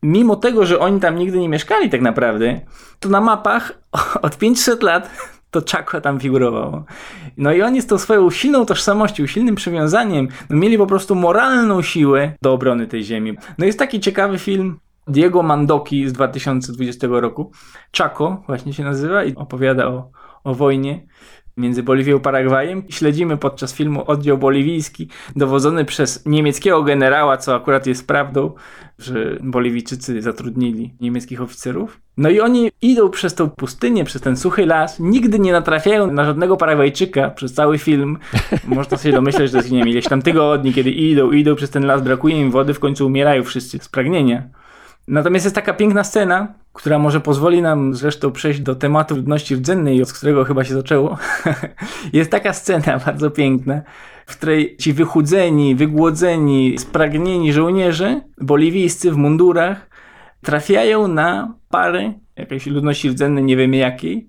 mimo 0.03 0.37
tego, 0.37 0.67
że 0.67 0.79
oni 0.79 1.01
tam 1.01 1.17
nigdy 1.17 1.39
nie 1.39 1.49
mieszkali 1.49 1.91
tak 1.91 2.01
naprawdę, 2.01 2.61
to 3.01 3.09
na 3.09 3.21
mapach 3.21 3.73
od 4.23 4.39
500 4.39 4.83
lat 4.83 5.11
to 5.51 5.61
Chaco 5.73 6.01
tam 6.01 6.21
figurowało. 6.21 6.85
No 7.37 7.53
i 7.53 7.63
oni 7.63 7.83
z 7.83 7.87
tą 7.87 7.99
swoją 7.99 8.31
silną 8.31 8.67
tożsamością, 8.67 9.27
silnym 9.27 9.55
przywiązaniem, 9.55 10.29
no 10.51 10.57
mieli 10.57 10.79
po 10.79 10.87
prostu 10.87 11.15
moralną 11.15 11.83
siłę 11.83 12.33
do 12.43 12.53
obrony 12.53 12.87
tej 12.87 13.05
ziemi. 13.05 13.37
No 13.59 13.67
jest 13.67 13.79
taki 13.79 14.01
ciekawy 14.01 14.39
film 14.39 14.79
Diego 15.09 15.43
Mandoki 15.43 16.09
z 16.09 16.13
2020 16.13 17.07
roku. 17.11 17.53
Chaco 17.99 18.43
właśnie 18.47 18.73
się 18.73 18.85
nazywa 18.85 19.25
i 19.25 19.35
opowiada 19.35 19.87
o, 19.87 20.11
o 20.45 20.55
wojnie 20.55 21.07
między 21.61 21.83
Boliwią 21.83 22.17
a 22.17 22.21
Paragwajem. 22.21 22.83
Śledzimy 22.89 23.37
podczas 23.37 23.75
filmu 23.75 24.11
oddział 24.11 24.39
boliwijski 24.39 25.09
dowodzony 25.37 25.85
przez 25.85 26.27
niemieckiego 26.27 26.83
generała, 26.83 27.37
co 27.37 27.55
akurat 27.55 27.87
jest 27.87 28.07
prawdą, 28.07 28.53
że 28.99 29.37
Boliwijczycy 29.41 30.23
zatrudnili 30.23 30.95
niemieckich 31.01 31.43
oficerów. 31.43 32.01
No 32.17 32.31
i 32.31 32.41
oni 32.41 32.71
idą 32.83 33.11
przez 33.11 33.35
tą 33.35 33.51
pustynię, 33.51 34.05
przez 34.05 34.23
ten 34.23 34.37
suchy 34.37 34.67
las, 34.67 35.01
nigdy 35.01 35.39
nie 35.39 35.53
natrafiają 35.53 36.13
na 36.13 36.25
żadnego 36.25 36.57
Paragwajczyka 36.57 37.31
przez 37.31 37.55
cały 37.55 37.79
film. 37.79 38.19
Można 38.65 38.97
sobie 38.97 39.15
domyśleć, 39.15 39.51
że 39.51 39.61
nie 39.71 39.81
ileś 39.81 40.05
tam 40.05 40.23
tygodni, 40.23 40.73
kiedy 40.73 40.91
idą, 40.91 41.31
idą 41.31 41.55
przez 41.55 41.71
ten 41.71 41.87
las, 41.87 42.03
brakuje 42.03 42.41
im 42.41 42.51
wody, 42.51 42.75
w 42.75 42.81
końcu 42.81 43.07
umierają 43.07 43.43
wszyscy 43.43 43.79
z 43.79 43.89
pragnienia. 43.89 44.43
Natomiast 45.11 45.45
jest 45.47 45.55
taka 45.55 45.73
piękna 45.73 46.05
scena, 46.05 46.55
która 46.73 46.99
może 46.99 47.21
pozwoli 47.21 47.63
nam 47.63 47.95
zresztą 47.95 48.33
przejść 48.33 48.61
do 48.61 48.75
tematu 48.75 49.17
ludności 49.17 49.55
rdzennej, 49.55 50.03
od 50.03 50.13
którego 50.13 50.45
chyba 50.45 50.65
się 50.65 50.75
zaczęło. 50.75 51.19
jest 52.13 52.31
taka 52.31 52.53
scena 52.53 52.99
bardzo 53.07 53.31
piękna, 53.31 53.83
w 54.27 54.37
której 54.37 54.77
ci 54.77 54.93
wychudzeni, 54.93 55.75
wygłodzeni, 55.75 56.79
spragnieni 56.79 57.53
żołnierze 57.53 58.21
boliwijscy 58.41 59.11
w 59.11 59.17
mundurach 59.17 59.91
trafiają 60.43 61.09
na 61.09 61.55
parę 61.69 62.13
jakiejś 62.37 62.67
ludności 62.67 63.09
rdzennej, 63.09 63.45
nie 63.45 63.57
wiemy 63.57 63.77
jakiej. 63.77 64.29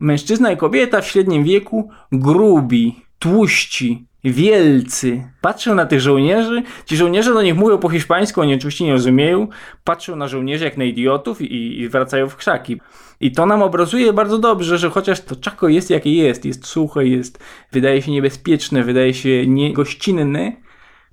Mężczyzna 0.00 0.52
i 0.52 0.56
kobieta 0.56 1.00
w 1.00 1.06
średnim 1.06 1.44
wieku, 1.44 1.90
grubi, 2.12 3.04
tłuści, 3.18 4.06
wielcy. 4.24 5.24
Patrzą 5.40 5.74
na 5.74 5.86
tych 5.86 6.00
żołnierzy. 6.00 6.62
Ci 6.84 6.96
żołnierze 6.96 7.34
do 7.34 7.42
nich 7.42 7.56
mówią 7.56 7.78
po 7.78 7.88
hiszpańsku, 7.88 8.40
oni 8.40 8.54
oczywiście 8.54 8.84
nie 8.84 8.92
rozumieją. 8.92 9.48
Patrzą 9.84 10.16
na 10.16 10.28
żołnierzy 10.28 10.64
jak 10.64 10.76
na 10.76 10.84
idiotów 10.84 11.40
i, 11.40 11.80
i 11.80 11.88
wracają 11.88 12.28
w 12.28 12.36
krzaki. 12.36 12.80
I 13.20 13.32
to 13.32 13.46
nam 13.46 13.62
obrazuje 13.62 14.12
bardzo 14.12 14.38
dobrze, 14.38 14.78
że 14.78 14.90
chociaż 14.90 15.20
to 15.20 15.36
czako 15.36 15.68
jest 15.68 15.90
jakie 15.90 16.14
jest, 16.14 16.44
jest 16.44 16.66
suche, 16.66 17.06
jest, 17.06 17.38
wydaje 17.72 18.02
się 18.02 18.10
niebezpieczne, 18.10 18.82
wydaje 18.82 19.14
się 19.14 19.46
niegościnne, 19.46 20.52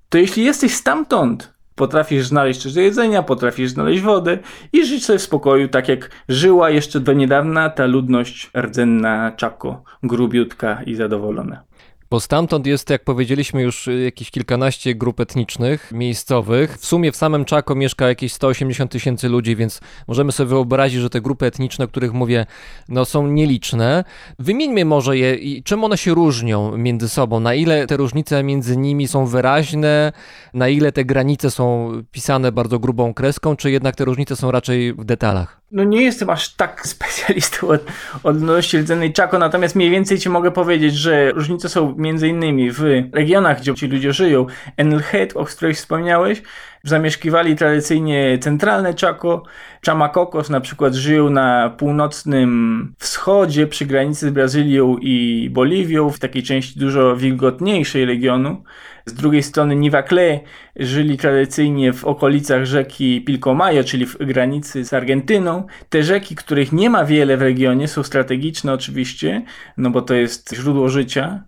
to 0.10 0.18
jeśli 0.18 0.44
jesteś 0.44 0.74
stamtąd, 0.74 1.54
potrafisz 1.76 2.26
znaleźć 2.26 2.62
coś 2.62 2.74
do 2.74 2.82
jedzenia, 2.82 3.24
potrafisz 3.24 3.70
znaleźć 3.70 4.02
wodę 4.02 4.38
i 4.74 4.86
żyć 4.86 5.06
sobie 5.06 5.20
w 5.20 5.22
spokoju, 5.22 5.68
tak 5.68 5.88
jak 5.90 6.12
żyła 6.30 6.70
jeszcze 6.70 7.00
do 7.00 7.14
niedawna 7.14 7.70
ta 7.70 7.86
ludność 7.86 8.52
rdzenna 8.58 9.32
Czako, 9.32 9.84
grubiutka 10.04 10.84
i 10.86 10.96
zadowolona. 10.96 11.69
Bo 12.12 12.20
stamtąd 12.20 12.66
jest, 12.66 12.90
jak 12.90 13.04
powiedzieliśmy, 13.04 13.62
już 13.62 13.88
y, 13.88 14.00
jakieś 14.00 14.32
kilkanaście 14.32 14.96
grup 14.96 15.20
etnicznych, 15.20 15.92
miejscowych. 15.92 16.78
W 16.78 16.86
sumie 16.86 17.12
w 17.12 17.16
samym 17.16 17.46
Czako 17.46 17.76
mieszka 17.76 18.08
jakieś 18.08 18.34
180 18.34 18.92
tysięcy 18.92 19.30
ludzi, 19.30 19.56
więc 19.56 19.82
możemy 20.08 20.32
sobie 20.32 20.50
wyobrazić, 20.50 21.02
że 21.02 21.10
te 21.10 21.22
grupy 21.22 21.46
etniczne, 21.46 21.86
o 21.86 21.88
których 21.88 22.14
mówię, 22.14 22.46
no, 22.88 23.06
są 23.06 23.28
nieliczne. 23.28 24.04
Wymieńmy 24.40 24.86
może 24.86 25.18
je 25.18 25.36
i 25.36 25.64
czym 25.64 25.84
one 25.84 25.98
się 25.98 26.14
różnią 26.14 26.78
między 26.78 27.10
sobą, 27.10 27.40
na 27.40 27.54
ile 27.54 27.88
te 27.88 27.98
różnice 27.98 28.44
między 28.44 28.78
nimi 28.78 29.08
są 29.08 29.26
wyraźne, 29.26 30.12
na 30.54 30.70
ile 30.70 30.92
te 30.92 31.06
granice 31.06 31.52
są 31.52 31.92
pisane 32.12 32.52
bardzo 32.52 32.80
grubą 32.80 33.14
kreską, 33.14 33.56
czy 33.56 33.72
jednak 33.72 33.96
te 33.96 34.06
różnice 34.06 34.36
są 34.36 34.52
raczej 34.52 34.94
w 34.94 35.06
detalach? 35.06 35.59
No 35.72 35.84
nie 35.84 36.02
jestem 36.02 36.30
aż 36.30 36.56
tak 36.56 36.82
specjalistą 36.88 37.68
od, 37.68 37.82
od 38.24 38.36
ludności 38.36 38.78
rdzennej 38.78 39.14
Czako, 39.14 39.40
natomiast 39.40 39.76
mniej 39.76 39.90
więcej 39.90 40.20
ci 40.20 40.30
mogę 40.30 40.52
powiedzieć, 40.52 40.96
że 40.96 41.32
różnice 41.32 41.70
są 41.70 41.96
między 41.98 42.28
innymi 42.28 42.72
w 42.72 42.82
regionach, 43.14 43.60
gdzie 43.60 43.76
ci 43.76 43.88
ludzie 43.88 44.14
żyją. 44.14 44.46
Enelhet, 44.78 45.38
o 45.38 45.46
której 45.46 45.74
wspomniałeś, 45.74 46.42
zamieszkiwali 46.84 47.56
tradycyjnie 47.56 48.38
centralne 48.42 48.94
Chaco. 49.02 49.44
Chamacocos 49.86 50.50
na 50.50 50.62
przykład 50.62 50.94
żyją 50.94 51.30
na 51.30 51.70
północnym 51.78 52.94
wschodzie 53.00 53.68
przy 53.68 53.86
granicy 53.86 54.28
z 54.28 54.34
Brazylią 54.34 54.98
i 55.02 55.50
Boliwią, 55.52 56.10
w 56.10 56.20
takiej 56.20 56.44
części 56.44 56.80
dużo 56.80 57.16
wilgotniejszej 57.16 58.06
regionu. 58.06 58.64
Z 59.10 59.14
drugiej 59.14 59.44
strony 59.44 59.76
Nivacle 59.76 60.40
żyli 60.76 61.18
tradycyjnie 61.18 61.94
w 61.94 62.06
okolicach 62.06 62.66
rzeki 62.66 63.22
Pilcomayo, 63.22 63.84
czyli 63.84 64.06
w 64.06 64.18
granicy 64.18 64.86
z 64.86 64.94
Argentyną. 64.94 65.68
Te 65.90 66.04
rzeki, 66.04 66.36
których 66.36 66.72
nie 66.72 66.90
ma 66.90 67.06
wiele 67.06 67.38
w 67.38 67.42
regionie, 67.42 67.88
są 67.88 68.04
strategiczne 68.04 68.74
oczywiście, 68.74 69.42
no 69.78 69.90
bo 69.90 70.02
to 70.02 70.14
jest 70.14 70.56
źródło 70.56 70.90
życia. 70.90 71.44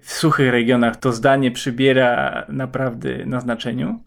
W 0.00 0.12
suchych 0.12 0.50
regionach 0.50 0.96
to 0.96 1.12
zdanie 1.12 1.50
przybiera 1.50 2.44
naprawdę 2.48 3.26
na 3.26 3.40
znaczeniu. 3.40 4.00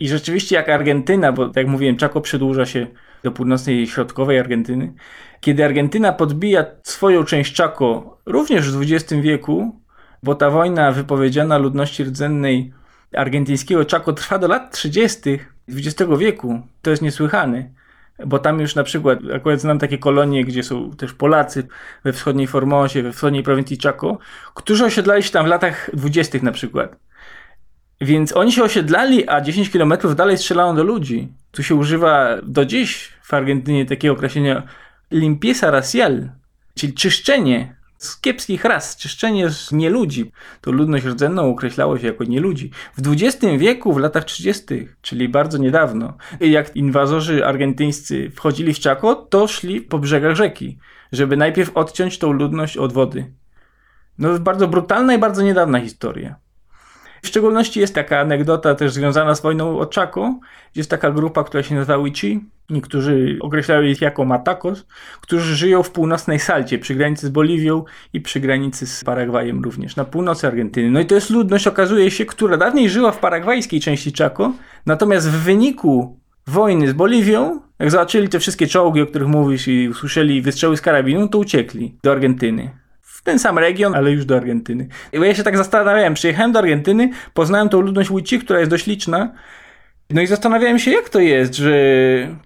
I 0.00 0.08
rzeczywiście 0.08 0.56
jak 0.56 0.68
Argentyna, 0.68 1.32
bo 1.32 1.46
tak 1.46 1.56
jak 1.56 1.66
mówiłem, 1.66 1.98
Chaco 1.98 2.20
przedłuża 2.20 2.66
się 2.66 2.86
do 3.24 3.32
północnej 3.32 3.82
i 3.82 3.86
środkowej 3.86 4.38
Argentyny. 4.38 4.92
Kiedy 5.40 5.64
Argentyna 5.64 6.12
podbija 6.12 6.64
swoją 6.82 7.24
część 7.24 7.56
Chaco, 7.56 8.18
również 8.26 8.70
w 8.70 8.82
XX 8.82 9.22
wieku, 9.22 9.85
bo 10.26 10.34
ta 10.34 10.50
wojna 10.50 10.92
wypowiedziana 10.92 11.58
ludności 11.58 12.04
rdzennej 12.04 12.72
argentyńskiego 13.16 13.84
Chaco 13.90 14.12
trwa 14.12 14.38
do 14.38 14.48
lat 14.48 14.72
30. 14.72 15.38
XX 15.68 16.10
wieku. 16.18 16.62
To 16.82 16.90
jest 16.90 17.02
niesłychane. 17.02 17.70
Bo 18.26 18.38
tam 18.38 18.60
już 18.60 18.74
na 18.74 18.84
przykład, 18.84 19.18
akurat 19.34 19.60
znam 19.60 19.78
takie 19.78 19.98
kolonie, 19.98 20.44
gdzie 20.44 20.62
są 20.62 20.90
też 20.90 21.12
Polacy 21.12 21.68
we 22.04 22.12
wschodniej 22.12 22.46
Formosie, 22.46 23.02
we 23.02 23.12
wschodniej 23.12 23.42
prowincji 23.42 23.78
Chaco, 23.82 24.18
którzy 24.54 24.84
osiedlali 24.84 25.22
się 25.22 25.30
tam 25.30 25.46
w 25.46 25.48
latach 25.48 25.90
20. 25.94 26.38
na 26.42 26.52
przykład. 26.52 26.96
Więc 28.00 28.36
oni 28.36 28.52
się 28.52 28.62
osiedlali, 28.62 29.28
a 29.28 29.40
10 29.40 29.70
kilometrów 29.70 30.16
dalej 30.16 30.38
strzelają 30.38 30.76
do 30.76 30.84
ludzi. 30.84 31.32
Tu 31.50 31.62
się 31.62 31.74
używa 31.74 32.36
do 32.42 32.64
dziś 32.64 33.12
w 33.22 33.34
Argentynie 33.34 33.86
takiego 33.86 34.14
określenia 34.14 34.62
limpieza 35.10 35.70
racial, 35.70 36.30
czyli 36.74 36.94
czyszczenie 36.94 37.75
z 37.98 38.20
kiepskich 38.20 38.64
ras, 38.64 38.96
czyszczenie 38.96 39.50
z 39.50 39.72
nieludzi. 39.72 40.32
To 40.60 40.72
ludność 40.72 41.04
rdzenną 41.04 41.50
określało 41.50 41.98
się 41.98 42.06
jako 42.06 42.24
nieludzi. 42.24 42.70
W 42.96 43.12
XX 43.12 43.46
wieku, 43.58 43.92
w 43.92 43.98
latach 43.98 44.24
30., 44.24 44.64
czyli 45.00 45.28
bardzo 45.28 45.58
niedawno, 45.58 46.16
jak 46.40 46.76
inwazorzy 46.76 47.46
argentyńscy 47.46 48.30
wchodzili 48.30 48.74
w 48.74 48.80
Chaco, 48.80 49.14
to 49.14 49.46
szli 49.48 49.80
po 49.80 49.98
brzegach 49.98 50.36
rzeki, 50.36 50.78
żeby 51.12 51.36
najpierw 51.36 51.76
odciąć 51.76 52.18
tą 52.18 52.32
ludność 52.32 52.76
od 52.76 52.92
wody. 52.92 53.32
No 54.18 54.38
bardzo 54.38 54.68
brutalna 54.68 55.14
i 55.14 55.18
bardzo 55.18 55.42
niedawna 55.42 55.80
historia. 55.80 56.36
W 57.26 57.28
szczególności 57.28 57.80
jest 57.80 57.94
taka 57.94 58.20
anegdota 58.20 58.74
też 58.74 58.92
związana 58.92 59.34
z 59.34 59.40
wojną 59.40 59.78
o 59.80 59.88
Chaco. 59.94 60.38
Jest 60.74 60.90
taka 60.90 61.10
grupa, 61.10 61.44
która 61.44 61.62
się 61.62 61.74
nazywa 61.74 61.98
Wichi. 62.02 62.40
Niektórzy 62.70 63.38
określają 63.40 63.82
ich 63.82 64.00
jako 64.00 64.24
Matacos, 64.24 64.86
którzy 65.20 65.56
żyją 65.56 65.82
w 65.82 65.90
północnej 65.90 66.38
Salcie, 66.38 66.78
przy 66.78 66.94
granicy 66.94 67.26
z 67.26 67.30
Boliwią 67.30 67.84
i 68.12 68.20
przy 68.20 68.40
granicy 68.40 68.86
z 68.86 69.04
Paragwajem 69.04 69.64
również, 69.64 69.96
na 69.96 70.04
północy 70.04 70.46
Argentyny. 70.46 70.90
No 70.90 71.00
i 71.00 71.06
to 71.06 71.14
jest 71.14 71.30
ludność, 71.30 71.66
okazuje 71.66 72.10
się, 72.10 72.24
która 72.24 72.56
dawniej 72.56 72.90
żyła 72.90 73.12
w 73.12 73.18
paragwajskiej 73.18 73.80
części 73.80 74.12
Chaco, 74.18 74.52
natomiast 74.86 75.30
w 75.30 75.42
wyniku 75.44 76.20
wojny 76.46 76.88
z 76.88 76.92
Boliwią, 76.92 77.60
jak 77.78 77.90
zobaczyli 77.90 78.28
te 78.28 78.38
wszystkie 78.38 78.66
czołgi, 78.66 79.02
o 79.02 79.06
których 79.06 79.28
mówisz 79.28 79.68
i 79.68 79.88
usłyszeli 79.88 80.42
wystrzały 80.42 80.76
z 80.76 80.80
karabinu, 80.80 81.28
to 81.28 81.38
uciekli 81.38 81.98
do 82.02 82.12
Argentyny. 82.12 82.85
W 83.16 83.22
ten 83.22 83.38
sam 83.38 83.58
region, 83.58 83.94
ale 83.94 84.10
już 84.10 84.24
do 84.24 84.36
Argentyny. 84.36 84.88
Ja 85.12 85.34
się 85.34 85.42
tak 85.42 85.56
zastanawiałem, 85.56 86.14
przyjechałem 86.14 86.52
do 86.52 86.58
Argentyny, 86.58 87.10
poznałem 87.34 87.68
tą 87.68 87.80
ludność 87.80 88.10
Wichi, 88.10 88.38
która 88.38 88.58
jest 88.58 88.70
dość 88.70 88.86
liczna, 88.86 89.32
no 90.10 90.20
i 90.20 90.26
zastanawiałem 90.26 90.78
się, 90.78 90.90
jak 90.90 91.08
to 91.08 91.20
jest, 91.20 91.54
że 91.54 91.72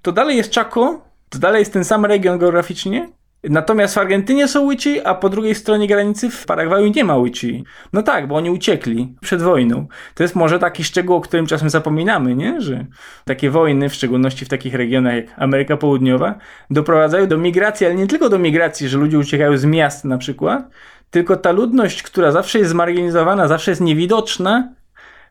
to 0.03 0.12
dalej 0.12 0.37
jest 0.37 0.55
Chaco, 0.55 1.01
to 1.29 1.39
dalej 1.39 1.59
jest 1.59 1.73
ten 1.73 1.85
sam 1.85 2.05
region 2.05 2.39
geograficznie, 2.39 3.09
natomiast 3.45 3.95
w 3.95 3.99
Argentynie 3.99 4.49
są 4.49 4.68
Wichi, 4.68 5.01
a 5.01 5.14
po 5.14 5.28
drugiej 5.28 5.55
stronie 5.55 5.88
granicy 5.88 6.30
w 6.30 6.47
Paragwaju 6.47 6.93
nie 6.97 7.05
ma 7.05 7.22
Wichi. 7.22 7.64
No 7.93 8.03
tak, 8.03 8.28
bo 8.28 8.36
oni 8.36 8.51
uciekli 8.51 9.14
przed 9.20 9.43
wojną. 9.43 9.86
To 10.14 10.22
jest 10.22 10.34
może 10.34 10.59
taki 10.59 10.84
szczegół, 10.84 11.16
o 11.16 11.20
którym 11.20 11.47
czasem 11.47 11.70
zapominamy, 11.70 12.34
nie? 12.34 12.61
że 12.61 12.86
takie 13.24 13.51
wojny, 13.51 13.88
w 13.88 13.95
szczególności 13.95 14.45
w 14.45 14.49
takich 14.49 14.74
regionach 14.74 15.14
jak 15.14 15.26
Ameryka 15.36 15.76
Południowa, 15.76 16.34
doprowadzają 16.70 17.26
do 17.26 17.38
migracji, 17.38 17.86
ale 17.86 17.95
nie 17.95 18.07
tylko 18.07 18.28
do 18.28 18.38
migracji, 18.38 18.88
że 18.88 18.99
ludzie 18.99 19.18
uciekają 19.18 19.57
z 19.57 19.64
miast 19.64 20.05
na 20.05 20.18
przykład, 20.18 20.70
tylko 21.11 21.36
ta 21.36 21.53
ludność, 21.53 22.03
która 22.03 22.32
zawsze 22.32 22.59
jest 22.59 22.70
zmarginalizowana, 22.70 23.49
zawsze 23.49 23.70
jest 23.70 23.80
niewidoczna, 23.80 24.74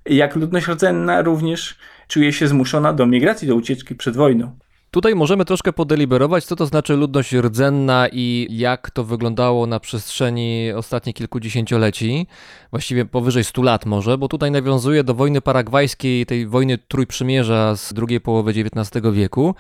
jak 0.06 0.36
ludność 0.36 0.68
rdzenna 0.68 1.22
również 1.22 1.78
czuje 2.08 2.34
się 2.34 2.48
zmuszona 2.48 2.94
do 2.94 3.06
migracji, 3.06 3.48
do 3.48 3.56
ucieczki 3.56 3.96
przed 3.96 4.16
wojną. 4.16 4.58
Tutaj 4.92 5.16
możemy 5.16 5.46
troszkę 5.46 5.74
podeliberować, 5.74 6.46
co 6.46 6.56
to 6.56 6.66
znaczy 6.66 6.96
ludność 6.96 7.34
rdzenna 7.34 8.08
i 8.12 8.48
jak 8.50 8.92
to 8.92 9.04
wyglądało 9.04 9.68
na 9.68 9.80
przestrzeni 9.80 10.72
ostatnich 10.76 11.16
kilkudziesięcioleci, 11.16 12.28
właściwie 12.72 13.06
powyżej 13.06 13.44
100 13.44 13.62
lat 13.62 13.86
może, 13.86 14.18
bo 14.18 14.28
tutaj 14.28 14.52
nawiązuje 14.52 15.04
do 15.04 15.14
wojny 15.14 15.42
paragwajskiej, 15.42 16.26
tej 16.26 16.48
wojny 16.48 16.78
Trójprzymierza 16.78 17.76
z 17.76 17.94
drugiej 17.94 18.22
połowy 18.22 18.52
XIX 18.52 19.06
wieku, 19.14 19.56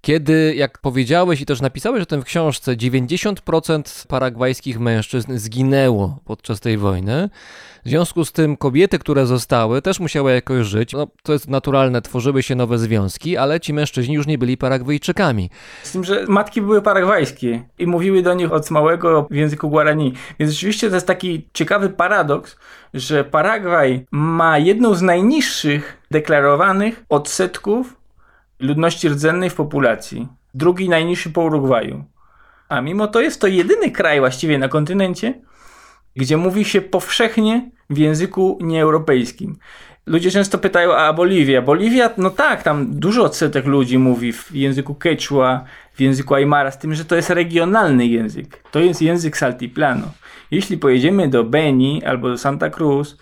kiedy, 0.00 0.54
jak 0.56 0.78
powiedziałeś 0.78 1.40
i 1.40 1.46
też 1.46 1.60
napisałeś 1.60 2.02
o 2.02 2.06
tym 2.06 2.22
w 2.22 2.24
książce, 2.24 2.76
90% 2.76 4.06
paragwajskich 4.06 4.80
mężczyzn 4.80 5.38
zginęło 5.38 6.18
podczas 6.24 6.60
tej 6.60 6.78
wojny. 6.78 7.28
W 7.84 7.88
związku 7.88 8.24
z 8.24 8.32
tym 8.32 8.56
kobiety, 8.56 8.98
które 8.98 9.26
zostały, 9.26 9.82
też 9.82 10.00
musiały 10.00 10.32
jakoś 10.32 10.66
żyć. 10.66 10.92
No, 10.92 11.06
to 11.22 11.32
jest 11.32 11.48
naturalne, 11.48 12.02
tworzyły 12.02 12.42
się 12.42 12.54
nowe 12.54 12.78
związki, 12.78 13.36
ale 13.36 13.60
ci 13.60 13.72
mężczyźni 13.72 14.14
już 14.14 14.26
nie 14.26 14.38
byli 14.38 14.56
Paragwajczykami. 14.56 15.50
Z 15.82 15.92
tym, 15.92 16.04
że 16.04 16.24
matki 16.28 16.62
były 16.62 16.82
paragwajskie 16.82 17.62
i 17.78 17.86
mówiły 17.86 18.22
do 18.22 18.34
nich 18.34 18.52
od 18.52 18.70
małego 18.70 19.26
w 19.30 19.34
języku 19.34 19.70
Guarani. 19.70 20.12
Więc 20.38 20.52
rzeczywiście 20.52 20.88
to 20.88 20.94
jest 20.94 21.06
taki 21.06 21.48
ciekawy 21.52 21.90
paradoks, 21.90 22.56
że 22.94 23.24
Paragwaj 23.24 24.06
ma 24.10 24.58
jedną 24.58 24.94
z 24.94 25.02
najniższych 25.02 26.02
deklarowanych 26.10 27.04
odsetków 27.08 27.96
ludności 28.60 29.08
rdzennej 29.08 29.50
w 29.50 29.54
populacji. 29.54 30.28
Drugi 30.54 30.88
najniższy 30.88 31.30
po 31.30 31.42
Urugwaju. 31.42 32.04
A 32.68 32.80
mimo 32.80 33.06
to 33.06 33.20
jest 33.20 33.40
to 33.40 33.46
jedyny 33.46 33.90
kraj 33.90 34.20
właściwie 34.20 34.58
na 34.58 34.68
kontynencie, 34.68 35.34
gdzie 36.16 36.36
mówi 36.36 36.64
się 36.64 36.80
powszechnie 36.80 37.70
w 37.90 37.98
języku 37.98 38.58
nieeuropejskim. 38.60 39.58
Ludzie 40.06 40.30
często 40.30 40.58
pytają, 40.58 40.94
a 40.94 41.12
Boliwia? 41.12 41.62
Boliwia, 41.62 42.10
no 42.18 42.30
tak, 42.30 42.62
tam 42.62 42.86
dużo 42.90 43.24
odsetek 43.24 43.66
ludzi 43.66 43.98
mówi 43.98 44.32
w 44.32 44.54
języku 44.54 44.94
quechua, 44.94 45.64
w 45.94 46.00
języku 46.00 46.34
aymara, 46.34 46.70
z 46.70 46.78
tym, 46.78 46.94
że 46.94 47.04
to 47.04 47.16
jest 47.16 47.30
regionalny 47.30 48.06
język. 48.06 48.62
To 48.70 48.80
jest 48.80 49.02
język 49.02 49.36
saltiplano. 49.36 50.06
Jeśli 50.50 50.78
pojedziemy 50.78 51.28
do 51.28 51.44
Beni 51.44 52.04
albo 52.04 52.28
do 52.28 52.38
Santa 52.38 52.70
Cruz, 52.70 53.18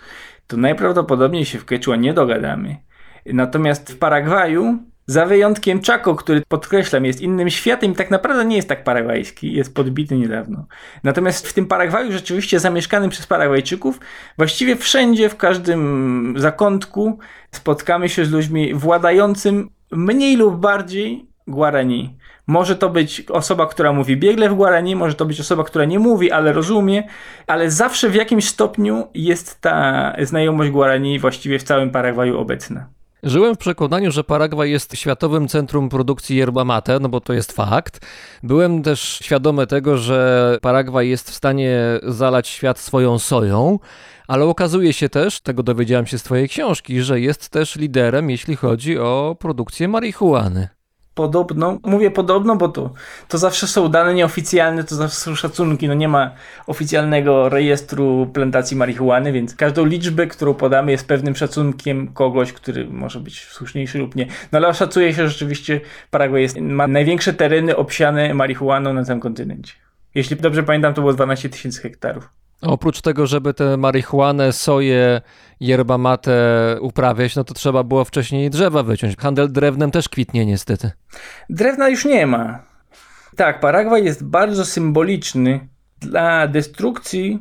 to 0.47 0.57
najprawdopodobniej 0.57 1.45
się 1.45 1.59
w 1.59 1.65
quechua 1.65 1.95
nie 1.95 2.13
dogadamy. 2.13 2.77
Natomiast 3.25 3.91
w 3.91 3.97
Paragwaju 3.97 4.79
za 5.05 5.25
wyjątkiem 5.25 5.81
Chaco, 5.81 6.15
który 6.15 6.41
podkreślam, 6.47 7.05
jest 7.05 7.21
innym 7.21 7.49
światem 7.49 7.91
i 7.91 7.95
tak 7.95 8.11
naprawdę 8.11 8.45
nie 8.45 8.55
jest 8.55 8.69
tak 8.69 8.83
paragwajski, 8.83 9.53
jest 9.53 9.75
podbity 9.75 10.17
niedawno. 10.17 10.65
Natomiast 11.03 11.47
w 11.47 11.53
tym 11.53 11.65
Paragwaju 11.65 12.11
rzeczywiście 12.11 12.59
zamieszkanym 12.59 13.09
przez 13.09 13.27
Paragwajczyków, 13.27 13.99
właściwie 14.37 14.75
wszędzie, 14.75 15.29
w 15.29 15.37
każdym 15.37 16.35
zakątku 16.37 17.19
spotkamy 17.51 18.09
się 18.09 18.25
z 18.25 18.31
ludźmi 18.31 18.73
władającym 18.73 19.69
mniej 19.91 20.37
lub 20.37 20.55
bardziej 20.59 21.25
Guarani. 21.47 22.17
Może 22.47 22.75
to 22.75 22.89
być 22.89 23.23
osoba, 23.29 23.67
która 23.67 23.93
mówi 23.93 24.17
biegle 24.17 24.49
w 24.49 24.53
Guarani, 24.53 24.95
może 24.95 25.15
to 25.15 25.25
być 25.25 25.39
osoba, 25.39 25.63
która 25.63 25.85
nie 25.85 25.99
mówi, 25.99 26.31
ale 26.31 26.53
rozumie, 26.53 27.03
ale 27.47 27.71
zawsze 27.71 28.09
w 28.09 28.15
jakimś 28.15 28.47
stopniu 28.47 29.07
jest 29.13 29.61
ta 29.61 30.15
znajomość 30.21 30.71
Guarani 30.71 31.19
właściwie 31.19 31.59
w 31.59 31.63
całym 31.63 31.89
Paragwaju 31.89 32.39
obecna. 32.39 33.00
Żyłem 33.23 33.55
w 33.55 33.57
przekonaniu, 33.57 34.11
że 34.11 34.23
Paragwaj 34.23 34.71
jest 34.71 34.95
światowym 34.95 35.47
centrum 35.47 35.89
produkcji 35.89 36.37
yerba 36.37 36.65
mate, 36.65 36.99
no 36.99 37.09
bo 37.09 37.21
to 37.21 37.33
jest 37.33 37.51
fakt. 37.51 38.05
Byłem 38.43 38.83
też 38.83 39.01
świadomy 39.01 39.67
tego, 39.67 39.97
że 39.97 40.57
Paragwaj 40.61 41.09
jest 41.09 41.31
w 41.31 41.35
stanie 41.35 41.79
zalać 42.03 42.47
świat 42.47 42.79
swoją 42.79 43.19
soją, 43.19 43.79
ale 44.27 44.45
okazuje 44.45 44.93
się 44.93 45.09
też, 45.09 45.41
tego 45.41 45.63
dowiedziałem 45.63 46.05
się 46.05 46.17
z 46.17 46.23
twojej 46.23 46.49
książki, 46.49 47.01
że 47.01 47.19
jest 47.19 47.49
też 47.49 47.75
liderem, 47.75 48.29
jeśli 48.29 48.55
chodzi 48.55 48.99
o 48.99 49.35
produkcję 49.39 49.87
marihuany 49.87 50.80
podobno, 51.13 51.79
mówię 51.83 52.11
podobno, 52.11 52.55
bo 52.55 52.69
to, 52.69 52.93
to 53.27 53.37
zawsze 53.37 53.67
są 53.67 53.89
dane 53.89 54.13
nieoficjalne, 54.13 54.83
to 54.83 54.95
zawsze 54.95 55.15
są 55.15 55.35
szacunki, 55.35 55.87
no 55.87 55.93
nie 55.93 56.07
ma 56.07 56.31
oficjalnego 56.67 57.49
rejestru 57.49 58.27
plantacji 58.33 58.77
marihuany, 58.77 59.31
więc 59.31 59.55
każdą 59.55 59.85
liczbę, 59.85 60.27
którą 60.27 60.53
podamy 60.53 60.91
jest 60.91 61.07
pewnym 61.07 61.35
szacunkiem 61.35 62.13
kogoś, 62.13 62.53
który 62.53 62.87
może 62.87 63.19
być 63.19 63.43
słuszniejszy 63.43 63.97
lub 63.97 64.15
nie. 64.15 64.27
No 64.51 64.57
ale 64.57 64.73
szacuje 64.73 65.13
się, 65.13 65.23
że 65.23 65.29
rzeczywiście 65.29 65.81
Paraguay 66.11 66.41
jest, 66.41 66.57
ma 66.59 66.87
największe 66.87 67.33
tereny 67.33 67.75
obsiane 67.75 68.33
marihuaną 68.33 68.93
na 68.93 69.03
całym 69.03 69.19
kontynencie. 69.19 69.73
Jeśli 70.15 70.35
dobrze 70.35 70.63
pamiętam, 70.63 70.93
to 70.93 71.01
było 71.01 71.13
12 71.13 71.49
tysięcy 71.49 71.81
hektarów. 71.81 72.40
Oprócz 72.61 73.01
tego, 73.01 73.27
żeby 73.27 73.53
tę 73.53 73.77
marihuanę, 73.77 74.53
soję, 74.53 75.21
yerba 75.59 75.97
mate 75.97 76.77
uprawiać, 76.81 77.35
no 77.35 77.43
to 77.43 77.53
trzeba 77.53 77.83
było 77.83 78.05
wcześniej 78.05 78.49
drzewa 78.49 78.83
wyciąć. 78.83 79.17
Handel 79.17 79.51
drewnem 79.51 79.91
też 79.91 80.09
kwitnie 80.09 80.45
niestety. 80.45 80.91
Drewna 81.49 81.89
już 81.89 82.05
nie 82.05 82.27
ma. 82.27 82.59
Tak, 83.35 83.59
Paragwaj 83.59 84.03
jest 84.03 84.23
bardzo 84.25 84.65
symboliczny 84.65 85.67
dla 85.99 86.47
destrukcji 86.47 87.39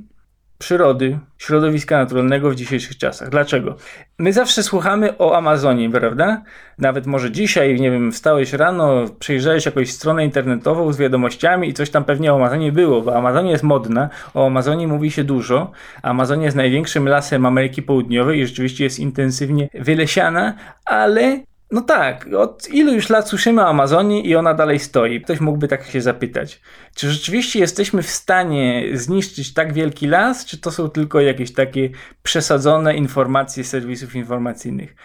przyrody, 0.61 1.19
środowiska 1.39 1.99
naturalnego 1.99 2.51
w 2.51 2.55
dzisiejszych 2.55 2.99
czasach. 2.99 3.29
Dlaczego? 3.29 3.77
My 4.19 4.33
zawsze 4.33 4.63
słuchamy 4.63 5.19
o 5.19 5.37
Amazonie, 5.37 5.91
prawda? 5.91 6.43
Nawet 6.79 7.07
może 7.07 7.31
dzisiaj, 7.31 7.81
nie 7.81 7.91
wiem, 7.91 8.13
wstałeś 8.13 8.53
rano, 8.53 9.05
przejrzałeś 9.19 9.67
jakąś 9.67 9.91
stronę 9.93 10.25
internetową 10.25 10.93
z 10.93 10.99
wiadomościami 10.99 11.69
i 11.69 11.75
coś 11.75 11.91
tam 11.91 12.05
pewnie 12.05 12.33
o 12.33 12.37
Amazonie 12.37 12.73
było, 12.73 13.03
bo 13.03 13.17
Amazonia 13.17 13.51
jest 13.51 13.65
modna, 13.65 14.11
o 14.35 14.47
Amazonii 14.47 14.87
mówi 14.87 15.11
się 15.11 15.25
dużo. 15.25 15.71
Amazonia 16.03 16.45
jest 16.45 16.57
największym 16.57 17.09
lasem 17.09 17.47
Ameryki 17.47 17.83
Południowej 17.83 18.41
i 18.41 18.47
rzeczywiście 18.47 18.85
jest 18.85 18.99
intensywnie 18.99 19.69
wylesiana, 19.75 20.55
ale 20.85 21.41
no 21.71 21.81
tak, 21.81 22.27
od 22.39 22.69
ilu 22.69 22.95
już 22.95 23.09
lat 23.09 23.29
słyszymy 23.29 23.63
o 23.63 23.69
Amazonii 23.69 24.29
i 24.29 24.37
ona 24.37 24.55
dalej 24.55 24.79
stoi? 24.79 25.21
Ktoś 25.21 25.41
mógłby 25.41 25.69
tak 25.69 25.85
się 25.85 26.01
zapytać. 26.01 26.61
Czy 26.95 27.11
rzeczywiście 27.11 27.59
jesteśmy 27.59 28.03
w 28.03 28.11
stanie 28.11 28.85
zniszczyć 28.93 29.55
tak 29.55 29.73
wielki 29.73 30.07
las, 30.07 30.45
czy 30.45 30.59
to 30.59 30.71
są 30.71 30.91
tylko 30.91 31.21
jakieś 31.21 31.53
takie 31.53 31.91
przesadzone 32.23 32.97
informacje 32.97 33.65
serwisów 33.65 34.17
informacyjnych? 34.17 34.97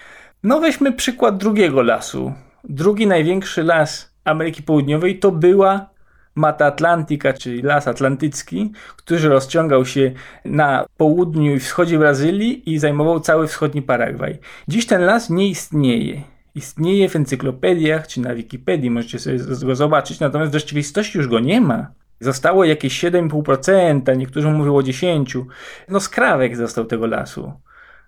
No 0.44 0.60
weźmy 0.60 0.94
przykład 0.94 1.38
drugiego 1.38 1.82
lasu. 1.82 2.34
Drugi 2.64 3.08
największy 3.08 3.64
las 3.64 4.16
Ameryki 4.24 4.64
Południowej 4.64 5.20
to 5.20 5.32
była 5.32 5.90
Mata 6.36 6.66
Atlantika, 6.66 7.34
czyli 7.34 7.62
las 7.62 7.88
atlantycki, 7.88 8.72
który 8.98 9.30
rozciągał 9.30 9.86
się 9.86 10.12
na 10.46 10.86
południu 10.98 11.56
i 11.56 11.60
wschodzie 11.60 12.00
Brazylii 12.00 12.74
i 12.74 12.80
zajmował 12.80 13.20
cały 13.20 13.48
wschodni 13.48 13.82
Paragwaj. 13.82 14.38
Dziś 14.68 14.86
ten 14.86 15.02
las 15.02 15.30
nie 15.30 15.48
istnieje 15.48 16.35
istnieje 16.56 17.10
w 17.10 17.16
encyklopediach 17.16 18.08
czy 18.08 18.22
na 18.22 18.36
Wikipedii, 18.36 18.90
możecie 18.90 19.20
sobie 19.20 19.40
go 19.66 19.76
zobaczyć, 19.76 20.20
natomiast 20.20 20.52
w 20.52 20.56
rzeczywistości 20.56 21.18
już 21.18 21.28
go 21.28 21.40
nie 21.40 21.62
ma. 21.62 21.88
Zostało 22.20 22.66
jakieś 22.66 23.04
7,5%, 23.04 24.18
niektórzy 24.18 24.48
mówią 24.48 24.76
o 24.76 24.82
10%. 24.82 25.46
No 25.90 26.00
skrawek 26.00 26.58
został 26.58 26.86
tego 26.86 27.08
lasu. 27.08 27.54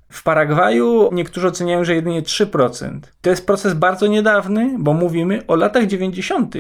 W 0.10 0.24
Paragwaju 0.24 1.10
niektórzy 1.14 1.48
oceniają, 1.48 1.84
że 1.84 1.96
jedynie 1.96 2.22
3%. 2.22 3.00
To 3.22 3.30
jest 3.30 3.46
proces 3.46 3.74
bardzo 3.74 4.08
niedawny, 4.08 4.76
bo 4.80 4.94
mówimy 4.94 5.42
o 5.48 5.56
latach 5.56 5.86
90. 5.86 6.56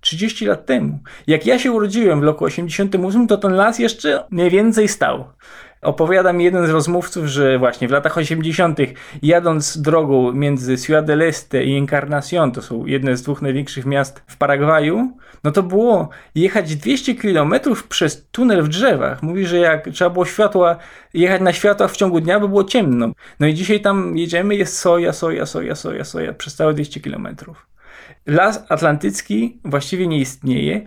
30 0.00 0.46
lat 0.46 0.66
temu. 0.66 0.98
Jak 1.26 1.46
ja 1.46 1.58
się 1.58 1.72
urodziłem 1.72 2.20
w 2.20 2.24
roku 2.24 2.44
88, 2.44 3.26
to 3.26 3.36
ten 3.36 3.52
las 3.52 3.78
jeszcze 3.78 4.24
mniej 4.30 4.50
więcej 4.50 4.88
stał. 4.88 5.24
Opowiada 5.82 6.32
mi 6.32 6.44
jeden 6.44 6.66
z 6.66 6.70
rozmówców, 6.70 7.26
że 7.26 7.58
właśnie 7.58 7.88
w 7.88 7.90
latach 7.90 8.18
80., 8.18 8.78
jadąc 9.22 9.78
drogą 9.78 10.32
między 10.32 10.78
Ciudad 10.78 11.04
del 11.04 11.22
Este 11.22 11.64
i 11.64 11.86
Encarnación, 11.86 12.52
to 12.52 12.62
są 12.62 12.86
jedne 12.86 13.16
z 13.16 13.22
dwóch 13.22 13.42
największych 13.42 13.86
miast 13.86 14.22
w 14.26 14.36
Paragwaju, 14.36 15.12
no 15.44 15.50
to 15.50 15.62
było 15.62 16.08
jechać 16.34 16.76
200 16.76 17.14
km 17.14 17.54
przez 17.88 18.28
tunel 18.30 18.62
w 18.62 18.68
drzewach. 18.68 19.22
Mówi, 19.22 19.46
że 19.46 19.58
jak 19.58 19.88
trzeba 19.88 20.10
było 20.10 20.24
światła, 20.24 20.76
jechać 21.14 21.40
na 21.40 21.52
światłach 21.52 21.90
w 21.90 21.96
ciągu 21.96 22.20
dnia, 22.20 22.40
by 22.40 22.48
było 22.48 22.64
ciemno. 22.64 23.12
No 23.40 23.46
i 23.46 23.54
dzisiaj 23.54 23.80
tam 23.80 24.16
jedziemy, 24.16 24.56
jest 24.56 24.78
soja, 24.78 25.12
soja, 25.12 25.46
soja, 25.46 25.74
soja, 25.74 26.04
soja 26.04 26.32
przez 26.32 26.54
całe 26.54 26.74
200 26.74 27.00
km. 27.00 27.28
Las 28.26 28.64
Atlantycki 28.68 29.60
właściwie 29.64 30.06
nie 30.06 30.18
istnieje. 30.18 30.86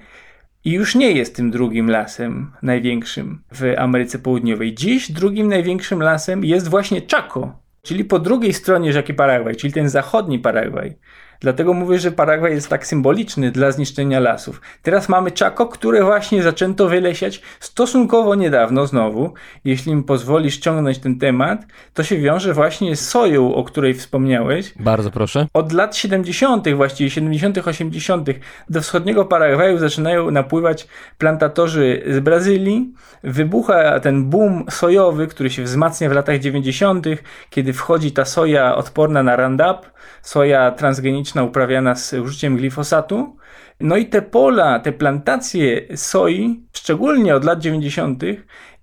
I 0.65 0.71
już 0.71 0.95
nie 0.95 1.11
jest 1.11 1.35
tym 1.35 1.51
drugim 1.51 1.89
lasem 1.89 2.51
największym 2.61 3.43
w 3.51 3.73
Ameryce 3.77 4.19
Południowej. 4.19 4.75
Dziś 4.75 5.11
drugim 5.11 5.47
największym 5.47 6.01
lasem 6.01 6.45
jest 6.45 6.67
właśnie 6.67 7.01
Chaco, 7.11 7.59
czyli 7.81 8.05
po 8.05 8.19
drugiej 8.19 8.53
stronie 8.53 8.93
rzeki 8.93 9.13
Paragwaj, 9.13 9.55
czyli 9.55 9.73
ten 9.73 9.89
zachodni 9.89 10.39
Paragwaj. 10.39 10.95
Dlatego 11.41 11.73
mówię, 11.73 11.99
że 11.99 12.11
Paragwaj 12.11 12.53
jest 12.53 12.69
tak 12.69 12.87
symboliczny 12.87 13.51
dla 13.51 13.71
zniszczenia 13.71 14.19
lasów. 14.19 14.61
Teraz 14.81 15.09
mamy 15.09 15.31
Chaco, 15.39 15.67
które 15.67 16.03
właśnie 16.03 16.43
zaczęto 16.43 16.87
wylesiać 16.89 17.41
stosunkowo 17.59 18.35
niedawno 18.35 18.87
znowu. 18.87 19.33
Jeśli 19.65 19.95
mi 19.95 20.03
pozwolisz 20.03 20.57
ciągnąć 20.57 20.99
ten 20.99 21.19
temat, 21.19 21.65
to 21.93 22.03
się 22.03 22.17
wiąże 22.17 22.53
właśnie 22.53 22.95
z 22.95 23.09
soją, 23.09 23.55
o 23.55 23.63
której 23.63 23.93
wspomniałeś. 23.93 24.73
Bardzo 24.79 25.11
proszę. 25.11 25.47
Od 25.53 25.71
lat 25.71 25.95
70., 25.95 26.69
właściwie 26.75 27.09
70., 27.09 27.67
80., 27.67 28.29
do 28.69 28.81
wschodniego 28.81 29.25
Paragwaju 29.25 29.77
zaczynają 29.77 30.31
napływać 30.31 30.87
plantatorzy 31.17 32.03
z 32.07 32.19
Brazylii. 32.19 32.93
Wybucha 33.23 33.99
ten 33.99 34.29
boom 34.29 34.65
sojowy, 34.69 35.27
który 35.27 35.49
się 35.49 35.63
wzmacnia 35.63 36.09
w 36.09 36.13
latach 36.13 36.39
90., 36.39 37.05
kiedy 37.49 37.73
wchodzi 37.73 38.11
ta 38.11 38.25
soja 38.25 38.75
odporna 38.75 39.23
na 39.23 39.35
Roundup, 39.35 39.91
soja 40.21 40.71
transgeniczna 40.71 41.30
uprawiana 41.35 41.95
z 41.95 42.13
użyciem 42.13 42.57
glifosatu. 42.57 43.35
No 43.79 43.97
i 43.97 44.05
te 44.05 44.21
pola, 44.21 44.79
te 44.79 44.91
plantacje 44.91 45.97
soi, 45.97 46.63
szczególnie 46.73 47.35
od 47.35 47.43
lat 47.43 47.59
90., 47.59 48.23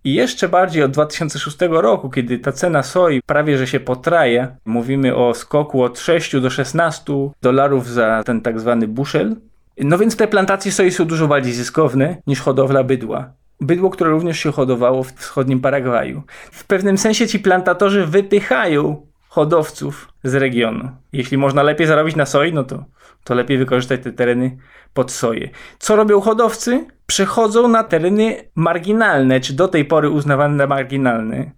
i 0.04 0.14
jeszcze 0.14 0.48
bardziej 0.48 0.82
od 0.82 0.90
2006 0.90 1.56
roku, 1.70 2.10
kiedy 2.10 2.38
ta 2.38 2.52
cena 2.52 2.82
soi 2.82 3.22
prawie 3.26 3.58
że 3.58 3.66
się 3.66 3.80
potraja, 3.80 4.56
mówimy 4.64 5.16
o 5.16 5.34
skoku 5.34 5.82
od 5.82 5.98
6 5.98 6.40
do 6.40 6.50
16 6.50 7.12
dolarów 7.42 7.88
za 7.88 8.22
ten 8.26 8.40
tak 8.40 8.60
zwany 8.60 8.88
bushel. 8.88 9.36
No 9.78 9.98
więc 9.98 10.16
te 10.16 10.28
plantacje 10.28 10.72
soi 10.72 10.90
są 10.90 11.04
dużo 11.04 11.28
bardziej 11.28 11.52
zyskowne 11.52 12.16
niż 12.26 12.40
hodowla 12.40 12.84
bydła. 12.84 13.32
Bydło, 13.60 13.90
które 13.90 14.10
również 14.10 14.38
się 14.38 14.52
hodowało 14.52 15.02
w 15.02 15.12
wschodnim 15.12 15.60
Paragwaju. 15.60 16.22
W 16.52 16.66
pewnym 16.66 16.98
sensie 16.98 17.26
ci 17.26 17.38
plantatorzy 17.38 18.06
wypychają 18.06 19.06
hodowców 19.38 20.08
z 20.24 20.34
regionu. 20.34 20.90
Jeśli 21.12 21.38
można 21.38 21.62
lepiej 21.62 21.86
zarobić 21.86 22.16
na 22.16 22.26
soi, 22.26 22.52
no 22.52 22.64
to, 22.64 22.84
to 23.24 23.34
lepiej 23.34 23.58
wykorzystać 23.58 24.00
te 24.02 24.12
tereny 24.12 24.56
pod 24.94 25.12
soję. 25.12 25.50
Co 25.78 25.96
robią 25.96 26.20
hodowcy? 26.20 26.86
Przechodzą 27.06 27.68
na 27.68 27.84
tereny 27.84 28.50
marginalne, 28.54 29.40
czy 29.40 29.52
do 29.52 29.68
tej 29.68 29.84
pory 29.84 30.10
uznawane 30.10 30.58
za 30.58 30.66
marginalne. 30.66 31.50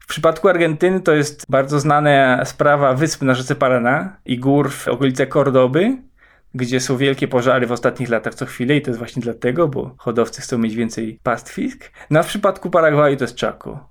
W 0.00 0.06
przypadku 0.06 0.48
Argentyny 0.48 1.00
to 1.00 1.14
jest 1.14 1.46
bardzo 1.48 1.80
znana 1.80 2.44
sprawa 2.44 2.94
wysp 2.94 3.22
na 3.22 3.34
rzece 3.34 3.54
Parana 3.54 4.16
i 4.24 4.38
gór 4.38 4.70
w 4.70 4.88
okolice 4.88 5.26
Kordoby, 5.26 5.96
gdzie 6.54 6.80
są 6.80 6.96
wielkie 6.96 7.28
pożary 7.28 7.66
w 7.66 7.72
ostatnich 7.72 8.08
latach 8.08 8.34
co 8.34 8.46
chwilę 8.46 8.76
i 8.76 8.82
to 8.82 8.90
jest 8.90 8.98
właśnie 8.98 9.22
dlatego, 9.22 9.68
bo 9.68 9.94
hodowcy 9.98 10.40
chcą 10.42 10.58
mieć 10.58 10.74
więcej 10.74 11.18
pastwisk. 11.22 11.90
No 12.10 12.20
a 12.20 12.22
w 12.22 12.26
przypadku 12.26 12.70
Paragwaju 12.70 13.16
to 13.16 13.24
jest 13.24 13.40
Chaco. 13.40 13.87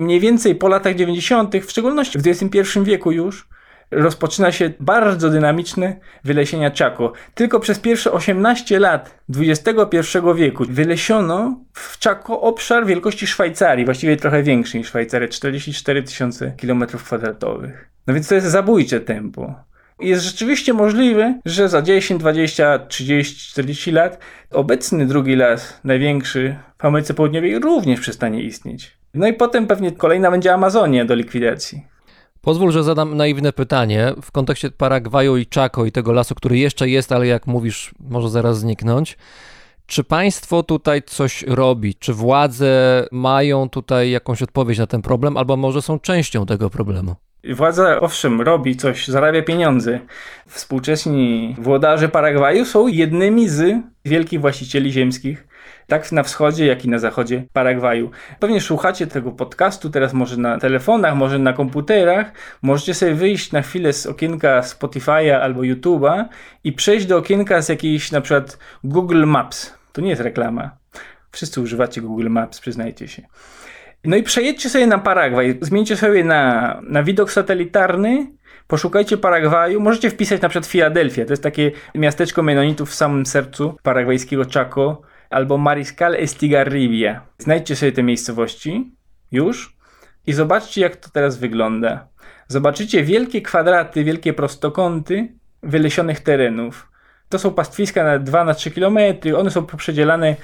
Mniej 0.00 0.20
więcej 0.20 0.54
po 0.54 0.68
latach 0.68 0.94
90., 0.94 1.56
w 1.56 1.70
szczególności 1.70 2.18
w 2.18 2.26
XXI 2.26 2.80
wieku 2.82 3.12
już, 3.12 3.48
rozpoczyna 3.90 4.52
się 4.52 4.72
bardzo 4.80 5.30
dynamiczne 5.30 5.96
wylesienia 6.24 6.70
Chaco. 6.78 7.12
Tylko 7.34 7.60
przez 7.60 7.78
pierwsze 7.78 8.12
18 8.12 8.78
lat 8.78 9.20
XXI 9.36 10.18
wieku 10.36 10.64
wylesiono 10.68 11.60
w 11.72 12.04
Chaco 12.04 12.40
obszar 12.40 12.86
wielkości 12.86 13.26
Szwajcarii, 13.26 13.84
właściwie 13.84 14.16
trochę 14.16 14.42
większy 14.42 14.78
niż 14.78 14.86
Szwajcaria, 14.86 15.28
44 15.28 16.02
tysiące 16.02 16.52
km2. 16.62 17.70
No 18.06 18.14
więc 18.14 18.28
to 18.28 18.34
jest 18.34 18.46
zabójcze 18.46 19.00
tempo. 19.00 19.54
Jest 20.00 20.24
rzeczywiście 20.24 20.72
możliwe, 20.72 21.40
że 21.44 21.68
za 21.68 21.82
10, 21.82 22.20
20, 22.20 22.78
30, 22.78 23.50
40 23.50 23.90
lat 23.90 24.18
obecny 24.50 25.06
drugi 25.06 25.36
las, 25.36 25.80
największy 25.84 26.56
w 26.78 26.84
Ameryce 26.84 27.14
Południowej, 27.14 27.58
również 27.58 28.00
przestanie 28.00 28.42
istnieć. 28.42 28.99
No 29.14 29.26
i 29.26 29.34
potem 29.34 29.66
pewnie 29.66 29.92
kolejna 29.92 30.30
będzie 30.30 30.54
Amazonia 30.54 31.04
do 31.04 31.14
likwidacji. 31.14 31.82
Pozwól, 32.40 32.72
że 32.72 32.82
zadam 32.82 33.16
naiwne 33.16 33.52
pytanie 33.52 34.12
w 34.22 34.32
kontekście 34.32 34.70
Paragwaju 34.70 35.36
i 35.36 35.46
Chaco 35.54 35.84
i 35.84 35.92
tego 35.92 36.12
lasu, 36.12 36.34
który 36.34 36.58
jeszcze 36.58 36.88
jest, 36.88 37.12
ale 37.12 37.26
jak 37.26 37.46
mówisz, 37.46 37.94
może 38.00 38.28
zaraz 38.28 38.58
zniknąć. 38.58 39.18
Czy 39.86 40.04
państwo 40.04 40.62
tutaj 40.62 41.02
coś 41.02 41.42
robi? 41.42 41.94
Czy 41.94 42.12
władze 42.12 43.06
mają 43.12 43.68
tutaj 43.68 44.10
jakąś 44.10 44.42
odpowiedź 44.42 44.78
na 44.78 44.86
ten 44.86 45.02
problem, 45.02 45.36
albo 45.36 45.56
może 45.56 45.82
są 45.82 45.98
częścią 45.98 46.46
tego 46.46 46.70
problemu? 46.70 47.14
Władza 47.44 48.00
owszem 48.00 48.40
robi 48.40 48.76
coś, 48.76 49.08
zarabia 49.08 49.42
pieniądze. 49.42 50.00
Współcześni 50.46 51.56
włodarze 51.58 52.08
Paragwaju 52.08 52.64
są 52.64 52.88
jednymi 52.88 53.48
z 53.48 53.76
wielkich 54.04 54.40
właścicieli 54.40 54.92
ziemskich, 54.92 55.46
tak 55.90 56.12
na 56.12 56.22
wschodzie, 56.22 56.66
jak 56.66 56.84
i 56.84 56.88
na 56.88 56.98
zachodzie 56.98 57.44
Paragwaju. 57.52 58.10
Pewnie 58.38 58.60
słuchacie 58.60 59.06
tego 59.06 59.32
podcastu 59.32 59.90
teraz 59.90 60.12
może 60.12 60.36
na 60.36 60.58
telefonach, 60.58 61.16
może 61.16 61.38
na 61.38 61.52
komputerach. 61.52 62.32
Możecie 62.62 62.94
sobie 62.94 63.14
wyjść 63.14 63.52
na 63.52 63.62
chwilę 63.62 63.92
z 63.92 64.06
okienka 64.06 64.60
Spotify'a 64.60 65.30
albo 65.30 65.60
YouTube'a 65.60 66.24
i 66.64 66.72
przejść 66.72 67.06
do 67.06 67.16
okienka 67.16 67.62
z 67.62 67.68
jakiejś 67.68 68.12
na 68.12 68.20
przykład 68.20 68.58
Google 68.84 69.24
Maps. 69.24 69.74
To 69.92 70.00
nie 70.00 70.10
jest 70.10 70.22
reklama. 70.22 70.70
Wszyscy 71.32 71.60
używacie 71.60 72.00
Google 72.00 72.28
Maps, 72.28 72.60
przyznajcie 72.60 73.08
się. 73.08 73.22
No 74.04 74.16
i 74.16 74.22
przejedźcie 74.22 74.68
sobie 74.68 74.86
na 74.86 74.98
Paragwaj, 74.98 75.58
zmieńcie 75.60 75.96
sobie 75.96 76.24
na, 76.24 76.80
na 76.82 77.02
widok 77.02 77.32
satelitarny, 77.32 78.26
poszukajcie 78.66 79.16
Paragwaju, 79.16 79.80
możecie 79.80 80.10
wpisać 80.10 80.42
na 80.42 80.48
przykład 80.48 80.66
Filadelfia, 80.66 81.24
to 81.24 81.32
jest 81.32 81.42
takie 81.42 81.70
miasteczko 81.94 82.42
menonitów 82.42 82.90
w 82.90 82.94
samym 82.94 83.26
sercu 83.26 83.76
paragwajskiego 83.82 84.44
Chaco, 84.54 85.02
albo 85.30 85.58
Mariscal 85.58 86.14
Estigarribia. 86.14 87.20
Znajdźcie 87.38 87.76
sobie 87.76 87.92
te 87.92 88.02
miejscowości 88.02 88.92
już 89.32 89.76
i 90.26 90.32
zobaczcie 90.32 90.80
jak 90.80 90.96
to 90.96 91.10
teraz 91.10 91.38
wygląda. 91.38 92.08
Zobaczycie 92.48 93.02
wielkie 93.02 93.42
kwadraty, 93.42 94.04
wielkie 94.04 94.32
prostokąty 94.32 95.32
wylesionych 95.62 96.20
terenów. 96.20 96.90
To 97.28 97.38
są 97.38 97.54
pastwiska 97.54 98.04
na 98.04 98.18
2 98.18 98.44
na 98.44 98.54
3 98.54 98.70
km, 98.70 98.98
one 99.36 99.50
są 99.50 99.66
poprzedzielane 99.66 100.36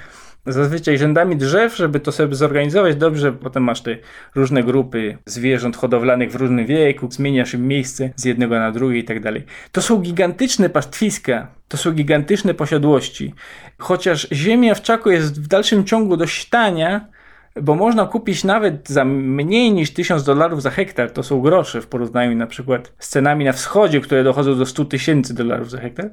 zazwyczaj 0.47 0.97
rzędami 0.97 1.35
drzew, 1.35 1.75
żeby 1.75 1.99
to 1.99 2.11
sobie 2.11 2.35
zorganizować 2.35 2.95
dobrze. 2.95 3.33
Potem 3.33 3.63
masz 3.63 3.81
te 3.81 3.97
różne 4.35 4.63
grupy 4.63 5.17
zwierząt 5.25 5.77
hodowlanych 5.77 6.31
w 6.31 6.35
różnym 6.35 6.65
wieku, 6.65 7.07
zmieniasz 7.11 7.53
im 7.53 7.67
miejsce 7.67 8.09
z 8.15 8.25
jednego 8.25 8.59
na 8.59 8.71
drugie 8.71 8.99
i 8.99 9.03
tak 9.03 9.19
dalej. 9.19 9.43
To 9.71 9.81
są 9.81 9.97
gigantyczne 9.97 10.69
pastwiska, 10.69 11.47
to 11.67 11.77
są 11.77 11.91
gigantyczne 11.91 12.53
posiadłości. 12.53 13.33
Chociaż 13.77 14.27
ziemia 14.31 14.75
w 14.75 14.81
Czaku 14.81 15.11
jest 15.11 15.41
w 15.41 15.47
dalszym 15.47 15.85
ciągu 15.85 16.17
dość 16.17 16.49
tania, 16.49 17.07
bo 17.61 17.75
można 17.75 18.05
kupić 18.05 18.43
nawet 18.43 18.89
za 18.89 19.05
mniej 19.05 19.71
niż 19.71 19.91
1000 19.91 20.23
dolarów 20.23 20.61
za 20.61 20.69
hektar, 20.69 21.11
to 21.11 21.23
są 21.23 21.41
grosze 21.41 21.81
w 21.81 21.87
porównaniu 21.87 22.35
na 22.35 22.47
przykład 22.47 22.93
z 22.99 23.09
cenami 23.09 23.45
na 23.45 23.53
wschodzie, 23.53 24.01
które 24.01 24.23
dochodzą 24.23 24.57
do 24.57 24.65
100 24.65 24.85
tysięcy 24.85 25.33
dolarów 25.33 25.71
za 25.71 25.79
hektar 25.79 26.09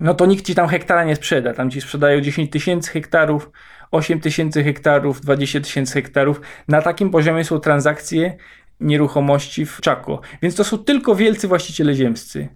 no 0.00 0.14
to 0.14 0.26
nikt 0.26 0.46
ci 0.46 0.54
tam 0.54 0.68
hektara 0.68 1.04
nie 1.04 1.16
sprzeda. 1.16 1.54
Tam 1.54 1.70
ci 1.70 1.80
sprzedają 1.80 2.20
10 2.20 2.50
tysięcy 2.50 2.90
hektarów, 2.90 3.50
8 3.90 4.20
tysięcy 4.20 4.64
hektarów, 4.64 5.20
20 5.20 5.60
tysięcy 5.60 5.94
hektarów. 5.94 6.40
Na 6.68 6.82
takim 6.82 7.10
poziomie 7.10 7.44
są 7.44 7.58
transakcje 7.58 8.36
nieruchomości 8.80 9.66
w 9.66 9.80
Czako. 9.80 10.20
Więc 10.42 10.54
to 10.54 10.64
są 10.64 10.78
tylko 10.78 11.14
wielcy 11.14 11.48
właściciele 11.48 11.94
ziemscy. 11.94 12.48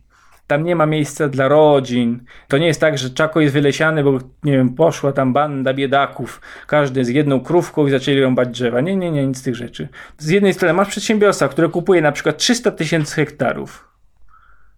Tam 0.47 0.64
nie 0.64 0.76
ma 0.76 0.86
miejsca 0.86 1.28
dla 1.28 1.49
rodzin. 1.49 2.24
To 2.49 2.59
nie 2.59 2.66
jest 2.66 2.80
tak, 2.80 2.99
że 2.99 3.11
Czako 3.11 3.40
jest 3.40 3.55
wylesiane, 3.55 4.05
bo 4.05 4.18
nie 4.42 4.53
wiem, 4.53 4.74
poszła 4.74 5.12
tam 5.12 5.32
banda 5.32 5.74
biedaków, 5.74 6.40
każdy 6.66 7.05
z 7.05 7.09
jedną 7.09 7.40
krówką 7.40 7.86
i 7.86 7.90
zaczęli 7.90 8.20
rąbać 8.20 8.49
drzewa. 8.49 8.80
Nie, 8.80 8.97
nie, 8.97 9.11
nie, 9.11 9.26
nic 9.26 9.38
z 9.38 9.42
tych 9.42 9.57
rzeczy. 9.57 9.88
Z 10.18 10.28
jednej 10.28 10.55
strony 10.55 10.74
masz 10.74 10.88
przedsiębiorstwa, 10.88 11.49
które 11.49 11.68
kupuje 11.68 12.03
na 12.03 12.12
przykład 12.12 12.36
300 12.36 12.70
tysięcy 12.70 13.14
hektarów 13.14 13.93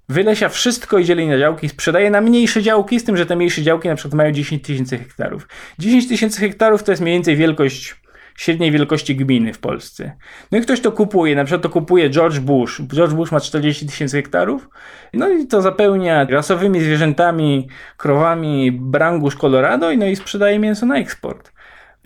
wylesia 0.09 0.49
wszystko 0.49 0.99
i 0.99 1.05
dzieli 1.05 1.29
na 1.29 1.39
działki, 1.39 1.69
sprzedaje 1.69 2.11
na 2.11 2.21
mniejsze 2.21 2.63
działki, 2.63 3.01
z 3.01 3.05
tym, 3.05 3.17
że 3.17 3.27
te 3.27 3.37
mniejsze 3.37 3.63
działki 3.63 3.89
na 3.89 3.95
przykład 3.95 4.15
mają 4.15 4.33
10 4.33 4.63
tysięcy 4.63 4.99
hektarów. 4.99 5.49
10 5.79 6.09
tysięcy 6.09 6.41
hektarów 6.41 6.83
to 6.83 6.93
jest 6.93 7.03
mniej 7.03 7.15
więcej 7.15 7.37
wielkość 7.37 7.97
średniej 8.37 8.71
wielkości 8.71 9.17
gminy 9.17 9.53
w 9.53 9.59
Polsce. 9.59 10.13
No 10.53 10.59
i 10.59 10.61
ktoś 10.61 10.81
to 10.81 10.93
kupuje, 10.93 11.37
na 11.37 11.45
przykład 11.45 11.63
to 11.63 11.69
kupuje 11.69 12.11
George 12.11 12.39
Bush. 12.39 12.83
George 12.95 13.15
Bush 13.15 13.33
ma 13.33 13.41
40 13.41 13.87
tysięcy 13.87 14.17
hektarów, 14.17 14.69
no 15.13 15.29
i 15.29 15.47
to 15.47 15.63
zapełnia 15.63 16.25
rasowymi 16.25 16.81
zwierzętami, 16.81 17.69
krowami 17.97 18.73
brangusz 18.73 19.37
Colorado 19.37 19.97
no 19.97 20.07
i 20.07 20.17
sprzedaje 20.17 20.59
mięso 20.59 20.87
na 20.87 20.97
eksport. 20.97 21.53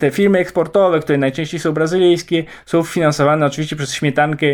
Te 0.01 0.11
firmy 0.11 0.39
eksportowe, 0.39 0.99
które 0.99 1.17
najczęściej 1.17 1.59
są 1.59 1.71
brazylijskie, 1.71 2.43
są 2.65 2.83
finansowane 2.83 3.45
oczywiście 3.45 3.75
przez 3.75 3.93
śmietankę 3.93 4.45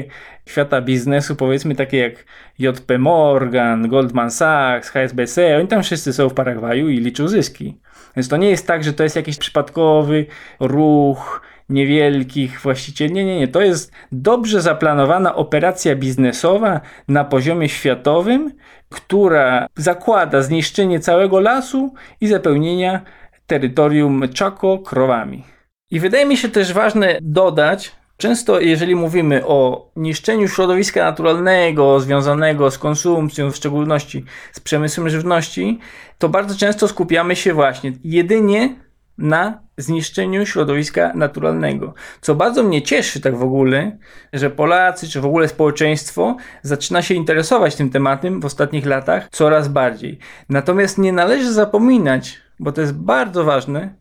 świata 0.45 0.81
biznesu, 0.81 1.35
powiedzmy 1.35 1.75
takie 1.75 1.97
jak 1.97 2.13
JP 2.59 2.97
Morgan, 2.97 3.89
Goldman 3.89 4.31
Sachs, 4.31 4.89
HSBC. 4.89 5.57
Oni 5.57 5.67
tam 5.67 5.83
wszyscy 5.83 6.13
są 6.13 6.29
w 6.29 6.33
Paragwaju 6.33 6.89
i 6.89 6.99
liczą 6.99 7.27
zyski. 7.27 7.77
Więc 8.15 8.27
to 8.27 8.37
nie 8.37 8.49
jest 8.49 8.67
tak, 8.67 8.83
że 8.83 8.93
to 8.93 9.03
jest 9.03 9.15
jakiś 9.15 9.37
przypadkowy 9.37 10.25
ruch 10.59 11.41
niewielkich 11.69 12.61
właścicieli. 12.61 13.13
Nie, 13.13 13.25
nie, 13.25 13.39
nie. 13.39 13.47
To 13.47 13.61
jest 13.61 13.91
dobrze 14.11 14.61
zaplanowana 14.61 15.35
operacja 15.35 15.95
biznesowa 15.95 16.81
na 17.07 17.25
poziomie 17.25 17.69
światowym, 17.69 18.51
która 18.89 19.67
zakłada 19.75 20.41
zniszczenie 20.41 20.99
całego 20.99 21.39
lasu 21.39 21.93
i 22.21 22.27
zapełnienia 22.27 23.01
terytorium 23.47 24.23
Chaco 24.39 24.77
krowami. 24.77 25.43
I 25.91 25.99
wydaje 25.99 26.25
mi 26.25 26.37
się 26.37 26.49
też 26.49 26.73
ważne 26.73 27.19
dodać, 27.21 27.97
Często, 28.17 28.59
jeżeli 28.59 28.95
mówimy 28.95 29.47
o 29.47 29.89
niszczeniu 29.95 30.47
środowiska 30.47 31.03
naturalnego 31.03 31.99
związanego 31.99 32.71
z 32.71 32.77
konsumpcją, 32.77 33.51
w 33.51 33.55
szczególności 33.55 34.25
z 34.51 34.59
przemysłem 34.59 35.09
żywności, 35.09 35.79
to 36.17 36.29
bardzo 36.29 36.57
często 36.57 36.87
skupiamy 36.87 37.35
się 37.35 37.53
właśnie 37.53 37.93
jedynie 38.03 38.75
na 39.17 39.59
zniszczeniu 39.77 40.45
środowiska 40.45 41.11
naturalnego. 41.15 41.93
Co 42.21 42.35
bardzo 42.35 42.63
mnie 42.63 42.81
cieszy, 42.81 43.21
tak 43.21 43.37
w 43.37 43.43
ogóle, 43.43 43.97
że 44.33 44.49
Polacy, 44.49 45.07
czy 45.07 45.21
w 45.21 45.25
ogóle 45.25 45.47
społeczeństwo 45.47 46.37
zaczyna 46.61 47.01
się 47.01 47.13
interesować 47.13 47.75
tym 47.75 47.89
tematem 47.89 48.41
w 48.41 48.45
ostatnich 48.45 48.85
latach 48.85 49.27
coraz 49.31 49.67
bardziej. 49.67 50.19
Natomiast 50.49 50.97
nie 50.97 51.13
należy 51.13 51.53
zapominać, 51.53 52.46
bo 52.59 52.71
to 52.71 52.81
jest 52.81 52.93
bardzo 52.93 53.43
ważne, 53.43 53.95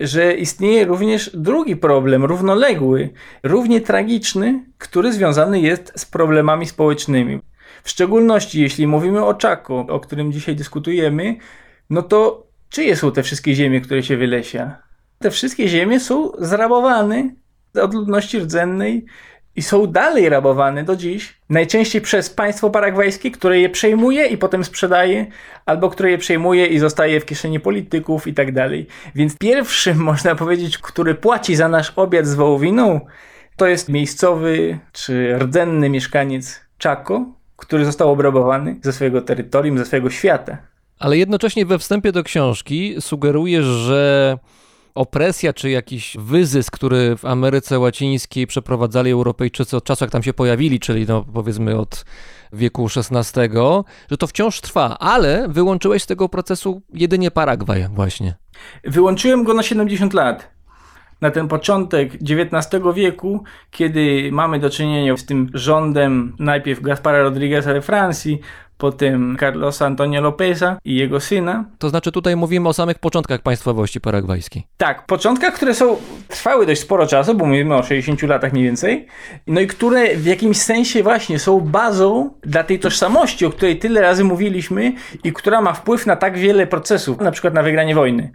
że 0.00 0.34
istnieje 0.34 0.84
również 0.84 1.30
drugi 1.34 1.76
problem, 1.76 2.24
równoległy, 2.24 3.10
równie 3.42 3.80
tragiczny, 3.80 4.64
który 4.78 5.12
związany 5.12 5.60
jest 5.60 5.92
z 5.96 6.04
problemami 6.04 6.66
społecznymi. 6.66 7.40
W 7.82 7.90
szczególności 7.90 8.60
jeśli 8.60 8.86
mówimy 8.86 9.24
o 9.24 9.34
Czako, 9.34 9.78
o 9.78 10.00
którym 10.00 10.32
dzisiaj 10.32 10.56
dyskutujemy, 10.56 11.36
no 11.90 12.02
to 12.02 12.46
czyje 12.68 12.96
są 12.96 13.12
te 13.12 13.22
wszystkie 13.22 13.54
ziemie, 13.54 13.80
które 13.80 14.02
się 14.02 14.16
wylesia? 14.16 14.82
Te 15.18 15.30
wszystkie 15.30 15.68
ziemie 15.68 16.00
są 16.00 16.32
zrabowane 16.38 17.30
od 17.82 17.94
ludności 17.94 18.38
rdzennej 18.38 19.04
i 19.58 19.62
są 19.62 19.86
dalej 19.86 20.28
rabowane 20.28 20.84
do 20.84 20.96
dziś. 20.96 21.34
Najczęściej 21.50 22.00
przez 22.00 22.30
państwo 22.30 22.70
paragwajskie, 22.70 23.30
które 23.30 23.60
je 23.60 23.68
przejmuje 23.68 24.26
i 24.26 24.38
potem 24.38 24.64
sprzedaje, 24.64 25.26
albo 25.66 25.90
które 25.90 26.10
je 26.10 26.18
przejmuje 26.18 26.66
i 26.66 26.78
zostaje 26.78 27.20
w 27.20 27.24
kieszeni 27.24 27.60
polityków 27.60 28.26
i 28.26 28.34
tak 28.34 28.52
dalej. 28.52 28.86
Więc 29.14 29.36
pierwszym, 29.36 29.98
można 30.10 30.34
powiedzieć, 30.34 30.78
który 30.78 31.14
płaci 31.14 31.56
za 31.56 31.68
nasz 31.68 31.92
obiad 31.96 32.26
z 32.26 32.34
wołowiną, 32.34 33.00
to 33.56 33.66
jest 33.66 33.88
miejscowy 33.88 34.78
czy 34.92 35.38
rdzenny 35.38 35.90
mieszkaniec 35.90 36.60
Chaco, 36.82 37.26
który 37.56 37.84
został 37.84 38.10
obrabowany 38.12 38.76
ze 38.82 38.92
swojego 38.92 39.22
terytorium, 39.22 39.78
ze 39.78 39.84
swojego 39.84 40.10
świata. 40.10 40.58
Ale 40.98 41.18
jednocześnie 41.18 41.66
we 41.66 41.78
wstępie 41.78 42.12
do 42.12 42.22
książki 42.22 42.96
sugerujesz, 43.00 43.64
że 43.64 44.38
opresja 44.98 45.52
czy 45.52 45.70
jakiś 45.70 46.16
wyzysk, 46.20 46.74
który 46.74 47.16
w 47.16 47.24
Ameryce 47.24 47.78
Łacińskiej 47.78 48.46
przeprowadzali 48.46 49.10
Europejczycy 49.10 49.76
od 49.76 49.84
czasu, 49.84 50.04
jak 50.04 50.10
tam 50.10 50.22
się 50.22 50.32
pojawili, 50.32 50.80
czyli 50.80 51.06
no 51.08 51.24
powiedzmy 51.34 51.78
od 51.78 52.04
wieku 52.52 52.86
XVI, 52.96 53.40
że 54.10 54.16
to 54.16 54.26
wciąż 54.26 54.60
trwa, 54.60 54.98
ale 54.98 55.48
wyłączyłeś 55.48 56.02
z 56.02 56.06
tego 56.06 56.28
procesu 56.28 56.82
jedynie 56.94 57.30
Paragwaj 57.30 57.88
właśnie. 57.94 58.34
Wyłączyłem 58.84 59.44
go 59.44 59.54
na 59.54 59.62
70 59.62 60.14
lat. 60.14 60.58
Na 61.20 61.30
ten 61.30 61.48
początek 61.48 62.12
XIX 62.14 62.84
wieku, 62.94 63.44
kiedy 63.70 64.28
mamy 64.32 64.58
do 64.58 64.70
czynienia 64.70 65.16
z 65.16 65.24
tym 65.24 65.50
rządem 65.54 66.36
najpierw 66.38 66.80
Gaspara 66.80 67.22
Rodrigueza 67.22 67.72
we 67.72 67.82
Francji, 67.82 68.40
potem 68.78 69.36
Carlosa 69.40 69.86
Antonio 69.86 70.20
Lopeza 70.20 70.78
i 70.84 70.96
jego 70.96 71.20
syna. 71.20 71.64
To 71.78 71.88
znaczy 71.88 72.12
tutaj 72.12 72.36
mówimy 72.36 72.68
o 72.68 72.72
samych 72.72 72.98
początkach 72.98 73.40
państwowości 73.40 74.00
paragwajskiej. 74.00 74.66
Tak, 74.76 75.06
początkach, 75.06 75.54
które 75.54 75.74
są 75.74 75.96
trwały 76.28 76.66
dość 76.66 76.80
sporo 76.80 77.06
czasu, 77.06 77.34
bo 77.34 77.46
mówimy 77.46 77.74
o 77.74 77.82
60 77.82 78.22
latach 78.22 78.52
mniej 78.52 78.64
więcej, 78.64 79.06
no 79.46 79.60
i 79.60 79.66
które 79.66 80.16
w 80.16 80.26
jakimś 80.26 80.56
sensie 80.56 81.02
właśnie 81.02 81.38
są 81.38 81.60
bazą 81.60 82.30
dla 82.42 82.64
tej 82.64 82.78
tożsamości, 82.78 83.46
o 83.46 83.50
której 83.50 83.78
tyle 83.78 84.00
razy 84.00 84.24
mówiliśmy 84.24 84.92
i 85.24 85.32
która 85.32 85.60
ma 85.60 85.72
wpływ 85.72 86.06
na 86.06 86.16
tak 86.16 86.38
wiele 86.38 86.66
procesów, 86.66 87.20
na 87.20 87.30
przykład 87.30 87.54
na 87.54 87.62
wygranie 87.62 87.94
wojny. 87.94 88.30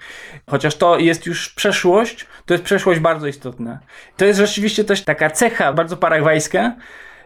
Chociaż 0.49 0.75
to 0.75 0.99
jest 0.99 1.25
już 1.25 1.49
przeszłość, 1.49 2.25
to 2.45 2.53
jest 2.53 2.63
przeszłość 2.63 2.99
bardzo 2.99 3.27
istotna. 3.27 3.79
To 4.17 4.25
jest 4.25 4.39
rzeczywiście 4.39 4.83
też 4.83 5.03
taka 5.03 5.29
cecha 5.29 5.73
bardzo 5.73 5.97
paragwajska, 5.97 6.75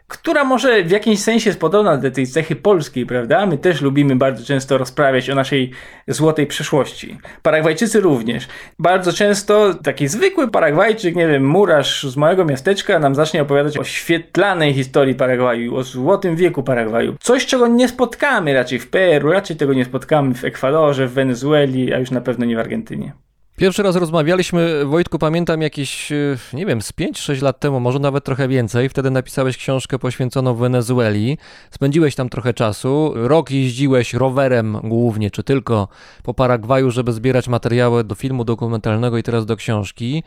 która 0.08 0.43
może 0.43 0.84
w 0.84 0.91
jakimś 0.91 1.20
sensie 1.20 1.49
jest 1.49 1.60
podobna 1.60 1.97
do 1.97 2.12
tej 2.12 2.28
cechy 2.28 2.55
polskiej, 2.55 3.05
prawda? 3.05 3.45
My 3.45 3.58
też 3.58 3.82
lubimy 3.82 4.16
bardzo 4.16 4.45
często 4.45 4.78
rozprawiać 4.78 5.30
o 5.30 5.36
naszej 5.36 5.72
złotej 6.08 6.47
przeszłości. 6.47 7.18
Paragwajczycy 7.41 7.99
również. 7.99 8.47
Bardzo 8.80 9.14
często 9.14 9.74
taki 9.74 10.08
zwykły 10.08 10.51
Paragwajczyk, 10.51 11.16
nie 11.16 11.28
wiem, 11.28 11.47
murarz 11.47 12.03
z 12.03 12.18
małego 12.18 12.45
miasteczka 12.45 12.99
nam 12.99 13.16
zacznie 13.16 13.41
opowiadać 13.41 13.78
o 13.78 13.84
świetlanej 13.84 14.74
historii 14.74 15.16
Paragwaju, 15.16 15.76
o 15.76 15.84
złotym 15.84 16.36
wieku 16.36 16.64
Paragwaju. 16.64 17.16
Coś, 17.20 17.45
czego 17.45 17.68
nie 17.68 17.88
spotkamy 17.88 18.53
raczej 18.53 18.80
w 18.80 18.89
Peru, 18.89 19.32
raczej 19.32 19.58
tego 19.58 19.74
nie 19.74 19.86
spotkamy 19.86 20.34
w 20.34 20.45
Ekwadorze, 20.45 21.08
w 21.08 21.14
Wenezueli, 21.14 21.93
a 21.93 21.99
już 21.99 22.12
na 22.12 22.22
pewno 22.22 22.45
nie 22.45 22.55
w 22.55 22.60
Argentynie. 22.60 23.26
Pierwszy 23.60 23.84
raz 23.84 23.95
rozmawialiśmy, 23.95 24.86
Wojtku, 24.86 25.20
pamiętam 25.20 25.62
jakieś, 25.62 26.12
e, 26.12 26.16
nie 26.53 26.66
wiem, 26.66 26.82
z 26.82 26.91
5-6 26.93 27.41
lat 27.41 27.60
temu, 27.60 27.80
może 27.80 27.99
nawet 27.99 28.24
trochę 28.24 28.47
więcej. 28.47 28.89
Wtedy 28.89 29.12
napisałeś 29.12 29.58
książkę 29.58 29.99
poświęconą 29.99 30.55
Wenezueli. 30.55 31.38
Spędziłeś 31.72 32.16
tam 32.16 32.30
trochę 32.30 32.53
czasu. 32.53 33.14
Rok 33.16 33.51
jeździłeś 33.51 34.14
rowerem 34.14 34.78
głównie, 34.84 35.32
czy 35.32 35.43
tylko 35.43 35.88
po 36.24 36.34
Paragwaju, 36.34 36.91
żeby 36.91 37.14
zbierać 37.14 37.47
materiały 37.47 38.03
do 38.03 38.16
filmu 38.16 38.43
dokumentalnego 38.43 39.18
i 39.18 39.24
teraz 39.24 39.45
do 39.45 39.55
książki. 39.55 40.24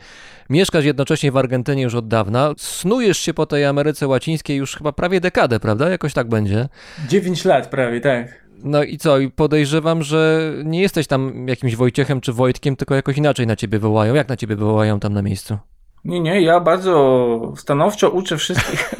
Mieszkasz 0.49 0.85
jednocześnie 0.85 1.31
w 1.31 1.37
Argentynie 1.37 1.83
już 1.83 1.95
od 1.95 2.07
dawna. 2.07 2.53
Snujesz 2.57 3.17
się 3.17 3.33
po 3.33 3.45
tej 3.45 3.65
Ameryce 3.65 4.07
Łacińskiej 4.07 4.57
już 4.57 4.75
chyba 4.75 4.91
prawie 4.91 5.21
dekadę, 5.21 5.59
prawda? 5.59 5.89
Jakoś 5.89 6.13
tak 6.13 6.29
będzie. 6.29 6.69
9 7.07 7.45
lat 7.45 7.67
prawie, 7.67 8.01
tak. 8.01 8.41
No 8.63 8.83
i 8.83 8.97
co? 8.97 9.19
I 9.19 9.29
podejrzewam, 9.29 10.03
że 10.03 10.53
nie 10.63 10.81
jesteś 10.81 11.07
tam 11.07 11.47
jakimś 11.47 11.75
Wojciechem 11.75 12.21
czy 12.21 12.33
Wojtkiem, 12.33 12.75
tylko 12.75 12.95
jakoś 12.95 13.17
inaczej 13.17 13.47
na 13.47 13.55
ciebie 13.55 13.79
wołają. 13.79 14.13
Jak 14.13 14.29
na 14.29 14.37
ciebie 14.37 14.55
wołają 14.55 14.99
tam 14.99 15.13
na 15.13 15.21
miejscu? 15.21 15.57
Nie, 16.05 16.19
nie, 16.19 16.41
ja 16.41 16.59
bardzo 16.59 17.53
stanowczo 17.57 18.09
uczę 18.09 18.37
wszystkich 18.37 18.93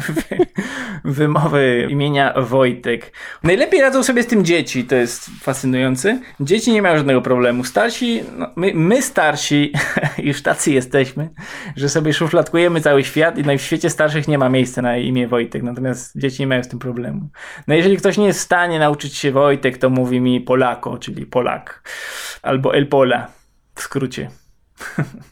wymowy 1.03 1.87
imienia 1.89 2.33
Wojtek. 2.41 3.13
Najlepiej 3.43 3.81
radzą 3.81 4.03
sobie 4.03 4.23
z 4.23 4.27
tym 4.27 4.45
dzieci, 4.45 4.83
to 4.83 4.95
jest 4.95 5.29
fascynujące. 5.41 6.19
Dzieci 6.39 6.73
nie 6.73 6.81
mają 6.81 6.97
żadnego 6.97 7.21
problemu. 7.21 7.63
Starsi, 7.63 8.23
no, 8.37 8.47
my, 8.55 8.71
my 8.75 9.01
starsi, 9.01 9.73
już 10.17 10.41
tacy 10.41 10.71
jesteśmy, 10.71 11.29
że 11.75 11.89
sobie 11.89 12.13
szufladkujemy 12.13 12.81
cały 12.81 13.03
świat 13.03 13.37
i 13.37 13.43
no 13.43 13.57
w 13.57 13.61
świecie 13.61 13.89
starszych 13.89 14.27
nie 14.27 14.37
ma 14.37 14.49
miejsca 14.49 14.81
na 14.81 14.97
imię 14.97 15.27
Wojtek, 15.27 15.63
natomiast 15.63 16.17
dzieci 16.17 16.39
nie 16.39 16.47
mają 16.47 16.63
z 16.63 16.67
tym 16.67 16.79
problemu. 16.79 17.29
No 17.67 17.75
jeżeli 17.75 17.97
ktoś 17.97 18.17
nie 18.17 18.25
jest 18.25 18.39
w 18.39 18.43
stanie 18.43 18.79
nauczyć 18.79 19.15
się 19.15 19.31
Wojtek, 19.31 19.77
to 19.77 19.89
mówi 19.89 20.21
mi 20.21 20.41
Polako, 20.41 20.97
czyli 20.97 21.25
Polak, 21.25 21.89
albo 22.41 22.75
El 22.75 22.87
Pola, 22.87 23.27
w 23.75 23.81
skrócie. 23.81 24.29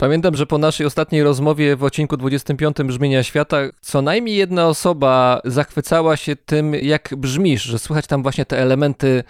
Pamiętam, 0.00 0.36
że 0.36 0.46
po 0.46 0.58
naszej 0.58 0.86
ostatniej 0.86 1.22
rozmowie 1.22 1.76
w 1.76 1.84
odcinku 1.84 2.16
25 2.16 2.76
Brzmienia 2.84 3.22
Świata 3.22 3.56
co 3.80 4.02
najmniej 4.02 4.36
jedna 4.36 4.68
osoba 4.68 5.40
zachwycała 5.44 6.16
się 6.16 6.36
tym, 6.36 6.74
jak 6.74 7.14
brzmisz, 7.16 7.62
że 7.62 7.78
słychać 7.78 8.06
tam 8.06 8.22
właśnie 8.22 8.44
te 8.46 8.58
elementy 8.58 9.24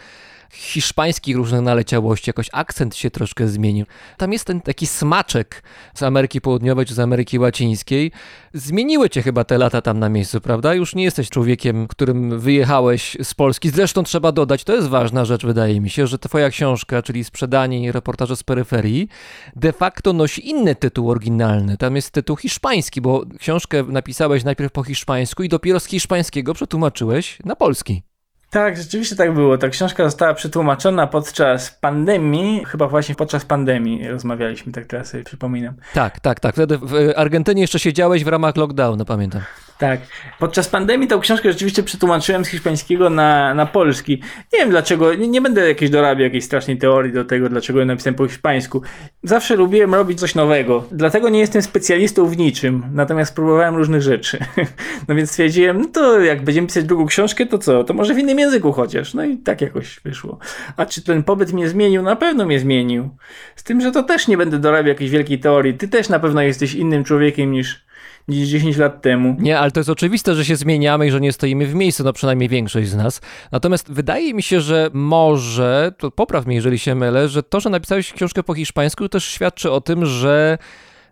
hiszpańskich 0.53 1.37
różnych 1.37 1.61
naleciałości, 1.61 2.31
jakoś 2.31 2.49
akcent 2.53 2.97
się 2.97 3.11
troszkę 3.11 3.49
zmienił. 3.49 3.87
Tam 4.17 4.33
jest 4.33 4.45
ten 4.45 4.61
taki 4.61 4.87
smaczek 4.87 5.63
z 5.95 6.03
Ameryki 6.03 6.41
Południowej 6.41 6.87
czy 6.87 6.95
z 6.95 6.99
Ameryki 6.99 7.39
Łacińskiej. 7.39 8.13
Zmieniły 8.55 9.11
cię 9.11 9.23
chyba 9.23 9.45
te 9.45 9.59
lata 9.59 9.83
tam 9.83 9.99
na 9.99 10.09
miejscu, 10.09 10.41
prawda? 10.41 10.75
Już 10.75 10.95
nie 10.95 11.05
jesteś 11.05 11.29
człowiekiem, 11.29 11.89
którym 11.89 12.41
wyjechałeś 12.41 13.17
z 13.23 13.35
Polski. 13.35 13.71
Zresztą 13.71 14.03
trzeba 14.03 14.33
dodać, 14.33 14.65
to 14.65 14.75
jest 14.75 14.89
ważna 14.89 15.25
rzecz, 15.25 15.47
wydaje 15.47 15.81
mi 15.81 15.91
się, 15.91 16.07
że 16.07 16.19
twoja 16.19 16.51
książka, 16.51 17.03
czyli 17.03 17.25
Sprzedanie 17.25 17.85
i 17.85 17.93
reportaże 17.93 18.37
z 18.37 18.43
peryferii, 18.43 19.09
de 19.57 19.73
facto 19.73 20.13
nosi 20.13 20.49
inny 20.49 20.75
tytuł 20.75 21.11
oryginalny. 21.11 21.77
Tam 21.77 21.97
jest 21.97 22.11
tytuł 22.11 22.37
hiszpański, 22.37 23.01
bo 23.01 23.25
książkę 23.39 23.83
napisałeś 23.83 24.45
najpierw 24.45 24.73
po 24.73 24.83
hiszpańsku 24.83 25.43
i 25.43 25.49
dopiero 25.49 25.81
z 25.81 25.87
hiszpańskiego 25.87 26.55
przetłumaczyłeś 26.55 27.39
na 27.45 27.57
polski. 27.57 28.10
Tak, 28.51 28.77
rzeczywiście 28.77 29.17
tak 29.17 29.35
było. 29.35 29.59
Ta 29.59 29.69
książka 29.69 30.05
została 30.05 30.35
przetłumaczona 30.35 31.07
podczas 31.07 31.71
pandemii, 31.71 32.65
chyba 32.65 32.89
właśnie 32.89 33.15
podczas 33.15 33.45
pandemii 33.45 34.09
rozmawialiśmy, 34.09 34.73
tak 34.73 34.87
teraz 34.87 35.09
sobie 35.09 35.25
przypominam. 35.25 35.75
Tak, 35.95 36.21
tak, 36.21 36.41
tak. 36.41 36.55
Wtedy 36.55 36.79
w 36.79 36.95
Argentynie 37.17 37.61
jeszcze 37.61 37.79
siedziałeś 37.79 38.25
w 38.25 38.29
ramach 38.29 38.57
lockdownu, 38.57 39.05
pamiętam. 39.05 39.43
Tak. 39.81 40.01
Podczas 40.39 40.69
pandemii 40.69 41.09
tą 41.09 41.21
książkę 41.21 41.53
rzeczywiście 41.53 41.83
przetłumaczyłem 41.83 42.45
z 42.45 42.49
hiszpańskiego 42.49 43.11
na, 43.11 43.55
na 43.55 43.67
polski. 43.67 44.23
Nie 44.53 44.59
wiem 44.59 44.71
dlaczego, 44.71 45.15
nie, 45.15 45.29
nie 45.29 45.41
będę 45.41 45.69
jakiejś 45.69 45.91
dorabiał 45.91 46.25
jakiejś 46.25 46.45
strasznej 46.45 46.79
teorii 46.79 47.13
do 47.13 47.25
tego, 47.25 47.49
dlaczego 47.49 47.81
ją 47.81 47.87
napisałem 47.87 48.15
po 48.15 48.29
hiszpańsku. 48.29 48.83
Zawsze 49.23 49.57
lubiłem 49.57 49.95
robić 49.95 50.21
coś 50.21 50.35
nowego. 50.35 50.85
Dlatego 50.93 51.29
nie 51.29 51.39
jestem 51.39 51.63
specjalistą 51.63 52.27
w 52.27 52.37
niczym, 52.37 52.85
natomiast 52.93 53.35
próbowałem 53.35 53.77
różnych 53.77 54.03
rzeczy. 54.03 54.39
No 55.09 55.15
więc 55.15 55.31
stwierdziłem, 55.31 55.81
no 55.81 55.89
to 55.89 56.21
jak 56.21 56.45
będziemy 56.45 56.67
pisać 56.67 56.85
drugą 56.85 57.07
książkę, 57.07 57.47
to 57.47 57.59
co? 57.59 57.85
To 57.85 57.95
może 57.95 58.15
w 58.15 58.19
innym 58.19 58.39
języku 58.41 58.73
chociaż. 58.73 59.15
No 59.15 59.25
i 59.25 59.39
tak 59.39 59.61
jakoś 59.61 60.01
wyszło. 60.05 60.39
A 60.77 60.87
czy 60.87 61.03
ten 61.03 61.23
pobyt 61.23 61.53
mnie 61.53 61.69
zmienił? 61.69 62.03
Na 62.03 62.17
pewno 62.17 62.47
mnie 62.47 62.61
zmienił. 62.61 63.11
Z 63.57 63.63
tym, 63.63 63.81
że 63.81 63.93
to 63.93 64.03
też 64.03 64.29
nie 64.29 64.37
będę 64.37 64.59
dorabiał 64.59 64.89
jakiejś 64.89 65.11
wielkiej 65.11 65.39
teorii. 65.39 65.75
Ty 65.75 65.89
też 65.89 66.09
na 66.09 66.21
pewno 66.21 66.43
jesteś 66.43 66.75
innym 66.75 67.05
człowiekiem 67.05 67.53
niż 67.53 67.91
niż 68.29 68.49
10 68.49 68.77
lat 68.77 69.03
temu. 69.03 69.37
Nie, 69.39 69.59
ale 69.59 69.71
to 69.71 69.81
jest 69.81 69.91
oczywiste, 69.91 70.35
że 70.35 70.45
się 70.45 70.57
zmieniamy 70.57 71.07
i 71.07 71.11
że 71.11 71.21
nie 71.21 71.33
stoimy 71.33 71.67
w 71.67 71.75
miejscu, 71.75 72.05
no 72.05 72.13
przynajmniej 72.13 72.49
większość 72.49 72.89
z 72.89 72.97
nas. 72.97 73.21
Natomiast 73.53 73.93
wydaje 73.93 74.35
mi 74.35 74.43
się, 74.43 74.61
że 74.61 74.91
może, 74.93 75.93
to 75.99 76.11
popraw 76.11 76.47
mnie, 76.47 76.57
jeżeli 76.57 76.79
się 76.79 76.95
mylę, 76.95 77.29
że 77.29 77.43
to, 77.43 77.61
że 77.61 77.71
napisałeś 77.71 78.13
książkę 78.13 78.43
po 78.43 78.55
hiszpańsku, 78.55 79.09
też 79.09 79.25
świadczy 79.25 79.71
o 79.71 79.81
tym, 79.81 80.07
że 80.07 80.59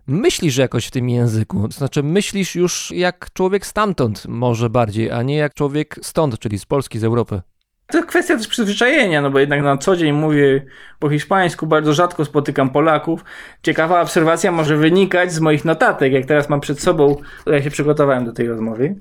myślisz 0.09 0.57
jakoś 0.57 0.85
w 0.85 0.91
tym 0.91 1.09
języku. 1.09 1.67
To 1.67 1.73
znaczy, 1.73 2.03
myślisz 2.03 2.55
już 2.55 2.91
jak 2.91 3.33
człowiek 3.33 3.65
stamtąd, 3.65 4.25
może 4.27 4.69
bardziej, 4.69 5.11
a 5.11 5.23
nie 5.23 5.35
jak 5.35 5.53
człowiek 5.53 5.99
stąd, 6.01 6.39
czyli 6.39 6.59
z 6.59 6.65
Polski, 6.65 6.99
z 6.99 7.03
Europy. 7.03 7.41
To 7.91 8.03
kwestia 8.03 8.37
też 8.37 8.47
przyzwyczajenia, 8.47 9.21
no 9.21 9.31
bo 9.31 9.39
jednak 9.39 9.61
na 9.61 9.77
co 9.77 9.95
dzień 9.95 10.11
mówię 10.11 10.61
po 10.99 11.09
hiszpańsku, 11.09 11.67
bardzo 11.67 11.93
rzadko 11.93 12.25
spotykam 12.25 12.69
Polaków. 12.69 13.25
Ciekawa 13.63 14.01
obserwacja 14.01 14.51
może 14.51 14.77
wynikać 14.77 15.33
z 15.33 15.39
moich 15.39 15.65
notatek, 15.65 16.13
jak 16.13 16.25
teraz 16.25 16.49
mam 16.49 16.61
przed 16.61 16.81
sobą, 16.81 17.15
ja 17.45 17.61
się 17.61 17.69
przygotowałem 17.69 18.25
do 18.25 18.33
tej 18.33 18.47
rozmowy, 18.47 18.95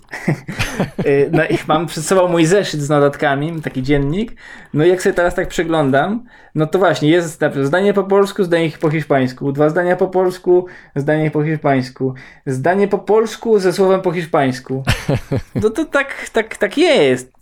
no 1.33 1.45
i 1.45 1.59
mam 1.69 1.87
przed 1.87 2.05
sobą 2.05 2.29
mój 2.29 2.47
zeszyt 2.47 2.81
z 2.81 2.89
notatkami, 2.89 3.63
taki 3.63 3.83
dziennik, 3.83 4.33
no 4.75 4.85
i 4.85 4.89
jak 4.89 5.03
sobie 5.03 5.15
teraz 5.15 5.35
tak 5.35 5.49
przeglądam, 5.49 6.25
no 6.55 6.67
to 6.67 6.79
właśnie 6.79 7.09
jest 7.09 7.41
zdanie 7.63 7.95
po 7.95 8.05
polsku, 8.05 8.45
zdanie 8.45 8.71
po 8.81 8.91
hiszpańsku, 8.91 9.53
dwa 9.53 9.69
zdania 9.69 9.97
po 9.97 10.07
polsku, 10.07 10.67
zdanie 10.97 11.31
po 11.31 11.45
hiszpańsku, 11.45 12.15
zdanie 12.47 12.89
po 12.89 12.99
polsku 12.99 13.59
ze 13.59 13.73
słowem 13.73 14.01
po 14.01 14.13
hiszpańsku. 14.13 14.83
No 15.55 15.71
to 15.71 15.85
tak, 15.85 16.31
tak, 16.33 16.57
tak 16.57 16.79
jest. 16.79 17.33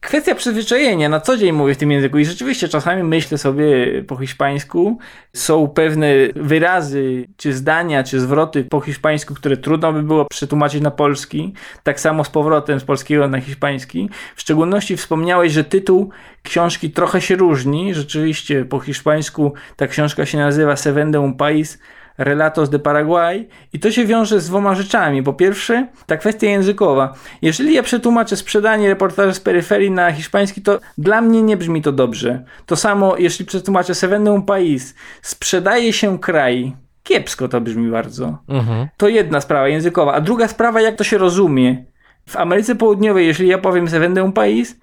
Kwestia 0.00 0.34
przyzwyczajenia. 0.34 1.08
Na 1.08 1.20
co 1.20 1.36
dzień 1.36 1.52
mówię 1.52 1.74
w 1.74 1.78
tym 1.78 1.90
języku 1.92 2.18
i 2.18 2.24
rzeczywiście 2.24 2.68
czasami 2.68 3.02
myślę 3.02 3.38
sobie 3.38 3.66
po 4.02 4.16
hiszpańsku. 4.16 4.98
Są 5.32 5.68
pewne 5.68 6.08
wyrazy, 6.36 7.26
czy 7.36 7.52
zdania, 7.52 8.04
czy 8.04 8.20
zwroty 8.20 8.64
po 8.64 8.80
hiszpańsku, 8.80 9.34
które 9.34 9.56
trudno 9.56 9.92
by 9.92 10.02
było 10.02 10.24
przetłumaczyć 10.24 10.82
na 10.82 10.90
polski. 10.90 11.54
Tak 11.82 12.00
samo 12.00 12.24
z 12.24 12.30
powrotem 12.30 12.80
z 12.80 12.84
polskiego 12.84 13.28
na 13.28 13.40
hiszpański. 13.40 14.10
W 14.36 14.40
szczególności 14.40 14.96
wspomniałeś, 14.96 15.52
że 15.52 15.64
tytuł 15.64 16.10
książki 16.42 16.90
trochę 16.90 17.20
się 17.20 17.36
różni. 17.36 17.94
Rzeczywiście 17.94 18.64
po 18.64 18.80
hiszpańsku 18.80 19.52
ta 19.76 19.86
książka 19.86 20.26
się 20.26 20.38
nazywa 20.38 20.76
Se 20.76 20.92
vende 20.92 21.20
un 21.20 21.34
país 21.34 21.78
Relatos 22.18 22.70
de 22.70 22.78
Paraguay 22.78 23.48
i 23.72 23.78
to 23.78 23.90
się 23.90 24.04
wiąże 24.04 24.40
z 24.40 24.46
dwoma 24.46 24.74
rzeczami. 24.74 25.22
Po 25.22 25.32
pierwsze, 25.32 25.86
ta 26.06 26.16
kwestia 26.16 26.46
językowa. 26.46 27.14
Jeżeli 27.42 27.74
ja 27.74 27.82
przetłumaczę 27.82 28.36
sprzedanie 28.36 28.88
reportażu 28.88 29.34
z 29.34 29.40
peryferii 29.40 29.90
na 29.90 30.12
hiszpański, 30.12 30.62
to 30.62 30.78
dla 30.98 31.20
mnie 31.20 31.42
nie 31.42 31.56
brzmi 31.56 31.82
to 31.82 31.92
dobrze. 31.92 32.44
To 32.66 32.76
samo, 32.76 33.16
jeśli 33.16 33.44
przetłumaczę 33.44 33.94
Sevenne 33.94 34.32
un 34.32 34.42
país, 34.42 34.94
sprzedaje 35.22 35.92
się 35.92 36.18
kraj. 36.18 36.76
Kiepsko 37.02 37.48
to 37.48 37.60
brzmi 37.60 37.90
bardzo. 37.90 38.38
Mhm. 38.48 38.88
To 38.96 39.08
jedna 39.08 39.40
sprawa 39.40 39.68
językowa. 39.68 40.14
A 40.14 40.20
druga 40.20 40.48
sprawa, 40.48 40.80
jak 40.80 40.96
to 40.96 41.04
się 41.04 41.18
rozumie. 41.18 41.84
W 42.28 42.36
Ameryce 42.36 42.74
Południowej, 42.74 43.26
jeżeli 43.26 43.48
ja 43.48 43.58
powiem 43.58 43.88
Sevenne 43.88 44.24
un 44.24 44.32
país, 44.32 44.80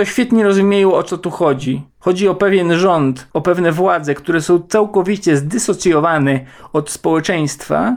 to 0.00 0.04
świetnie 0.04 0.44
rozumieją 0.44 0.94
o 0.94 1.02
co 1.02 1.18
tu 1.18 1.30
chodzi. 1.30 1.82
Chodzi 1.98 2.28
o 2.28 2.34
pewien 2.34 2.78
rząd, 2.78 3.28
o 3.32 3.40
pewne 3.40 3.72
władze, 3.72 4.14
które 4.14 4.40
są 4.40 4.62
całkowicie 4.68 5.36
zdysocjowane 5.36 6.40
od 6.72 6.90
społeczeństwa 6.90 7.96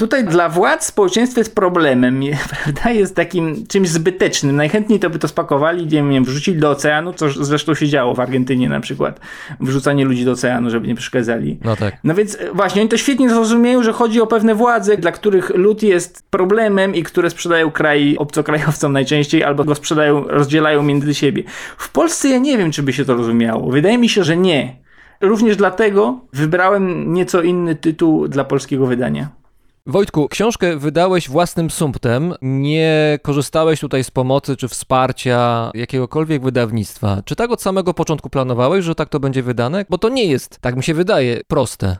Tutaj 0.00 0.24
dla 0.24 0.48
władz 0.48 0.86
społeczeństwo 0.86 1.40
jest 1.40 1.54
problemem, 1.54 2.20
prawda? 2.64 2.90
Jest 2.90 3.16
takim 3.16 3.66
czymś 3.66 3.88
zbytecznym. 3.88 4.56
Najchętniej 4.56 5.00
to 5.00 5.10
by 5.10 5.18
to 5.18 5.28
spakowali, 5.28 5.84
nie 5.84 5.90
wiem, 5.90 6.24
wrzucili 6.24 6.60
do 6.60 6.70
oceanu, 6.70 7.12
co 7.12 7.30
zresztą 7.30 7.74
się 7.74 7.88
działo 7.88 8.14
w 8.14 8.20
Argentynie 8.20 8.68
na 8.68 8.80
przykład. 8.80 9.20
Wrzucanie 9.60 10.04
ludzi 10.04 10.24
do 10.24 10.30
oceanu, 10.30 10.70
żeby 10.70 10.88
nie 10.88 10.94
przeszkadzali. 10.94 11.58
No 11.64 11.76
tak. 11.76 11.96
No 12.04 12.14
więc 12.14 12.34
e, 12.40 12.52
właśnie, 12.54 12.82
oni 12.82 12.88
to 12.88 12.96
świetnie 12.96 13.30
zrozumieją, 13.30 13.82
że 13.82 13.92
chodzi 13.92 14.20
o 14.20 14.26
pewne 14.26 14.54
władze, 14.54 14.96
dla 14.96 15.12
których 15.12 15.50
lud 15.50 15.82
jest 15.82 16.22
problemem 16.30 16.94
i 16.94 17.02
które 17.02 17.30
sprzedają 17.30 17.70
kraj 17.70 18.16
obcokrajowcom 18.18 18.92
najczęściej, 18.92 19.44
albo 19.44 19.64
go 19.64 19.74
sprzedają, 19.74 20.24
rozdzielają 20.28 20.82
między 20.82 21.14
siebie. 21.14 21.42
W 21.78 21.92
Polsce 21.92 22.28
ja 22.28 22.38
nie 22.38 22.58
wiem, 22.58 22.70
czy 22.70 22.82
by 22.82 22.92
się 22.92 23.04
to 23.04 23.14
rozumiało. 23.14 23.70
Wydaje 23.70 23.98
mi 23.98 24.08
się, 24.08 24.24
że 24.24 24.36
nie. 24.36 24.76
Również 25.20 25.56
dlatego 25.56 26.20
wybrałem 26.32 27.14
nieco 27.14 27.42
inny 27.42 27.74
tytuł 27.74 28.28
dla 28.28 28.44
polskiego 28.44 28.86
wydania. 28.86 29.39
Wojtku, 29.86 30.28
książkę 30.28 30.76
wydałeś 30.76 31.28
własnym 31.28 31.70
sumptem, 31.70 32.34
nie 32.42 33.18
korzystałeś 33.22 33.80
tutaj 33.80 34.04
z 34.04 34.10
pomocy 34.10 34.56
czy 34.56 34.68
wsparcia 34.68 35.70
jakiegokolwiek 35.74 36.42
wydawnictwa. 36.42 37.22
Czy 37.24 37.36
tak 37.36 37.50
od 37.50 37.62
samego 37.62 37.94
początku 37.94 38.30
planowałeś, 38.30 38.84
że 38.84 38.94
tak 38.94 39.08
to 39.08 39.20
będzie 39.20 39.42
wydane? 39.42 39.84
Bo 39.90 39.98
to 39.98 40.08
nie 40.08 40.24
jest, 40.24 40.58
tak 40.60 40.76
mi 40.76 40.82
się 40.82 40.94
wydaje, 40.94 41.40
proste. 41.48 41.96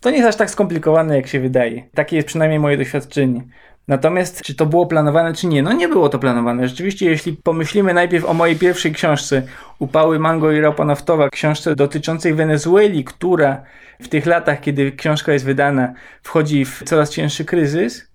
To 0.00 0.10
nie 0.10 0.16
jest 0.16 0.28
aż 0.28 0.36
tak 0.36 0.50
skomplikowane, 0.50 1.16
jak 1.16 1.26
się 1.26 1.40
wydaje. 1.40 1.82
Takie 1.94 2.16
jest 2.16 2.28
przynajmniej 2.28 2.60
moje 2.60 2.76
doświadczenie. 2.76 3.42
Natomiast 3.88 4.42
czy 4.42 4.54
to 4.54 4.66
było 4.66 4.86
planowane, 4.86 5.34
czy 5.34 5.46
nie? 5.46 5.62
No 5.62 5.72
nie 5.72 5.88
było 5.88 6.08
to 6.08 6.18
planowane. 6.18 6.68
Rzeczywiście, 6.68 7.06
jeśli 7.06 7.32
pomyślimy 7.32 7.94
najpierw 7.94 8.24
o 8.24 8.34
mojej 8.34 8.56
pierwszej 8.56 8.92
książce, 8.92 9.42
Upały 9.78 10.18
Mango 10.18 10.52
i 10.52 10.60
Ropa 10.60 10.84
Naftowa, 10.84 11.30
książce 11.30 11.76
dotyczącej 11.76 12.34
Wenezueli, 12.34 13.04
która 13.04 13.62
w 14.00 14.08
tych 14.08 14.26
latach, 14.26 14.60
kiedy 14.60 14.92
książka 14.92 15.32
jest 15.32 15.44
wydana, 15.44 15.92
wchodzi 16.22 16.64
w 16.64 16.82
coraz 16.82 17.10
cięższy 17.10 17.44
kryzys. 17.44 18.10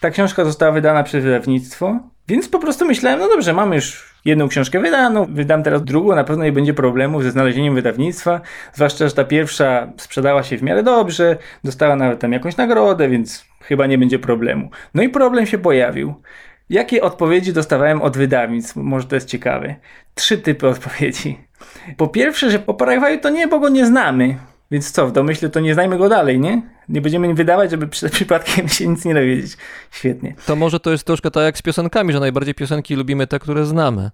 Ta 0.00 0.10
książka 0.10 0.44
została 0.44 0.72
wydana 0.72 1.02
przez 1.02 1.24
wydawnictwo, 1.24 2.00
więc 2.28 2.48
po 2.48 2.58
prostu 2.58 2.84
myślałem, 2.84 3.20
no 3.20 3.28
dobrze, 3.28 3.52
mamy 3.52 3.76
już 3.76 4.09
jedną 4.24 4.48
książkę 4.48 4.80
wydaną, 4.80 5.26
wydam 5.30 5.62
teraz 5.62 5.84
drugą, 5.84 6.14
na 6.14 6.24
pewno 6.24 6.44
nie 6.44 6.52
będzie 6.52 6.74
problemu 6.74 7.22
ze 7.22 7.30
znalezieniem 7.30 7.74
wydawnictwa, 7.74 8.40
zwłaszcza, 8.72 9.08
że 9.08 9.14
ta 9.14 9.24
pierwsza 9.24 9.92
sprzedała 9.96 10.42
się 10.42 10.58
w 10.58 10.62
miarę 10.62 10.82
dobrze, 10.82 11.36
dostała 11.64 11.96
nawet 11.96 12.20
tam 12.20 12.32
jakąś 12.32 12.56
nagrodę, 12.56 13.08
więc 13.08 13.44
chyba 13.62 13.86
nie 13.86 13.98
będzie 13.98 14.18
problemu. 14.18 14.70
No 14.94 15.02
i 15.02 15.08
problem 15.08 15.46
się 15.46 15.58
pojawił. 15.58 16.14
Jakie 16.70 17.02
odpowiedzi 17.02 17.52
dostawałem 17.52 18.02
od 18.02 18.16
wydawnictw? 18.16 18.76
Może 18.76 19.06
to 19.06 19.14
jest 19.14 19.28
ciekawe. 19.28 19.74
Trzy 20.14 20.38
typy 20.38 20.68
odpowiedzi. 20.68 21.38
Po 21.96 22.08
pierwsze, 22.08 22.50
że 22.50 22.58
po 22.58 22.74
Paragwaju 22.74 23.20
to 23.20 23.30
nie, 23.30 23.48
bo 23.48 23.60
go 23.60 23.68
nie 23.68 23.86
znamy. 23.86 24.36
Więc 24.70 24.92
co, 24.92 25.06
w 25.06 25.12
domyśle 25.12 25.48
to 25.48 25.60
nie 25.60 25.74
znajmy 25.74 25.98
go 25.98 26.08
dalej, 26.08 26.40
nie? 26.40 26.62
Nie 26.88 27.00
będziemy 27.00 27.34
wydawać, 27.34 27.70
żeby 27.70 27.88
przy, 27.88 28.10
przypadkiem 28.16 28.68
się 28.68 28.86
nic 28.86 29.04
nie 29.04 29.14
dowiedzieć. 29.14 29.56
Świetnie. 29.90 30.34
To 30.46 30.56
może 30.56 30.80
to 30.80 30.90
jest 30.90 31.04
troszkę 31.04 31.30
tak 31.30 31.42
jak 31.42 31.58
z 31.58 31.62
piosenkami, 31.62 32.12
że 32.12 32.20
najbardziej 32.20 32.54
piosenki 32.54 32.94
lubimy 32.94 33.26
te, 33.26 33.38
które 33.38 33.66
znamy. 33.66 34.10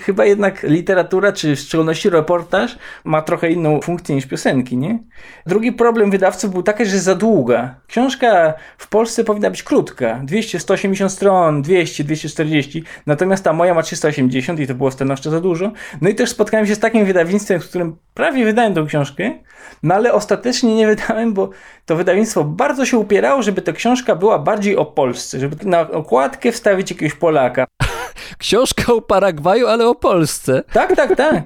Chyba 0.00 0.24
jednak 0.24 0.62
literatura, 0.62 1.32
czy 1.32 1.56
w 1.56 1.60
szczególności 1.60 2.10
reportaż, 2.10 2.78
ma 3.04 3.22
trochę 3.22 3.50
inną 3.50 3.80
funkcję 3.80 4.14
niż 4.14 4.26
piosenki, 4.26 4.76
nie? 4.76 4.98
Drugi 5.46 5.72
problem 5.72 6.10
wydawców 6.10 6.52
był 6.52 6.62
taki, 6.62 6.86
że 6.86 6.98
za 6.98 7.14
długa. 7.14 7.74
Książka 7.86 8.54
w 8.78 8.88
Polsce 8.88 9.24
powinna 9.24 9.50
być 9.50 9.62
krótka. 9.62 10.20
200, 10.24 10.60
180 10.60 11.12
stron, 11.12 11.62
200, 11.62 12.04
240. 12.04 12.84
Natomiast 13.06 13.44
ta 13.44 13.52
moja 13.52 13.74
ma 13.74 13.82
380 13.82 14.60
i 14.60 14.66
to 14.66 14.74
było 14.74 14.90
stanowczo 14.90 15.30
za 15.30 15.40
dużo. 15.40 15.72
No 16.00 16.08
i 16.08 16.14
też 16.14 16.30
spotkałem 16.30 16.66
się 16.66 16.74
z 16.74 16.78
takim 16.78 17.04
wydawnictwem, 17.04 17.60
w 17.60 17.68
którym 17.68 17.96
prawie 18.14 18.44
wydałem 18.44 18.74
tą 18.74 18.86
książkę, 18.86 19.30
no 19.82 19.94
ale 19.94 20.12
ostatecznie 20.12 20.74
nie 20.74 20.86
wydałem, 20.86 21.34
bo 21.34 21.50
to 21.86 21.96
wydawnictwo 21.96 22.44
bardzo 22.44 22.86
się 22.86 22.98
upierało, 22.98 23.42
żeby 23.42 23.62
ta 23.62 23.72
książka 23.72 24.14
była 24.14 24.38
bardziej 24.38 24.76
o 24.76 24.86
Polsce, 24.86 25.40
żeby 25.40 25.56
na 25.64 25.80
okładkę 25.80 26.52
wstawić 26.52 26.90
jakiegoś 26.90 27.14
Polaka. 27.14 27.66
Książka 28.38 28.92
o 28.92 29.00
Paragwaju, 29.00 29.66
ale 29.66 29.88
o 29.88 29.94
Polsce. 29.94 30.62
Tak, 30.72 30.96
tak, 30.96 31.16
tak. 31.16 31.42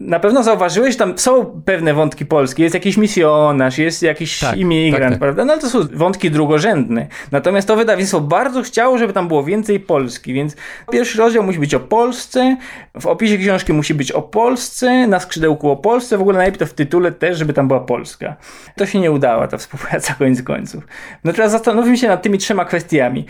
Na 0.00 0.20
pewno 0.20 0.42
zauważyłeś, 0.42 0.92
że 0.92 0.98
tam 0.98 1.18
są 1.18 1.62
pewne 1.64 1.94
wątki 1.94 2.26
polskie. 2.26 2.62
Jest 2.62 2.74
jakiś 2.74 2.96
misjonarz, 2.96 3.78
jest 3.78 4.02
jakiś 4.02 4.38
tak, 4.40 4.56
imigrant, 4.56 5.02
tak, 5.02 5.10
tak. 5.10 5.18
prawda? 5.18 5.44
No 5.44 5.52
ale 5.52 5.62
to 5.62 5.70
są 5.70 5.78
wątki 5.92 6.30
drugorzędne. 6.30 7.06
Natomiast 7.32 7.68
to 7.68 7.76
wydawnictwo 7.76 8.20
bardzo 8.20 8.62
chciało, 8.62 8.98
żeby 8.98 9.12
tam 9.12 9.28
było 9.28 9.44
więcej 9.44 9.80
Polski, 9.80 10.32
więc 10.32 10.56
pierwszy 10.92 11.18
rozdział 11.18 11.42
musi 11.42 11.58
być 11.58 11.74
o 11.74 11.80
Polsce, 11.80 12.56
w 13.00 13.06
opisie 13.06 13.38
książki 13.38 13.72
musi 13.72 13.94
być 13.94 14.12
o 14.12 14.22
Polsce, 14.22 15.06
na 15.06 15.20
skrzydełku 15.20 15.70
o 15.70 15.76
Polsce, 15.76 16.18
w 16.18 16.20
ogóle 16.20 16.36
najlepiej 16.36 16.58
to 16.58 16.66
w 16.66 16.74
tytule 16.74 17.12
też, 17.12 17.38
żeby 17.38 17.52
tam 17.52 17.68
była 17.68 17.80
Polska. 17.80 18.36
To 18.76 18.86
się 18.86 19.00
nie 19.00 19.12
udała, 19.12 19.48
ta 19.48 19.56
współpraca 19.56 20.14
koniec 20.18 20.42
końców. 20.42 20.86
No 21.24 21.32
teraz 21.32 21.52
zastanówmy 21.52 21.98
się 21.98 22.08
nad 22.08 22.22
tymi 22.22 22.38
trzema 22.38 22.64
kwestiami. 22.64 23.26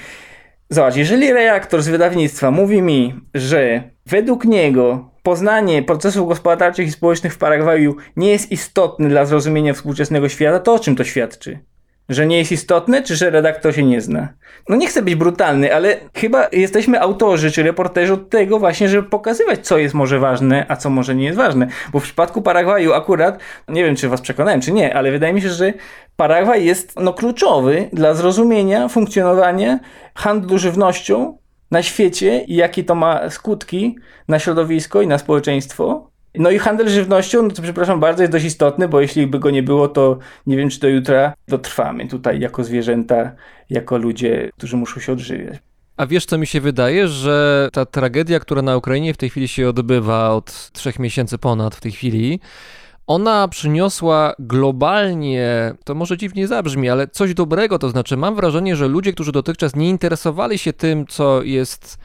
Zobacz, 0.71 0.97
jeżeli 0.97 1.33
reaktor 1.33 1.83
z 1.83 1.89
wydawnictwa 1.89 2.51
mówi 2.51 2.83
mi, 2.83 3.21
że 3.35 3.91
według 4.07 4.45
niego 4.45 5.11
poznanie 5.23 5.83
procesów 5.83 6.29
gospodarczych 6.29 6.89
i 6.89 6.93
społecznych 6.93 7.35
w 7.35 7.39
Paragwaju 7.39 7.97
nie 8.17 8.31
jest 8.31 8.53
istotne 8.53 9.09
dla 9.09 9.25
zrozumienia 9.25 9.75
współczesnego 9.75 10.29
świata, 10.29 10.61
to 10.61 10.75
o 10.75 10.79
czym 10.79 10.97
to 10.97 11.05
świadczy? 11.05 11.59
Że 12.09 12.27
nie 12.27 12.39
jest 12.39 12.53
istotne, 12.53 13.03
czy 13.03 13.17
że 13.17 13.31
redaktor 13.31 13.75
się 13.75 13.85
nie 13.85 14.01
zna? 14.01 14.29
No 14.69 14.77
nie 14.77 14.87
chcę 14.87 15.03
być 15.03 15.15
brutalny, 15.15 15.75
ale 15.75 15.97
chyba 16.15 16.49
jesteśmy 16.53 17.01
autorzy, 17.01 17.51
czy 17.51 17.63
reporterzy 17.63 18.13
od 18.13 18.31
tego 18.31 18.59
właśnie, 18.59 18.89
żeby 18.89 19.09
pokazywać, 19.09 19.67
co 19.67 19.79
jest 19.79 19.95
może 19.95 20.19
ważne, 20.19 20.67
a 20.69 20.77
co 20.77 20.91
może 20.91 21.15
nie 21.15 21.25
jest 21.25 21.39
ważne. 21.39 21.67
Bo 21.93 22.01
w 22.01 22.03
przypadku 22.03 22.43
Paragwaju 22.43 22.93
akurat, 22.93 23.39
nie 23.69 23.85
wiem, 23.85 23.97
czy 23.97 24.09
was 24.09 24.21
przekonałem, 24.21 24.61
czy 24.61 24.73
nie, 24.73 24.95
ale 24.95 25.11
wydaje 25.11 25.33
mi 25.33 25.43
się, 25.43 25.49
że 25.49 25.73
Paragwaj 26.17 26.65
jest 26.65 27.01
no, 27.01 27.13
kluczowy 27.13 27.89
dla 27.93 28.15
zrozumienia 28.15 28.89
funkcjonowania 28.89 29.79
handlu 30.15 30.59
żywnością 30.59 31.39
na 31.71 31.83
świecie 31.83 32.45
i 32.45 32.55
jakie 32.55 32.85
to 32.85 32.95
ma 32.95 33.31
skutki 33.31 33.97
na 34.29 34.39
środowisko 34.39 35.03
i 35.03 35.07
na 35.07 35.19
społeczeństwo. 35.19 36.08
No 36.35 36.51
i 36.51 36.59
handel 36.59 36.89
żywnością, 36.89 37.43
no 37.43 37.51
to 37.51 37.63
przepraszam 37.63 38.01
bardzo, 38.01 38.23
jest 38.23 38.33
dość 38.33 38.45
istotny, 38.45 38.89
bo 38.89 39.01
jeśli 39.01 39.27
by 39.27 39.39
go 39.39 39.51
nie 39.51 39.63
było, 39.63 39.89
to 39.89 40.19
nie 40.47 40.57
wiem, 40.57 40.71
czy 40.71 40.81
do 40.81 40.89
jutra 40.89 41.35
dotrwamy 41.49 42.09
tutaj 42.09 42.41
jako 42.41 42.65
zwierzęta, 42.65 43.33
jako 43.71 43.99
ludzie, 43.99 44.51
którzy 44.57 44.77
muszą 44.77 45.01
się 45.01 45.13
odżywiać. 45.13 45.59
A 45.97 46.07
wiesz, 46.07 46.27
co 46.27 46.39
mi 46.39 46.47
się 46.47 46.61
wydaje, 46.61 47.09
że 47.09 47.69
ta 47.73 47.87
tragedia, 47.87 48.41
która 48.41 48.63
na 48.63 48.77
Ukrainie 48.77 49.15
w 49.15 49.17
tej 49.17 49.31
chwili 49.31 49.49
się 49.49 49.69
odbywa 49.69 50.31
od 50.31 50.71
trzech 50.73 50.99
miesięcy 50.99 51.39
ponad 51.39 51.75
w 51.75 51.81
tej 51.81 51.93
chwili, 51.93 52.41
ona 53.07 53.49
przyniosła 53.49 54.35
globalnie, 54.39 55.75
to 55.85 55.95
może 55.95 56.17
dziwnie 56.17 56.47
zabrzmi, 56.47 56.89
ale 56.89 57.09
coś 57.09 57.35
dobrego, 57.35 57.79
to 57.79 57.89
znaczy 57.89 58.17
mam 58.17 58.35
wrażenie, 58.35 58.77
że 58.77 58.89
ludzie, 58.89 59.13
którzy 59.13 59.33
dotychczas 59.33 59.77
nie 59.77 59.89
interesowali 59.89 60.59
się 60.59 60.73
tym, 60.73 61.07
co 61.07 61.43
jest 61.43 61.99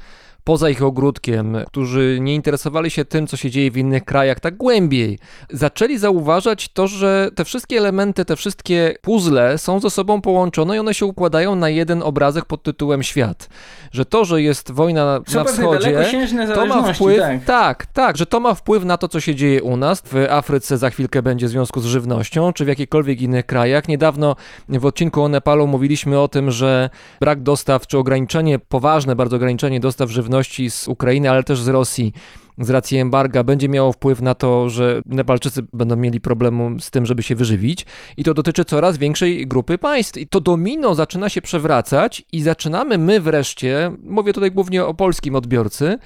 poza 0.43 0.69
ich 0.69 0.83
ogródkiem, 0.83 1.57
którzy 1.67 2.17
nie 2.21 2.35
interesowali 2.35 2.91
się 2.91 3.05
tym, 3.05 3.27
co 3.27 3.37
się 3.37 3.51
dzieje 3.51 3.71
w 3.71 3.77
innych 3.77 4.05
krajach 4.05 4.39
tak 4.39 4.57
głębiej, 4.57 5.19
zaczęli 5.49 5.97
zauważać 5.97 6.69
to, 6.69 6.87
że 6.87 7.29
te 7.35 7.45
wszystkie 7.45 7.77
elementy, 7.77 8.25
te 8.25 8.35
wszystkie 8.35 8.95
puzzle 9.01 9.57
są 9.57 9.79
ze 9.79 9.89
sobą 9.89 10.21
połączone 10.21 10.75
i 10.75 10.79
one 10.79 10.93
się 10.93 11.05
układają 11.05 11.55
na 11.55 11.69
jeden 11.69 12.03
obrazek 12.03 12.45
pod 12.45 12.63
tytułem 12.63 13.03
świat. 13.03 13.49
Że 13.91 14.05
to, 14.05 14.25
że 14.25 14.41
jest 14.41 14.71
wojna 14.71 15.19
Są 15.27 15.39
na 15.39 15.43
wschodzie, 15.43 16.05
to 16.53 16.65
ma 16.65 16.93
wpływ, 16.93 17.19
tak. 17.19 17.45
tak, 17.45 17.85
tak, 17.85 18.17
że 18.17 18.25
to 18.25 18.39
ma 18.39 18.53
wpływ 18.53 18.85
na 18.85 18.97
to, 18.97 19.07
co 19.07 19.19
się 19.19 19.35
dzieje 19.35 19.63
u 19.63 19.77
nas. 19.77 20.03
W 20.05 20.15
Afryce 20.29 20.77
za 20.77 20.89
chwilkę 20.89 21.21
będzie 21.21 21.47
w 21.47 21.49
związku 21.49 21.81
z 21.81 21.85
żywnością, 21.85 22.53
czy 22.53 22.65
w 22.65 22.67
jakichkolwiek 22.67 23.21
innych 23.21 23.45
krajach. 23.45 23.87
Niedawno 23.87 24.35
w 24.69 24.85
odcinku 24.85 25.23
o 25.23 25.29
Nepalu 25.29 25.67
mówiliśmy 25.67 26.19
o 26.19 26.27
tym, 26.27 26.51
że 26.51 26.89
brak 27.19 27.43
dostaw, 27.43 27.87
czy 27.87 27.97
ograniczenie, 27.97 28.59
poważne 28.59 29.15
bardzo 29.15 29.35
ograniczenie 29.35 29.79
dostaw 29.79 30.09
żywności 30.09 30.32
z 30.69 30.87
Ukrainy, 30.87 31.29
ale 31.29 31.43
też 31.43 31.61
z 31.61 31.67
Rosji 31.67 32.13
z 32.57 32.69
racji 32.69 32.97
embarga 32.97 33.43
będzie 33.43 33.69
miało 33.69 33.91
wpływ 33.91 34.21
na 34.21 34.35
to, 34.35 34.69
że 34.69 35.01
Nepalczycy 35.05 35.61
będą 35.73 35.95
mieli 35.95 36.21
problemu 36.21 36.79
z 36.79 36.91
tym, 36.91 37.05
żeby 37.05 37.23
się 37.23 37.35
wyżywić 37.35 37.85
i 38.17 38.23
to 38.23 38.33
dotyczy 38.33 38.65
coraz 38.65 38.97
większej 38.97 39.47
grupy 39.47 39.77
państw. 39.77 40.17
I 40.17 40.27
to 40.27 40.41
domino 40.41 40.95
zaczyna 40.95 41.29
się 41.29 41.41
przewracać 41.41 42.23
i 42.31 42.41
zaczynamy 42.41 42.97
my 42.97 43.19
wreszcie, 43.19 43.91
mówię 44.03 44.33
tutaj 44.33 44.51
głównie 44.51 44.85
o 44.85 44.93
polskim 44.93 45.35
odbiorcy, 45.35 45.97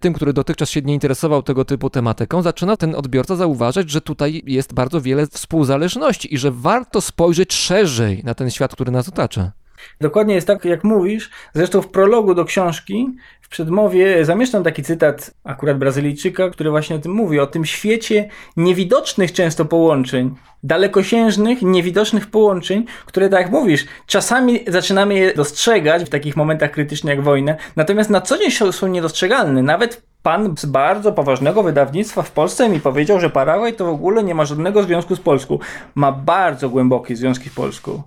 tym, 0.00 0.12
który 0.12 0.32
dotychczas 0.32 0.70
się 0.70 0.82
nie 0.82 0.94
interesował 0.94 1.42
tego 1.42 1.64
typu 1.64 1.90
tematyką, 1.90 2.42
zaczyna 2.42 2.76
ten 2.76 2.94
odbiorca 2.94 3.36
zauważać, 3.36 3.90
że 3.90 4.00
tutaj 4.00 4.42
jest 4.46 4.74
bardzo 4.74 5.00
wiele 5.00 5.26
współzależności 5.26 6.34
i 6.34 6.38
że 6.38 6.50
warto 6.50 7.00
spojrzeć 7.00 7.54
szerzej 7.54 8.22
na 8.24 8.34
ten 8.34 8.50
świat, 8.50 8.74
który 8.74 8.92
nas 8.92 9.08
otacza. 9.08 9.52
Dokładnie 10.00 10.34
jest 10.34 10.46
tak, 10.46 10.64
jak 10.64 10.84
mówisz. 10.84 11.30
Zresztą 11.54 11.82
w 11.82 11.88
prologu 11.88 12.34
do 12.34 12.44
książki, 12.44 13.08
przedmowie, 13.52 14.24
zamieszczam 14.24 14.64
taki 14.64 14.82
cytat 14.82 15.30
akurat 15.44 15.78
Brazylijczyka, 15.78 16.50
który 16.50 16.70
właśnie 16.70 16.96
o 16.96 16.98
tym 16.98 17.12
mówi, 17.12 17.40
o 17.40 17.46
tym 17.46 17.64
świecie 17.64 18.28
niewidocznych 18.56 19.32
często 19.32 19.64
połączeń, 19.64 20.34
dalekosiężnych, 20.62 21.62
niewidocznych 21.62 22.26
połączeń, 22.26 22.84
które, 23.06 23.28
tak 23.28 23.40
jak 23.40 23.50
mówisz, 23.50 23.86
czasami 24.06 24.64
zaczynamy 24.66 25.14
je 25.14 25.34
dostrzegać 25.34 26.04
w 26.04 26.08
takich 26.08 26.36
momentach 26.36 26.70
krytycznych 26.70 27.16
jak 27.16 27.24
wojna, 27.24 27.54
natomiast 27.76 28.10
na 28.10 28.20
co 28.20 28.38
dzień 28.38 28.50
są, 28.50 28.86
niedostrzegalne. 28.86 29.62
Nawet 29.62 30.02
pan 30.22 30.54
z 30.58 30.66
bardzo 30.66 31.12
poważnego 31.12 31.62
wydawnictwa 31.62 32.22
w 32.22 32.30
Polsce 32.30 32.68
mi 32.68 32.80
powiedział, 32.80 33.20
że 33.20 33.30
Paragwaj 33.30 33.74
to 33.74 33.84
w 33.84 33.88
ogóle 33.88 34.24
nie 34.24 34.34
ma 34.34 34.44
żadnego 34.44 34.82
związku 34.82 35.16
z 35.16 35.20
Polską. 35.20 35.58
Ma 35.94 36.12
bardzo 36.12 36.68
głębokie 36.68 37.16
związki 37.16 37.50
z 37.50 37.54
Polską 37.54 38.02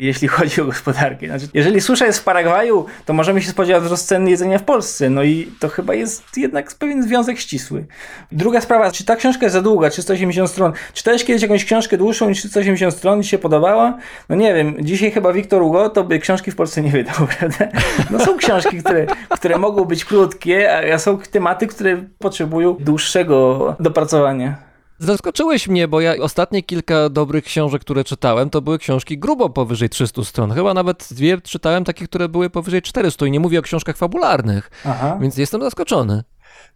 jeśli 0.00 0.28
chodzi 0.36 0.60
o 0.60 0.64
gospodarkę. 0.64 1.26
Znaczy, 1.26 1.46
jeżeli 1.54 1.80
susza 1.80 2.06
jest 2.06 2.18
w 2.18 2.24
Paragwaju, 2.24 2.86
to 3.06 3.12
możemy 3.12 3.42
się 3.42 3.50
spodziewać 3.50 3.82
wzrost 3.82 4.06
cen 4.06 4.28
jedzenia 4.28 4.58
w 4.58 4.62
Polsce. 4.62 5.10
No 5.10 5.22
i 5.22 5.52
to 5.60 5.68
chyba 5.68 5.94
jest 5.94 6.36
jednak 6.36 6.74
pewien 6.74 7.02
związek 7.02 7.38
ścisły. 7.38 7.84
Druga 8.32 8.60
sprawa, 8.60 8.92
czy 8.92 9.04
ta 9.04 9.16
książka 9.16 9.46
jest 9.46 9.52
za 9.54 9.62
długa, 9.62 9.90
380 9.90 10.50
stron? 10.50 10.72
Czytałeś 10.92 11.24
kiedyś 11.24 11.42
jakąś 11.42 11.64
książkę 11.64 11.96
dłuższą 11.96 12.28
niż 12.28 12.38
380 12.38 12.94
stron 12.94 13.20
i 13.20 13.24
się 13.24 13.38
podobała? 13.38 13.98
No 14.28 14.36
nie 14.36 14.54
wiem, 14.54 14.76
dzisiaj 14.80 15.10
chyba 15.10 15.32
Wiktor 15.32 15.62
Hugo 15.62 15.88
to 15.88 16.04
by 16.04 16.18
książki 16.18 16.50
w 16.50 16.56
Polsce 16.56 16.82
nie 16.82 16.90
wydał, 16.90 17.14
prawda? 17.38 17.68
No 18.10 18.24
są 18.24 18.36
książki, 18.36 18.78
które, 18.78 19.06
które 19.28 19.58
mogą 19.58 19.84
być 19.84 20.04
krótkie, 20.04 20.92
a 20.94 20.98
są 20.98 21.18
tematy, 21.18 21.66
które 21.66 22.04
potrzebują 22.18 22.76
dłuższego 22.80 23.76
dopracowania. 23.80 24.69
Zaskoczyłeś 25.02 25.68
mnie, 25.68 25.88
bo 25.88 26.00
ja 26.00 26.14
ostatnie 26.22 26.62
kilka 26.62 27.08
dobrych 27.08 27.44
książek, 27.44 27.82
które 27.82 28.04
czytałem, 28.04 28.50
to 28.50 28.60
były 28.60 28.78
książki 28.78 29.18
grubo 29.18 29.50
powyżej 29.50 29.88
300 29.88 30.24
stron. 30.24 30.52
Chyba 30.52 30.74
nawet 30.74 31.08
dwie 31.10 31.40
czytałem 31.40 31.84
takie, 31.84 32.04
które 32.04 32.28
były 32.28 32.50
powyżej 32.50 32.82
400 32.82 33.26
i 33.26 33.30
nie 33.30 33.40
mówię 33.40 33.58
o 33.58 33.62
książkach 33.62 33.96
fabularnych, 33.96 34.70
Aha. 34.86 35.18
więc 35.20 35.36
jestem 35.36 35.62
zaskoczony. 35.62 36.24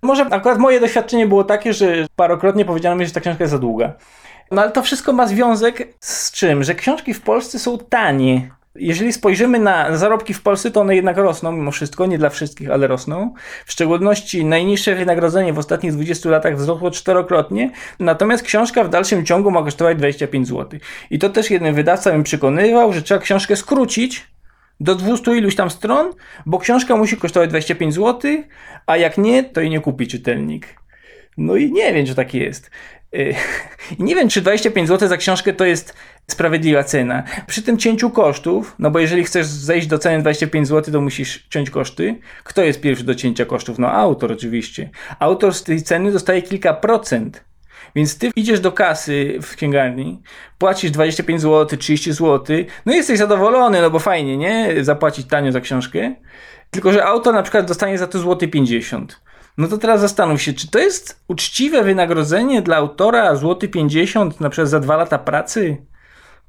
Może 0.03 0.25
akurat 0.25 0.59
moje 0.59 0.81
doświadczenie 0.81 1.27
było 1.27 1.45
takie, 1.45 1.73
że 1.73 2.07
parokrotnie 2.17 2.65
powiedziano 2.65 2.97
mi, 2.97 3.07
że 3.07 3.13
ta 3.13 3.21
książka 3.21 3.45
jest 3.45 3.53
za 3.53 3.59
długa. 3.59 3.93
No 4.51 4.63
ale 4.63 4.71
to 4.71 4.83
wszystko 4.83 5.13
ma 5.13 5.27
związek 5.27 5.95
z 6.01 6.33
czym? 6.33 6.65
Że 6.65 6.75
książki 6.75 7.15
w 7.15 7.21
Polsce 7.21 7.59
są 7.59 7.79
tanie. 7.79 8.51
Jeżeli 8.75 9.13
spojrzymy 9.13 9.59
na 9.59 9.97
zarobki 9.97 10.35
w 10.35 10.43
Polsce, 10.43 10.71
to 10.71 10.81
one 10.81 10.97
jednak 10.97 11.17
rosną 11.17 11.53
mimo 11.53 11.71
wszystko, 11.71 12.07
nie 12.07 12.19
dla 12.19 12.31
wszystkich, 12.31 12.71
ale 12.71 12.87
rosną. 12.87 13.35
W 13.67 13.73
szczególności 13.73 14.45
najniższe 14.45 14.95
wynagrodzenie 14.95 15.53
w 15.53 15.59
ostatnich 15.59 15.93
20 15.93 16.31
latach 16.31 16.57
wzrosło 16.57 16.91
czterokrotnie, 16.91 17.71
natomiast 18.01 18.45
książka 18.45 18.85
w 18.85 18.89
dalszym 18.89 19.27
ciągu 19.27 19.51
ma 19.51 19.63
kosztować 19.63 19.99
25 19.99 20.49
zł. 20.49 20.81
I 21.11 21.19
to 21.19 21.29
też 21.29 21.51
jeden 21.51 21.75
wydawca 21.75 22.19
mi 22.19 22.25
przekonywał, 22.25 22.93
że 22.93 23.03
trzeba 23.03 23.21
książkę 23.21 23.57
skrócić 23.57 24.27
do 24.81 24.95
200 24.95 25.37
iluś 25.37 25.57
tam 25.57 25.71
stron, 25.71 26.13
bo 26.47 26.59
książka 26.59 26.97
musi 26.97 27.17
kosztować 27.17 27.51
25 27.51 27.95
zł, 27.95 28.31
a 28.87 28.97
jak 28.97 29.19
nie, 29.19 29.45
to 29.45 29.61
jej 29.61 29.71
nie 29.71 29.81
kupi 29.81 30.07
czytelnik. 30.07 30.67
No 31.37 31.57
i 31.57 31.73
nie 31.73 31.93
wiem, 31.93 32.07
czy 32.07 32.15
tak 32.15 32.35
jest. 32.35 32.71
Yy, 33.13 33.35
I 33.99 34.03
nie 34.03 34.15
wiem, 34.15 34.29
czy 34.29 34.41
25 34.41 34.89
zł 34.89 35.09
za 35.09 35.17
książkę 35.17 35.53
to 35.53 35.65
jest 35.65 35.95
sprawiedliwa 36.27 36.85
cena. 36.85 37.23
Przy 37.47 37.63
tym 37.63 37.79
cięciu 37.79 38.11
kosztów, 38.11 38.75
no 38.79 38.91
bo 38.91 38.99
jeżeli 38.99 39.25
chcesz 39.25 39.47
zejść 39.47 39.87
do 39.87 39.99
ceny 39.99 40.23
25 40.23 40.69
zł, 40.69 40.93
to 40.93 41.01
musisz 41.01 41.47
ciąć 41.51 41.71
koszty. 41.71 42.19
Kto 42.45 42.63
jest 42.63 42.81
pierwszy 42.81 43.05
do 43.05 43.15
cięcia 43.15 43.45
kosztów? 43.45 43.79
No 43.79 43.93
autor 43.93 44.33
oczywiście. 44.33 44.91
Autor 45.19 45.55
z 45.55 45.63
tej 45.63 45.83
ceny 45.83 46.13
dostaje 46.13 46.43
kilka 46.43 46.75
procent. 46.75 47.45
Więc 47.97 48.19
ty 48.19 48.31
idziesz 48.37 48.61
do 48.61 48.73
kasy 48.73 49.39
w 49.43 49.57
księgarni, 49.57 50.23
płacisz 50.59 50.91
25 50.91 51.41
zł, 51.41 51.79
30 51.79 52.13
zł, 52.13 52.57
no 52.87 52.93
i 52.93 52.97
jesteś 52.97 53.19
zadowolony, 53.19 53.83
no 53.83 53.91
bo 53.91 53.99
fajnie, 53.99 54.37
nie? 54.37 54.85
Zapłacić 54.85 55.27
tanio 55.27 55.53
za 55.53 55.61
książkę. 55.61 56.15
Tylko, 56.71 56.93
że 56.93 57.05
autor 57.05 57.35
na 57.35 57.43
przykład 57.43 57.67
dostanie 57.67 57.99
za 57.99 58.07
to 58.07 58.19
złoty 58.19 58.49
50. 58.49 59.21
No 59.59 59.69
to 59.69 59.79
teraz 59.79 60.01
zastanów 60.01 60.43
się, 60.43 60.53
czy 60.53 60.71
to 60.71 60.79
jest 60.79 61.25
uczciwe 61.29 61.83
wynagrodzenie 61.83 62.63
dla 62.63 62.77
autora 62.77 63.37
złoty 63.37 63.69
50 63.69 64.41
na 64.41 64.51
przykład 64.51 64.69
za 64.69 64.81
dwa 64.81 64.97
lata 64.97 65.19
pracy? 65.19 65.77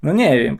No 0.06 0.14
nie 0.14 0.39
wiem. 0.39 0.60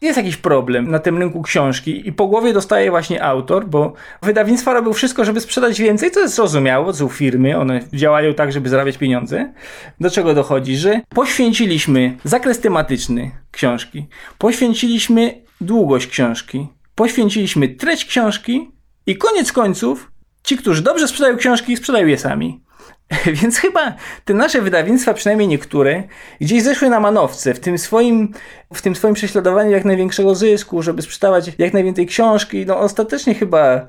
Jest 0.00 0.16
jakiś 0.16 0.36
problem 0.36 0.90
na 0.90 0.98
tym 0.98 1.18
rynku 1.18 1.42
książki 1.42 2.08
i 2.08 2.12
po 2.12 2.26
głowie 2.26 2.52
dostaje 2.52 2.90
właśnie 2.90 3.24
autor, 3.24 3.66
bo 3.66 3.92
wydawnictwa 4.22 4.72
robią 4.72 4.92
wszystko, 4.92 5.24
żeby 5.24 5.40
sprzedać 5.40 5.80
więcej, 5.80 6.10
co 6.10 6.20
jest 6.20 6.34
zrozumiałe, 6.34 6.94
są 6.94 7.08
firmy, 7.08 7.58
one 7.58 7.80
działają 7.92 8.34
tak, 8.34 8.52
żeby 8.52 8.68
zarabiać 8.68 8.98
pieniądze. 8.98 9.52
Do 10.00 10.10
czego 10.10 10.34
dochodzi, 10.34 10.76
że 10.76 11.00
poświęciliśmy 11.08 12.16
zakres 12.24 12.60
tematyczny 12.60 13.30
książki, 13.50 14.06
poświęciliśmy 14.38 15.42
długość 15.60 16.06
książki, 16.06 16.68
poświęciliśmy 16.94 17.68
treść 17.68 18.04
książki 18.04 18.70
i 19.06 19.16
koniec 19.16 19.52
końców 19.52 20.12
ci, 20.42 20.56
którzy 20.56 20.82
dobrze 20.82 21.08
sprzedają 21.08 21.36
książki, 21.36 21.76
sprzedają 21.76 22.06
je 22.06 22.18
sami. 22.18 22.65
Więc 23.42 23.58
chyba 23.58 23.94
te 24.24 24.34
nasze 24.34 24.62
wydawnictwa, 24.62 25.14
przynajmniej 25.14 25.48
niektóre, 25.48 26.02
gdzieś 26.40 26.62
zeszły 26.62 26.90
na 26.90 27.00
manowce 27.00 27.54
w 27.54 27.60
tym 27.60 27.78
swoim, 27.78 28.32
w 28.74 28.82
tym 28.82 28.96
swoim 28.96 29.14
prześladowaniu 29.14 29.70
jak 29.70 29.84
największego 29.84 30.34
zysku, 30.34 30.82
żeby 30.82 31.02
sprzedawać 31.02 31.50
jak 31.58 31.72
najwięcej 31.72 32.06
książki. 32.06 32.66
No 32.66 32.78
ostatecznie 32.78 33.34
chyba 33.34 33.88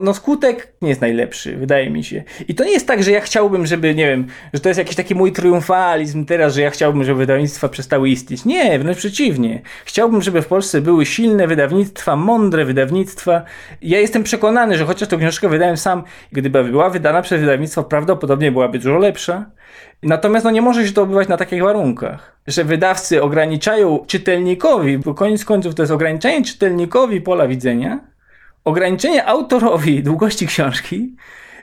no 0.00 0.14
skutek 0.14 0.72
nie 0.82 0.88
jest 0.88 1.00
najlepszy, 1.00 1.56
wydaje 1.56 1.90
mi 1.90 2.04
się. 2.04 2.22
I 2.48 2.54
to 2.54 2.64
nie 2.64 2.72
jest 2.72 2.86
tak, 2.86 3.02
że 3.02 3.10
ja 3.10 3.20
chciałbym, 3.20 3.66
żeby, 3.66 3.94
nie 3.94 4.06
wiem, 4.06 4.26
że 4.54 4.60
to 4.60 4.68
jest 4.68 4.78
jakiś 4.78 4.96
taki 4.96 5.14
mój 5.14 5.32
triumfalizm 5.32 6.24
teraz, 6.24 6.54
że 6.54 6.62
ja 6.62 6.70
chciałbym, 6.70 7.04
żeby 7.04 7.18
wydawnictwa 7.18 7.68
przestały 7.68 8.08
istnieć. 8.08 8.44
Nie, 8.44 8.78
wręcz 8.78 8.98
przeciwnie. 8.98 9.62
Chciałbym, 9.84 10.22
żeby 10.22 10.42
w 10.42 10.46
Polsce 10.46 10.80
były 10.80 11.06
silne 11.06 11.46
wydawnictwa, 11.46 12.16
mądre 12.16 12.64
wydawnictwa. 12.64 13.42
Ja 13.82 14.00
jestem 14.00 14.22
przekonany, 14.22 14.78
że 14.78 14.84
chociaż 14.84 15.08
tę 15.08 15.16
książkę 15.16 15.48
wydałem 15.48 15.76
sam, 15.76 16.02
gdyby 16.32 16.64
była 16.64 16.90
wydana 16.90 17.22
przez 17.22 17.40
wydawnictwo, 17.40 17.84
prawdopodobnie 17.84 18.52
byłaby 18.52 18.78
dużo 18.78 18.98
lepsza. 18.98 19.46
Natomiast 20.02 20.44
no 20.44 20.50
nie 20.50 20.62
może 20.62 20.86
się 20.86 20.92
to 20.92 21.02
odbywać 21.02 21.28
na 21.28 21.36
takich 21.36 21.62
warunkach, 21.62 22.40
że 22.46 22.64
wydawcy 22.64 23.22
ograniczają 23.22 24.04
czytelnikowi, 24.06 24.98
bo 24.98 25.14
koniec 25.14 25.44
końców 25.44 25.74
to 25.74 25.82
jest 25.82 25.92
ograniczanie 25.92 26.44
czytelnikowi 26.44 27.20
pola 27.20 27.48
widzenia, 27.48 28.13
ograniczenie 28.64 29.26
autorowi 29.26 30.02
długości 30.02 30.46
książki 30.46 31.16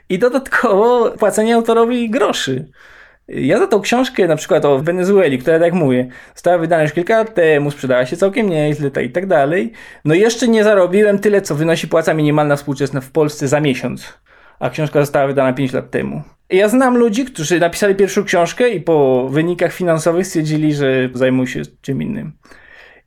i 0.08 0.18
dodatkowo 0.18 1.10
płacenie 1.10 1.54
autorowi 1.54 2.10
groszy. 2.10 2.68
Ja 3.28 3.58
za 3.58 3.66
tą 3.66 3.80
książkę, 3.80 4.28
na 4.28 4.36
przykład 4.36 4.64
o 4.64 4.78
Wenezueli, 4.78 5.38
która, 5.38 5.60
tak 5.60 5.72
mówię, 5.72 6.08
została 6.34 6.58
wydana 6.58 6.82
już 6.82 6.92
kilka 6.92 7.18
lat 7.18 7.34
temu, 7.34 7.70
sprzedała 7.70 8.06
się 8.06 8.16
całkiem 8.16 8.50
nieźle 8.50 8.90
i 9.04 9.10
tak 9.10 9.26
dalej, 9.26 9.72
no 10.04 10.14
jeszcze 10.14 10.48
nie 10.48 10.64
zarobiłem 10.64 11.18
tyle, 11.18 11.42
co 11.42 11.54
wynosi 11.54 11.88
płaca 11.88 12.14
minimalna 12.14 12.56
współczesna 12.56 13.00
w 13.00 13.10
Polsce 13.10 13.48
za 13.48 13.60
miesiąc, 13.60 14.18
a 14.60 14.70
książka 14.70 15.00
została 15.00 15.26
wydana 15.26 15.52
5 15.52 15.72
lat 15.72 15.90
temu. 15.90 16.22
Ja 16.50 16.68
znam 16.68 16.96
ludzi, 16.96 17.24
którzy 17.24 17.60
napisali 17.60 17.94
pierwszą 17.94 18.24
książkę 18.24 18.70
i 18.70 18.80
po 18.80 19.28
wynikach 19.28 19.72
finansowych 19.72 20.26
stwierdzili, 20.26 20.74
że 20.74 21.08
zajmują 21.14 21.46
się 21.46 21.62
czym 21.80 22.02
innym. 22.02 22.32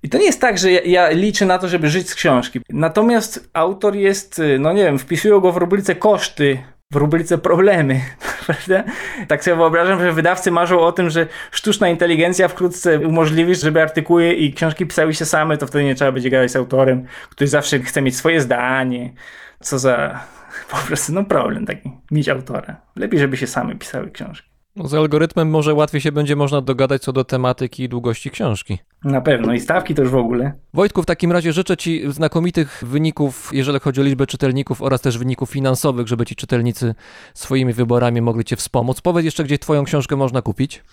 I 0.06 0.10
to 0.10 0.18
nie 0.18 0.26
jest 0.26 0.42
tak, 0.42 0.58
że 0.58 0.72
ja, 0.72 0.82
ja, 0.86 1.10
liczę 1.10 1.46
na 1.46 1.60
to, 1.60 1.68
żeby 1.68 1.90
żyć 1.90 2.10
z 2.10 2.16
książki. 2.16 2.62
Natomiast 2.70 3.50
autor 3.54 3.96
jest, 3.96 4.42
no 4.60 4.74
nie 4.74 4.84
wiem, 4.84 5.00
wpisują 5.00 5.40
go 5.40 5.52
w 5.52 5.58
rubryce 5.58 5.96
koszty, 5.96 6.58
w 6.92 6.96
rubryce 6.96 7.38
problemy, 7.38 8.02
prawda? 8.46 8.84
Tak 9.28 9.44
sobie 9.44 9.58
wyobrażam, 9.58 10.00
że 10.00 10.12
wydawcy 10.14 10.52
marzą 10.52 10.80
o 10.80 10.92
tym, 10.92 11.10
że 11.10 11.28
sztuczna 11.52 11.90
inteligencja 11.90 12.48
wkrótce 12.48 13.00
umożliwi, 13.00 13.56
żeby 13.56 13.82
artykuły 13.82 14.34
i 14.34 14.54
książki 14.54 14.86
pisały 14.86 15.14
się 15.14 15.26
same, 15.26 15.58
to 15.58 15.68
wtedy 15.68 15.84
nie 15.84 15.96
trzeba 15.96 16.12
będzie 16.12 16.30
gadać 16.30 16.52
z 16.52 16.56
autorem, 16.56 17.06
który 17.30 17.48
zawsze 17.48 17.80
chce 17.80 18.02
mieć 18.02 18.16
swoje 18.16 18.42
zdanie. 18.42 19.14
Co 19.60 19.80
za 19.80 20.20
po 20.72 20.78
prostu 20.78 21.14
no 21.14 21.24
problem 21.24 21.66
taki, 21.66 21.92
mieć 22.12 22.30
autora. 22.30 22.82
Lepiej, 22.96 23.20
żeby 23.20 23.38
się 23.38 23.48
same 23.48 23.76
pisały 23.76 24.12
książki. 24.12 24.55
No 24.76 24.88
z 24.88 24.94
algorytmem 24.94 25.50
może 25.50 25.74
łatwiej 25.74 26.02
się 26.02 26.12
będzie 26.12 26.36
można 26.36 26.62
dogadać 26.62 27.02
co 27.02 27.14
do 27.14 27.24
tematyki 27.24 27.84
i 27.84 27.90
długości 27.90 28.32
książki. 28.32 28.78
Na 29.04 29.22
pewno 29.22 29.54
i 29.54 29.60
stawki 29.60 29.94
już 29.98 30.10
w 30.10 30.16
ogóle. 30.16 30.54
Wojtku, 30.74 31.04
w 31.04 31.06
takim 31.06 31.32
razie 31.32 31.54
życzę 31.54 31.78
Ci 31.78 32.12
znakomitych 32.12 32.84
wyników, 32.86 33.50
jeżeli 33.54 33.80
chodzi 33.80 34.02
o 34.02 34.04
liczbę 34.04 34.28
czytelników 34.28 34.82
oraz 34.82 35.02
też 35.02 35.18
wyników 35.18 35.50
finansowych, 35.50 36.08
żeby 36.08 36.26
ci 36.26 36.36
czytelnicy 36.36 36.96
swoimi 37.34 37.74
wyborami 37.74 38.22
mogli 38.22 38.46
Cię 38.46 38.56
wspomóc. 38.56 39.02
Powiedz 39.02 39.26
jeszcze, 39.26 39.44
gdzie 39.44 39.60
Twoją 39.60 39.84
książkę 39.84 40.16
można 40.16 40.42
kupić? 40.42 40.84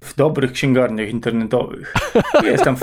W 0.00 0.16
dobrych 0.16 0.52
księgarniach 0.52 1.08
internetowych. 1.08 1.94
Jest 2.44 2.64
tam 2.64 2.76
w, 2.76 2.82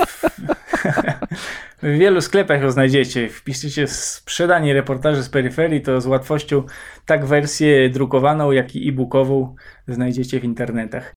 w 1.84 1.98
wielu 1.98 2.22
sklepach 2.22 2.62
ją 2.62 2.72
znajdziecie. 2.72 3.30
Wpiszcie 3.30 3.88
sprzedanie 3.88 4.74
reportaży 4.74 5.24
z 5.24 5.30
peryferii, 5.30 5.82
to 5.82 6.02
z 6.02 6.06
łatwością 6.06 6.64
tak 7.06 7.26
wersję 7.26 7.90
drukowaną, 7.90 8.52
jak 8.52 8.76
i 8.76 8.90
e-bookową 8.90 9.56
znajdziecie 9.88 10.40
w 10.40 10.44
internetach. 10.44 11.14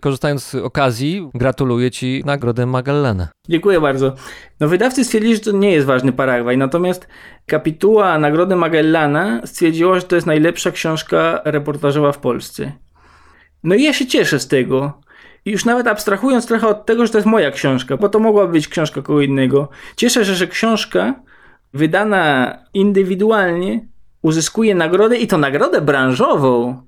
Korzystając 0.00 0.44
z 0.44 0.54
okazji, 0.54 1.30
gratuluję 1.34 1.90
Ci 1.90 2.22
nagrodę 2.26 2.66
Magellana. 2.66 3.28
Dziękuję 3.48 3.80
bardzo. 3.80 4.14
No 4.60 4.68
wydawcy 4.68 5.04
stwierdzili, 5.04 5.34
że 5.34 5.40
to 5.40 5.52
nie 5.52 5.72
jest 5.72 5.86
ważny 5.86 6.12
Paragwaj, 6.12 6.58
natomiast 6.58 7.08
kapituła 7.46 8.18
Nagrody 8.18 8.56
Magellana 8.56 9.40
stwierdziła, 9.44 10.00
że 10.00 10.06
to 10.06 10.14
jest 10.14 10.26
najlepsza 10.26 10.70
książka 10.70 11.40
reportażowa 11.44 12.12
w 12.12 12.18
Polsce. 12.18 12.72
No 13.64 13.74
i 13.74 13.82
ja 13.82 13.92
się 13.92 14.06
cieszę 14.06 14.40
z 14.40 14.48
tego. 14.48 15.00
I 15.44 15.50
już 15.50 15.64
nawet 15.64 15.86
abstrahując 15.86 16.46
trochę 16.46 16.68
od 16.68 16.86
tego, 16.86 17.06
że 17.06 17.12
to 17.12 17.18
jest 17.18 17.28
moja 17.28 17.50
książka, 17.50 17.96
bo 17.96 18.08
to 18.08 18.18
mogłaby 18.18 18.52
być 18.52 18.68
książka 18.68 19.02
kogo 19.02 19.20
innego. 19.20 19.68
Cieszę 19.96 20.24
się, 20.24 20.34
że 20.34 20.46
książka 20.46 21.14
wydana 21.74 22.58
indywidualnie 22.74 23.86
uzyskuje 24.22 24.74
nagrodę 24.74 25.16
i 25.16 25.26
to 25.26 25.38
nagrodę 25.38 25.80
branżową, 25.80 26.82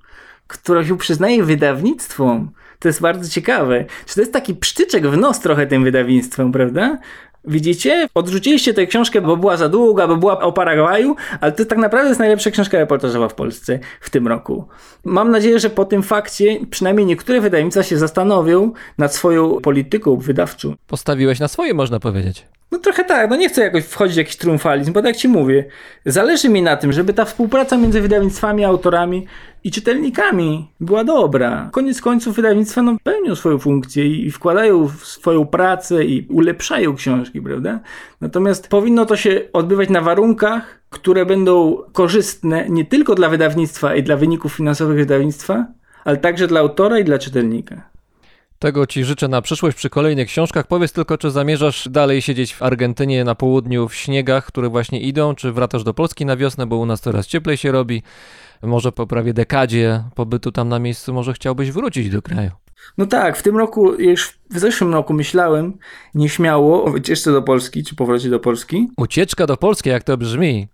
którą 0.47 0.85
się 0.85 0.99
przyznaje 0.99 1.45
wydawnictwom. 1.45 2.51
To 2.79 2.89
jest 2.89 3.01
bardzo 3.01 3.31
ciekawe. 3.31 3.85
Czy 4.07 4.15
to 4.15 4.21
jest 4.21 4.33
taki 4.33 4.55
psztyczek 4.55 5.07
w 5.07 5.17
nos 5.17 5.41
trochę 5.41 5.67
tym 5.67 5.85
wydawnictwem, 5.85 6.53
prawda? 6.53 6.99
Widzicie? 7.47 8.09
Odrzuciliście 8.15 8.75
tę 8.75 8.87
książkę, 8.87 9.21
bo 9.21 9.37
była 9.37 9.57
za 9.57 9.69
długa, 9.69 10.09
bo 10.09 10.17
była 10.17 10.41
o 10.41 10.53
Paragwaju, 10.53 11.17
ale 11.41 11.53
to 11.53 11.65
tak 11.65 11.79
naprawdę 11.79 12.09
jest 12.09 12.21
najlepsza 12.21 12.51
książka 12.51 12.79
reportażowa 12.79 13.29
w 13.29 13.35
Polsce 13.35 13.79
w 14.01 14.11
tym 14.11 14.29
roku. 14.29 14.65
Mam 15.05 15.31
nadzieję, 15.31 15.59
że 15.59 15.71
po 15.71 15.85
tym 15.85 16.03
fakcie 16.03 16.57
przynajmniej 16.71 17.07
niektóre 17.07 17.41
wydawnictwa 17.41 17.83
się 17.83 17.99
zastanowią 17.99 18.73
nad 18.99 19.15
swoją 19.15 19.61
polityką 19.61 20.17
wydawczą. 20.17 20.75
Postawiłeś 20.87 21.41
na 21.41 21.49
swoje, 21.49 21.75
można 21.75 22.01
powiedzieć. 22.01 22.47
No 22.71 22.79
trochę 22.79 23.05
tak, 23.05 23.31
no 23.31 23.37
nie 23.37 23.49
chcę 23.49 23.63
jakoś 23.63 23.85
wchodzić 23.85 24.15
w 24.15 24.19
jakiś 24.19 24.37
triumfalizm, 24.37 24.93
bo 24.93 25.01
tak 25.01 25.07
jak 25.07 25.17
ci 25.17 25.29
mówię, 25.29 25.65
zależy 26.07 26.49
mi 26.49 26.63
na 26.63 26.77
tym, 26.77 26.93
żeby 26.93 27.13
ta 27.13 27.25
współpraca 27.25 27.77
między 27.77 28.01
wydawnictwami, 28.01 28.65
autorami 28.65 29.27
i 29.65 29.71
czytelnikami 29.71 30.69
była 30.81 31.05
dobra. 31.05 31.69
Koniec 31.73 32.01
końców 32.01 32.37
wydawnictwa 32.37 32.83
no, 32.83 32.97
pełnią 33.03 33.35
swoją 33.35 33.59
funkcję 33.59 34.07
i 34.07 34.31
wkładają 34.31 34.89
w 34.89 35.07
swoją 35.07 35.47
pracę 35.47 36.05
i 36.05 36.27
ulepszają 36.31 36.95
książki, 36.95 37.43
prawda? 37.43 37.81
Natomiast 38.21 38.69
powinno 38.69 39.07
to 39.07 39.17
się 39.17 39.41
odbywać 39.53 39.91
na 39.91 40.01
warunkach, 40.01 40.81
które 40.91 41.27
będą 41.27 41.77
korzystne 41.93 42.69
nie 42.69 42.85
tylko 42.85 43.15
dla 43.15 43.29
wydawnictwa 43.29 43.95
i 43.95 44.03
dla 44.03 44.17
wyników 44.17 44.53
finansowych 44.53 44.99
wydawnictwa, 44.99 45.67
ale 46.05 46.17
także 46.17 46.47
dla 46.47 46.61
autora 46.61 46.99
i 46.99 47.05
dla 47.05 47.19
czytelnika. 47.19 47.94
Tego 48.65 48.87
Ci 48.87 49.05
życzę 49.05 49.29
na 49.29 49.43
przyszłość 49.43 49.77
przy 49.77 49.91
kolejnych 49.91 50.29
książkach. 50.29 50.67
Powiedz 50.67 50.93
tylko, 50.93 51.19
czy 51.19 51.31
zamierzasz 51.31 51.89
dalej 51.89 52.23
siedzieć 52.23 52.55
w 52.55 52.63
Argentynie 52.63 53.25
na 53.25 53.35
południu 53.35 53.89
w 53.89 53.95
śniegach, 53.95 54.47
które 54.47 54.69
właśnie 54.69 55.01
idą, 55.01 55.35
czy 55.35 55.53
wracasz 55.53 55.85
do 55.85 55.95
Polski 55.95 56.27
na 56.27 56.37
wiosnę, 56.37 56.67
bo 56.67 56.77
u 56.77 56.87
nas 56.87 57.01
coraz 57.01 57.27
cieplej 57.27 57.57
się 57.57 57.73
robi. 57.73 58.03
Może 58.63 58.93
po 58.93 59.07
prawie 59.07 59.35
dekadzie 59.35 60.05
pobytu 60.15 60.53
tam 60.53 60.69
na 60.69 60.79
miejscu, 60.79 61.15
może 61.15 61.33
chciałbyś 61.33 61.71
wrócić 61.71 62.11
do 62.11 62.23
kraju. 62.23 62.51
No 62.99 63.07
tak, 63.07 63.37
w 63.37 63.43
tym 63.43 63.57
roku, 63.57 63.95
już 63.95 64.39
w 64.51 64.59
zeszłym 64.59 64.93
roku 64.93 65.15
myślałem 65.15 65.79
nieśmiało 66.15 66.85
o 66.85 66.91
wycieczce 66.91 67.33
do 67.33 67.43
Polski, 67.43 67.85
czy 67.85 67.97
powrocie 67.97 68.31
do 68.31 68.41
Polski. 68.41 68.89
Ucieczka 68.97 69.47
do 69.47 69.57
Polski, 69.57 69.89
jak 69.89 70.03
to 70.03 70.17
brzmi. 70.17 70.69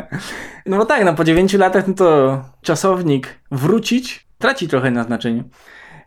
no 0.66 0.84
tak, 0.84 1.04
no 1.04 1.14
po 1.14 1.24
dziewięciu 1.24 1.58
latach 1.58 1.88
no 1.88 1.94
to 1.94 2.40
czasownik 2.62 3.40
wrócić 3.50 4.26
traci 4.38 4.68
trochę 4.68 4.90
na 4.90 5.04
znaczeniu. 5.04 5.44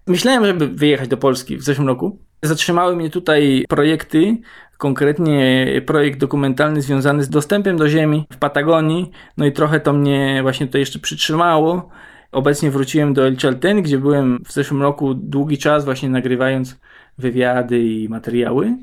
Myślałem, 0.10 0.46
żeby 0.46 0.68
wyjechać 0.68 1.08
do 1.08 1.18
Polski 1.18 1.58
w 1.58 1.64
zeszłym 1.64 1.88
roku. 1.88 2.20
Zatrzymały 2.44 2.96
mnie 2.96 3.10
tutaj 3.10 3.66
projekty, 3.70 4.38
konkretnie 4.78 5.68
projekt 5.86 6.20
dokumentalny 6.20 6.82
związany 6.82 7.24
z 7.24 7.30
dostępem 7.30 7.78
do 7.78 7.90
ziemi 7.90 8.26
w 8.32 8.38
Patagonii. 8.38 9.12
No 9.38 9.46
i 9.46 9.52
trochę 9.52 9.80
to 9.80 9.94
mnie 9.94 10.40
właśnie 10.42 10.66
tutaj 10.66 10.82
jeszcze 10.82 11.00
przytrzymało. 11.00 11.90
Obecnie 12.32 12.72
wróciłem 12.72 13.14
do 13.14 13.28
El 13.28 13.38
Chalten, 13.38 13.82
gdzie 13.82 13.98
byłem 13.98 14.40
w 14.46 14.52
zeszłym 14.54 14.82
roku 14.82 15.14
długi 15.14 15.58
czas 15.58 15.86
właśnie 15.86 16.10
nagrywając 16.10 16.80
wywiady 17.18 17.80
i 17.80 18.10
materiały. 18.10 18.78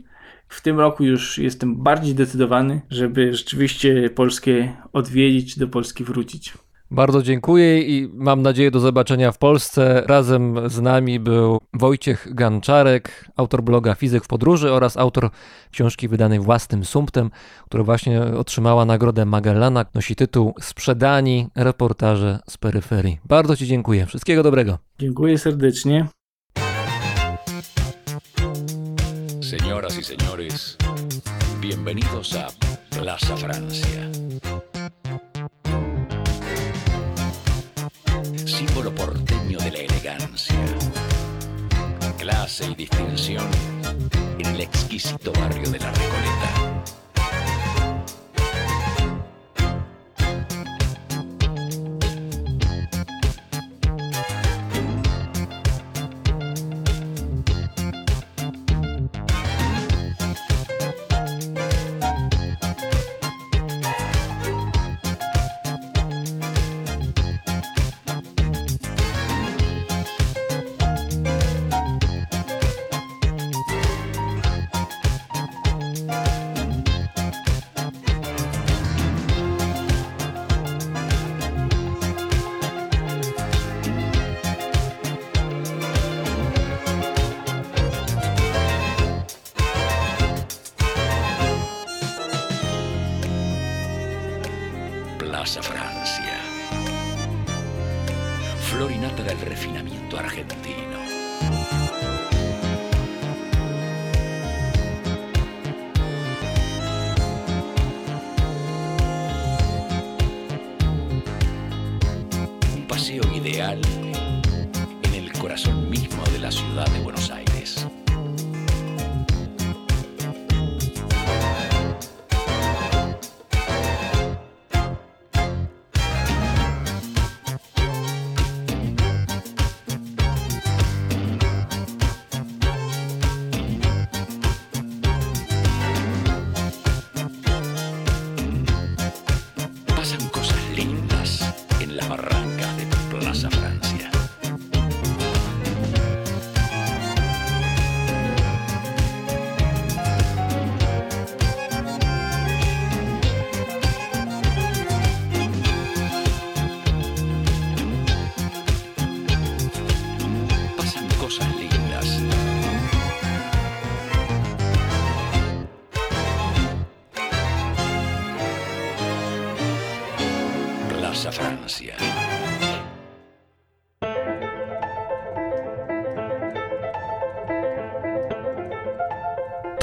W 0.48 0.60
tym 0.60 0.80
roku 0.80 1.04
już 1.04 1.38
jestem 1.38 1.76
bardziej 1.76 2.12
zdecydowany, 2.12 2.80
żeby 2.90 3.34
rzeczywiście 3.34 4.10
Polskę 4.10 4.72
odwiedzić, 4.92 5.58
do 5.58 5.68
Polski 5.68 6.04
wrócić. 6.04 6.52
Bardzo 6.90 7.22
dziękuję 7.22 7.82
i 7.82 8.08
mam 8.14 8.42
nadzieję 8.42 8.70
do 8.70 8.80
zobaczenia 8.80 9.32
w 9.32 9.38
Polsce. 9.38 10.02
Razem 10.06 10.70
z 10.70 10.80
nami 10.80 11.20
był 11.20 11.60
Wojciech 11.74 12.34
Ganczarek, 12.34 13.24
autor 13.36 13.62
bloga 13.62 13.94
Fizyk 13.94 14.24
w 14.24 14.28
Podróży 14.28 14.72
oraz 14.72 14.96
autor 14.96 15.30
książki 15.70 16.08
wydanej 16.08 16.40
własnym 16.40 16.84
sumptem, 16.84 17.30
która 17.64 17.84
właśnie 17.84 18.22
otrzymała 18.22 18.84
nagrodę 18.84 19.24
Magellana. 19.24 19.84
Nosi 19.94 20.16
tytuł 20.16 20.54
Sprzedani 20.60 21.48
reportaże 21.54 22.38
z 22.50 22.58
peryferii. 22.58 23.18
Bardzo 23.24 23.56
Ci 23.56 23.66
dziękuję. 23.66 24.06
Wszystkiego 24.06 24.42
dobrego. 24.42 24.78
Dziękuję 24.98 25.38
serdecznie. 25.38 26.06
Señoras 29.40 29.96
y 29.98 30.02
señores, 30.02 30.76
bienvenidos 31.60 32.34
a 32.34 32.46
Plaza 32.90 33.36
Francia. 33.36 34.00
Porteño 38.94 39.58
de 39.58 39.70
la 39.70 39.78
elegancia, 39.78 40.56
clase 42.18 42.70
y 42.70 42.74
distinción 42.74 43.44
en 44.38 44.46
el 44.46 44.60
exquisito 44.60 45.32
barrio 45.32 45.70
de 45.70 45.78
la 45.78 45.90
Recoleta. 45.90 46.75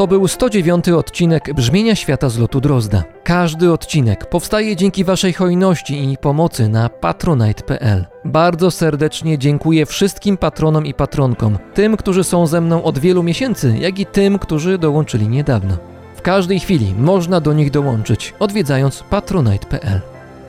To 0.03 0.07
był 0.07 0.27
109 0.27 0.89
odcinek 0.89 1.53
Brzmienia 1.53 1.95
Świata 1.95 2.29
z 2.29 2.37
lotu 2.37 2.61
Drozda. 2.61 3.03
Każdy 3.23 3.71
odcinek 3.71 4.25
powstaje 4.25 4.75
dzięki 4.75 5.03
Waszej 5.03 5.33
hojności 5.33 6.11
i 6.11 6.17
pomocy 6.17 6.69
na 6.69 6.89
patronite.pl. 6.89 8.05
Bardzo 8.25 8.71
serdecznie 8.71 9.37
dziękuję 9.37 9.85
wszystkim 9.85 10.37
patronom 10.37 10.85
i 10.85 10.93
patronkom, 10.93 11.57
tym, 11.73 11.97
którzy 11.97 12.23
są 12.23 12.47
ze 12.47 12.61
mną 12.61 12.83
od 12.83 12.99
wielu 12.99 13.23
miesięcy, 13.23 13.77
jak 13.79 13.99
i 13.99 14.05
tym, 14.05 14.39
którzy 14.39 14.77
dołączyli 14.77 15.27
niedawno. 15.27 15.77
W 16.15 16.21
każdej 16.21 16.59
chwili 16.59 16.95
można 16.97 17.41
do 17.41 17.53
nich 17.53 17.71
dołączyć, 17.71 18.33
odwiedzając 18.39 19.03
patronite.pl. 19.03 20.01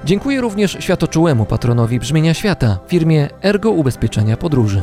Dziękuję 0.05 0.41
również 0.41 0.77
światoczułemu 0.81 1.47
patronowi 1.47 2.01
Brzmienia 2.01 2.35
Świata, 2.35 2.79
firmie 2.87 3.29
Ergo 3.43 3.71
Ubezpieczenia 3.71 4.37
Podróży. 4.37 4.83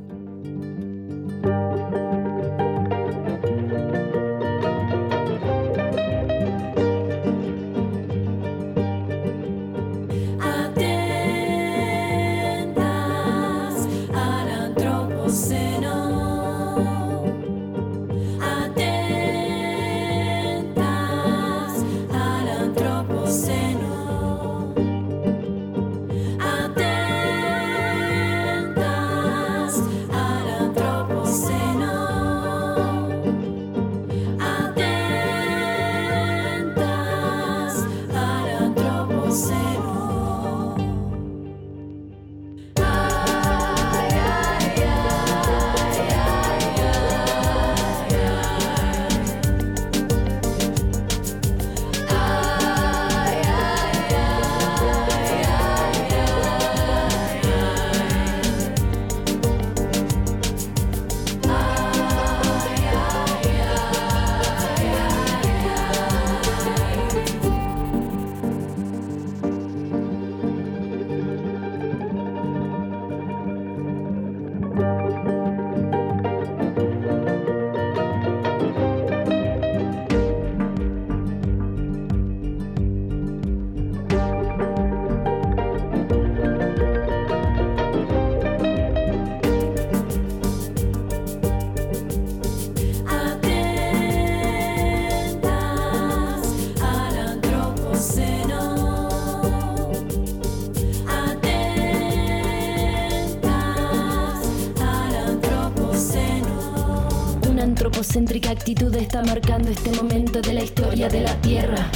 Una 108.11 108.19
antropocéntrica 108.19 108.51
actitud 108.51 108.95
está 108.97 109.23
marcando 109.23 109.69
este 109.69 109.89
momento 109.93 110.41
de 110.41 110.53
la 110.53 110.63
historia 110.63 111.07
de 111.07 111.21
la 111.21 111.33
Tierra. 111.39 111.89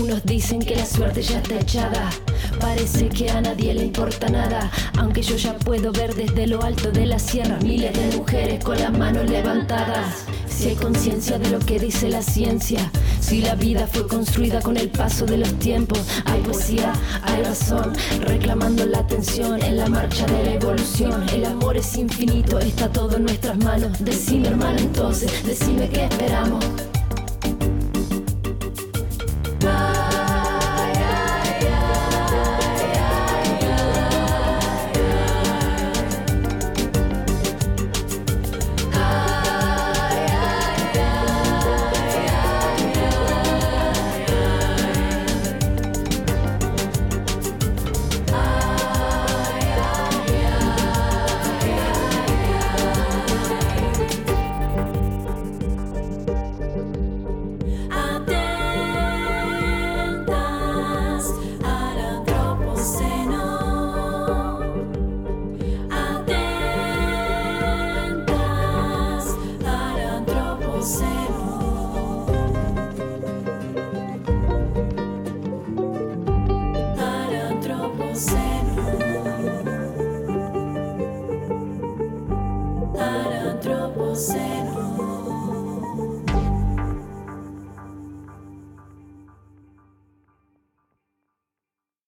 Unos 0.00 0.24
dicen 0.24 0.58
que 0.58 0.74
la 0.74 0.84
suerte 0.84 1.22
ya 1.22 1.38
está 1.38 1.60
echada. 1.60 2.10
Parece 2.58 3.08
que 3.08 3.30
a 3.30 3.40
nadie 3.40 3.72
le 3.72 3.84
importa 3.84 4.28
nada, 4.28 4.68
aunque 4.98 5.22
yo 5.22 5.36
ya 5.36 5.56
puedo 5.56 5.92
ver 5.92 6.16
desde 6.16 6.48
lo 6.48 6.60
alto 6.62 6.90
de 6.90 7.06
la 7.06 7.20
sierra 7.20 7.60
miles 7.62 7.92
de 7.92 8.16
mujeres 8.16 8.64
con 8.64 8.76
las 8.76 8.90
manos 8.90 9.30
levantadas. 9.30 10.24
Si 10.48 10.70
hay 10.70 10.74
conciencia 10.74 11.38
de 11.38 11.50
lo 11.50 11.60
que 11.60 11.78
dice 11.78 12.08
la 12.08 12.22
ciencia, 12.22 12.90
si 13.32 13.40
la 13.40 13.54
vida 13.54 13.86
fue 13.86 14.06
construida 14.06 14.60
con 14.60 14.76
el 14.76 14.90
paso 14.90 15.24
de 15.24 15.38
los 15.38 15.58
tiempos, 15.58 15.98
hay 16.26 16.42
poesía, 16.42 16.92
hay 17.22 17.42
razón, 17.42 17.94
reclamando 18.20 18.84
la 18.84 18.98
atención 18.98 19.62
en 19.62 19.78
la 19.78 19.86
marcha 19.86 20.26
de 20.26 20.44
la 20.44 20.52
evolución. 20.56 21.26
El 21.30 21.46
amor 21.46 21.78
es 21.78 21.96
infinito, 21.96 22.58
está 22.58 22.92
todo 22.92 23.16
en 23.16 23.22
nuestras 23.22 23.56
manos. 23.56 24.04
Decime 24.04 24.48
hermano 24.48 24.80
entonces, 24.80 25.32
decime 25.46 25.88
qué 25.88 26.04
esperamos. 26.04 26.62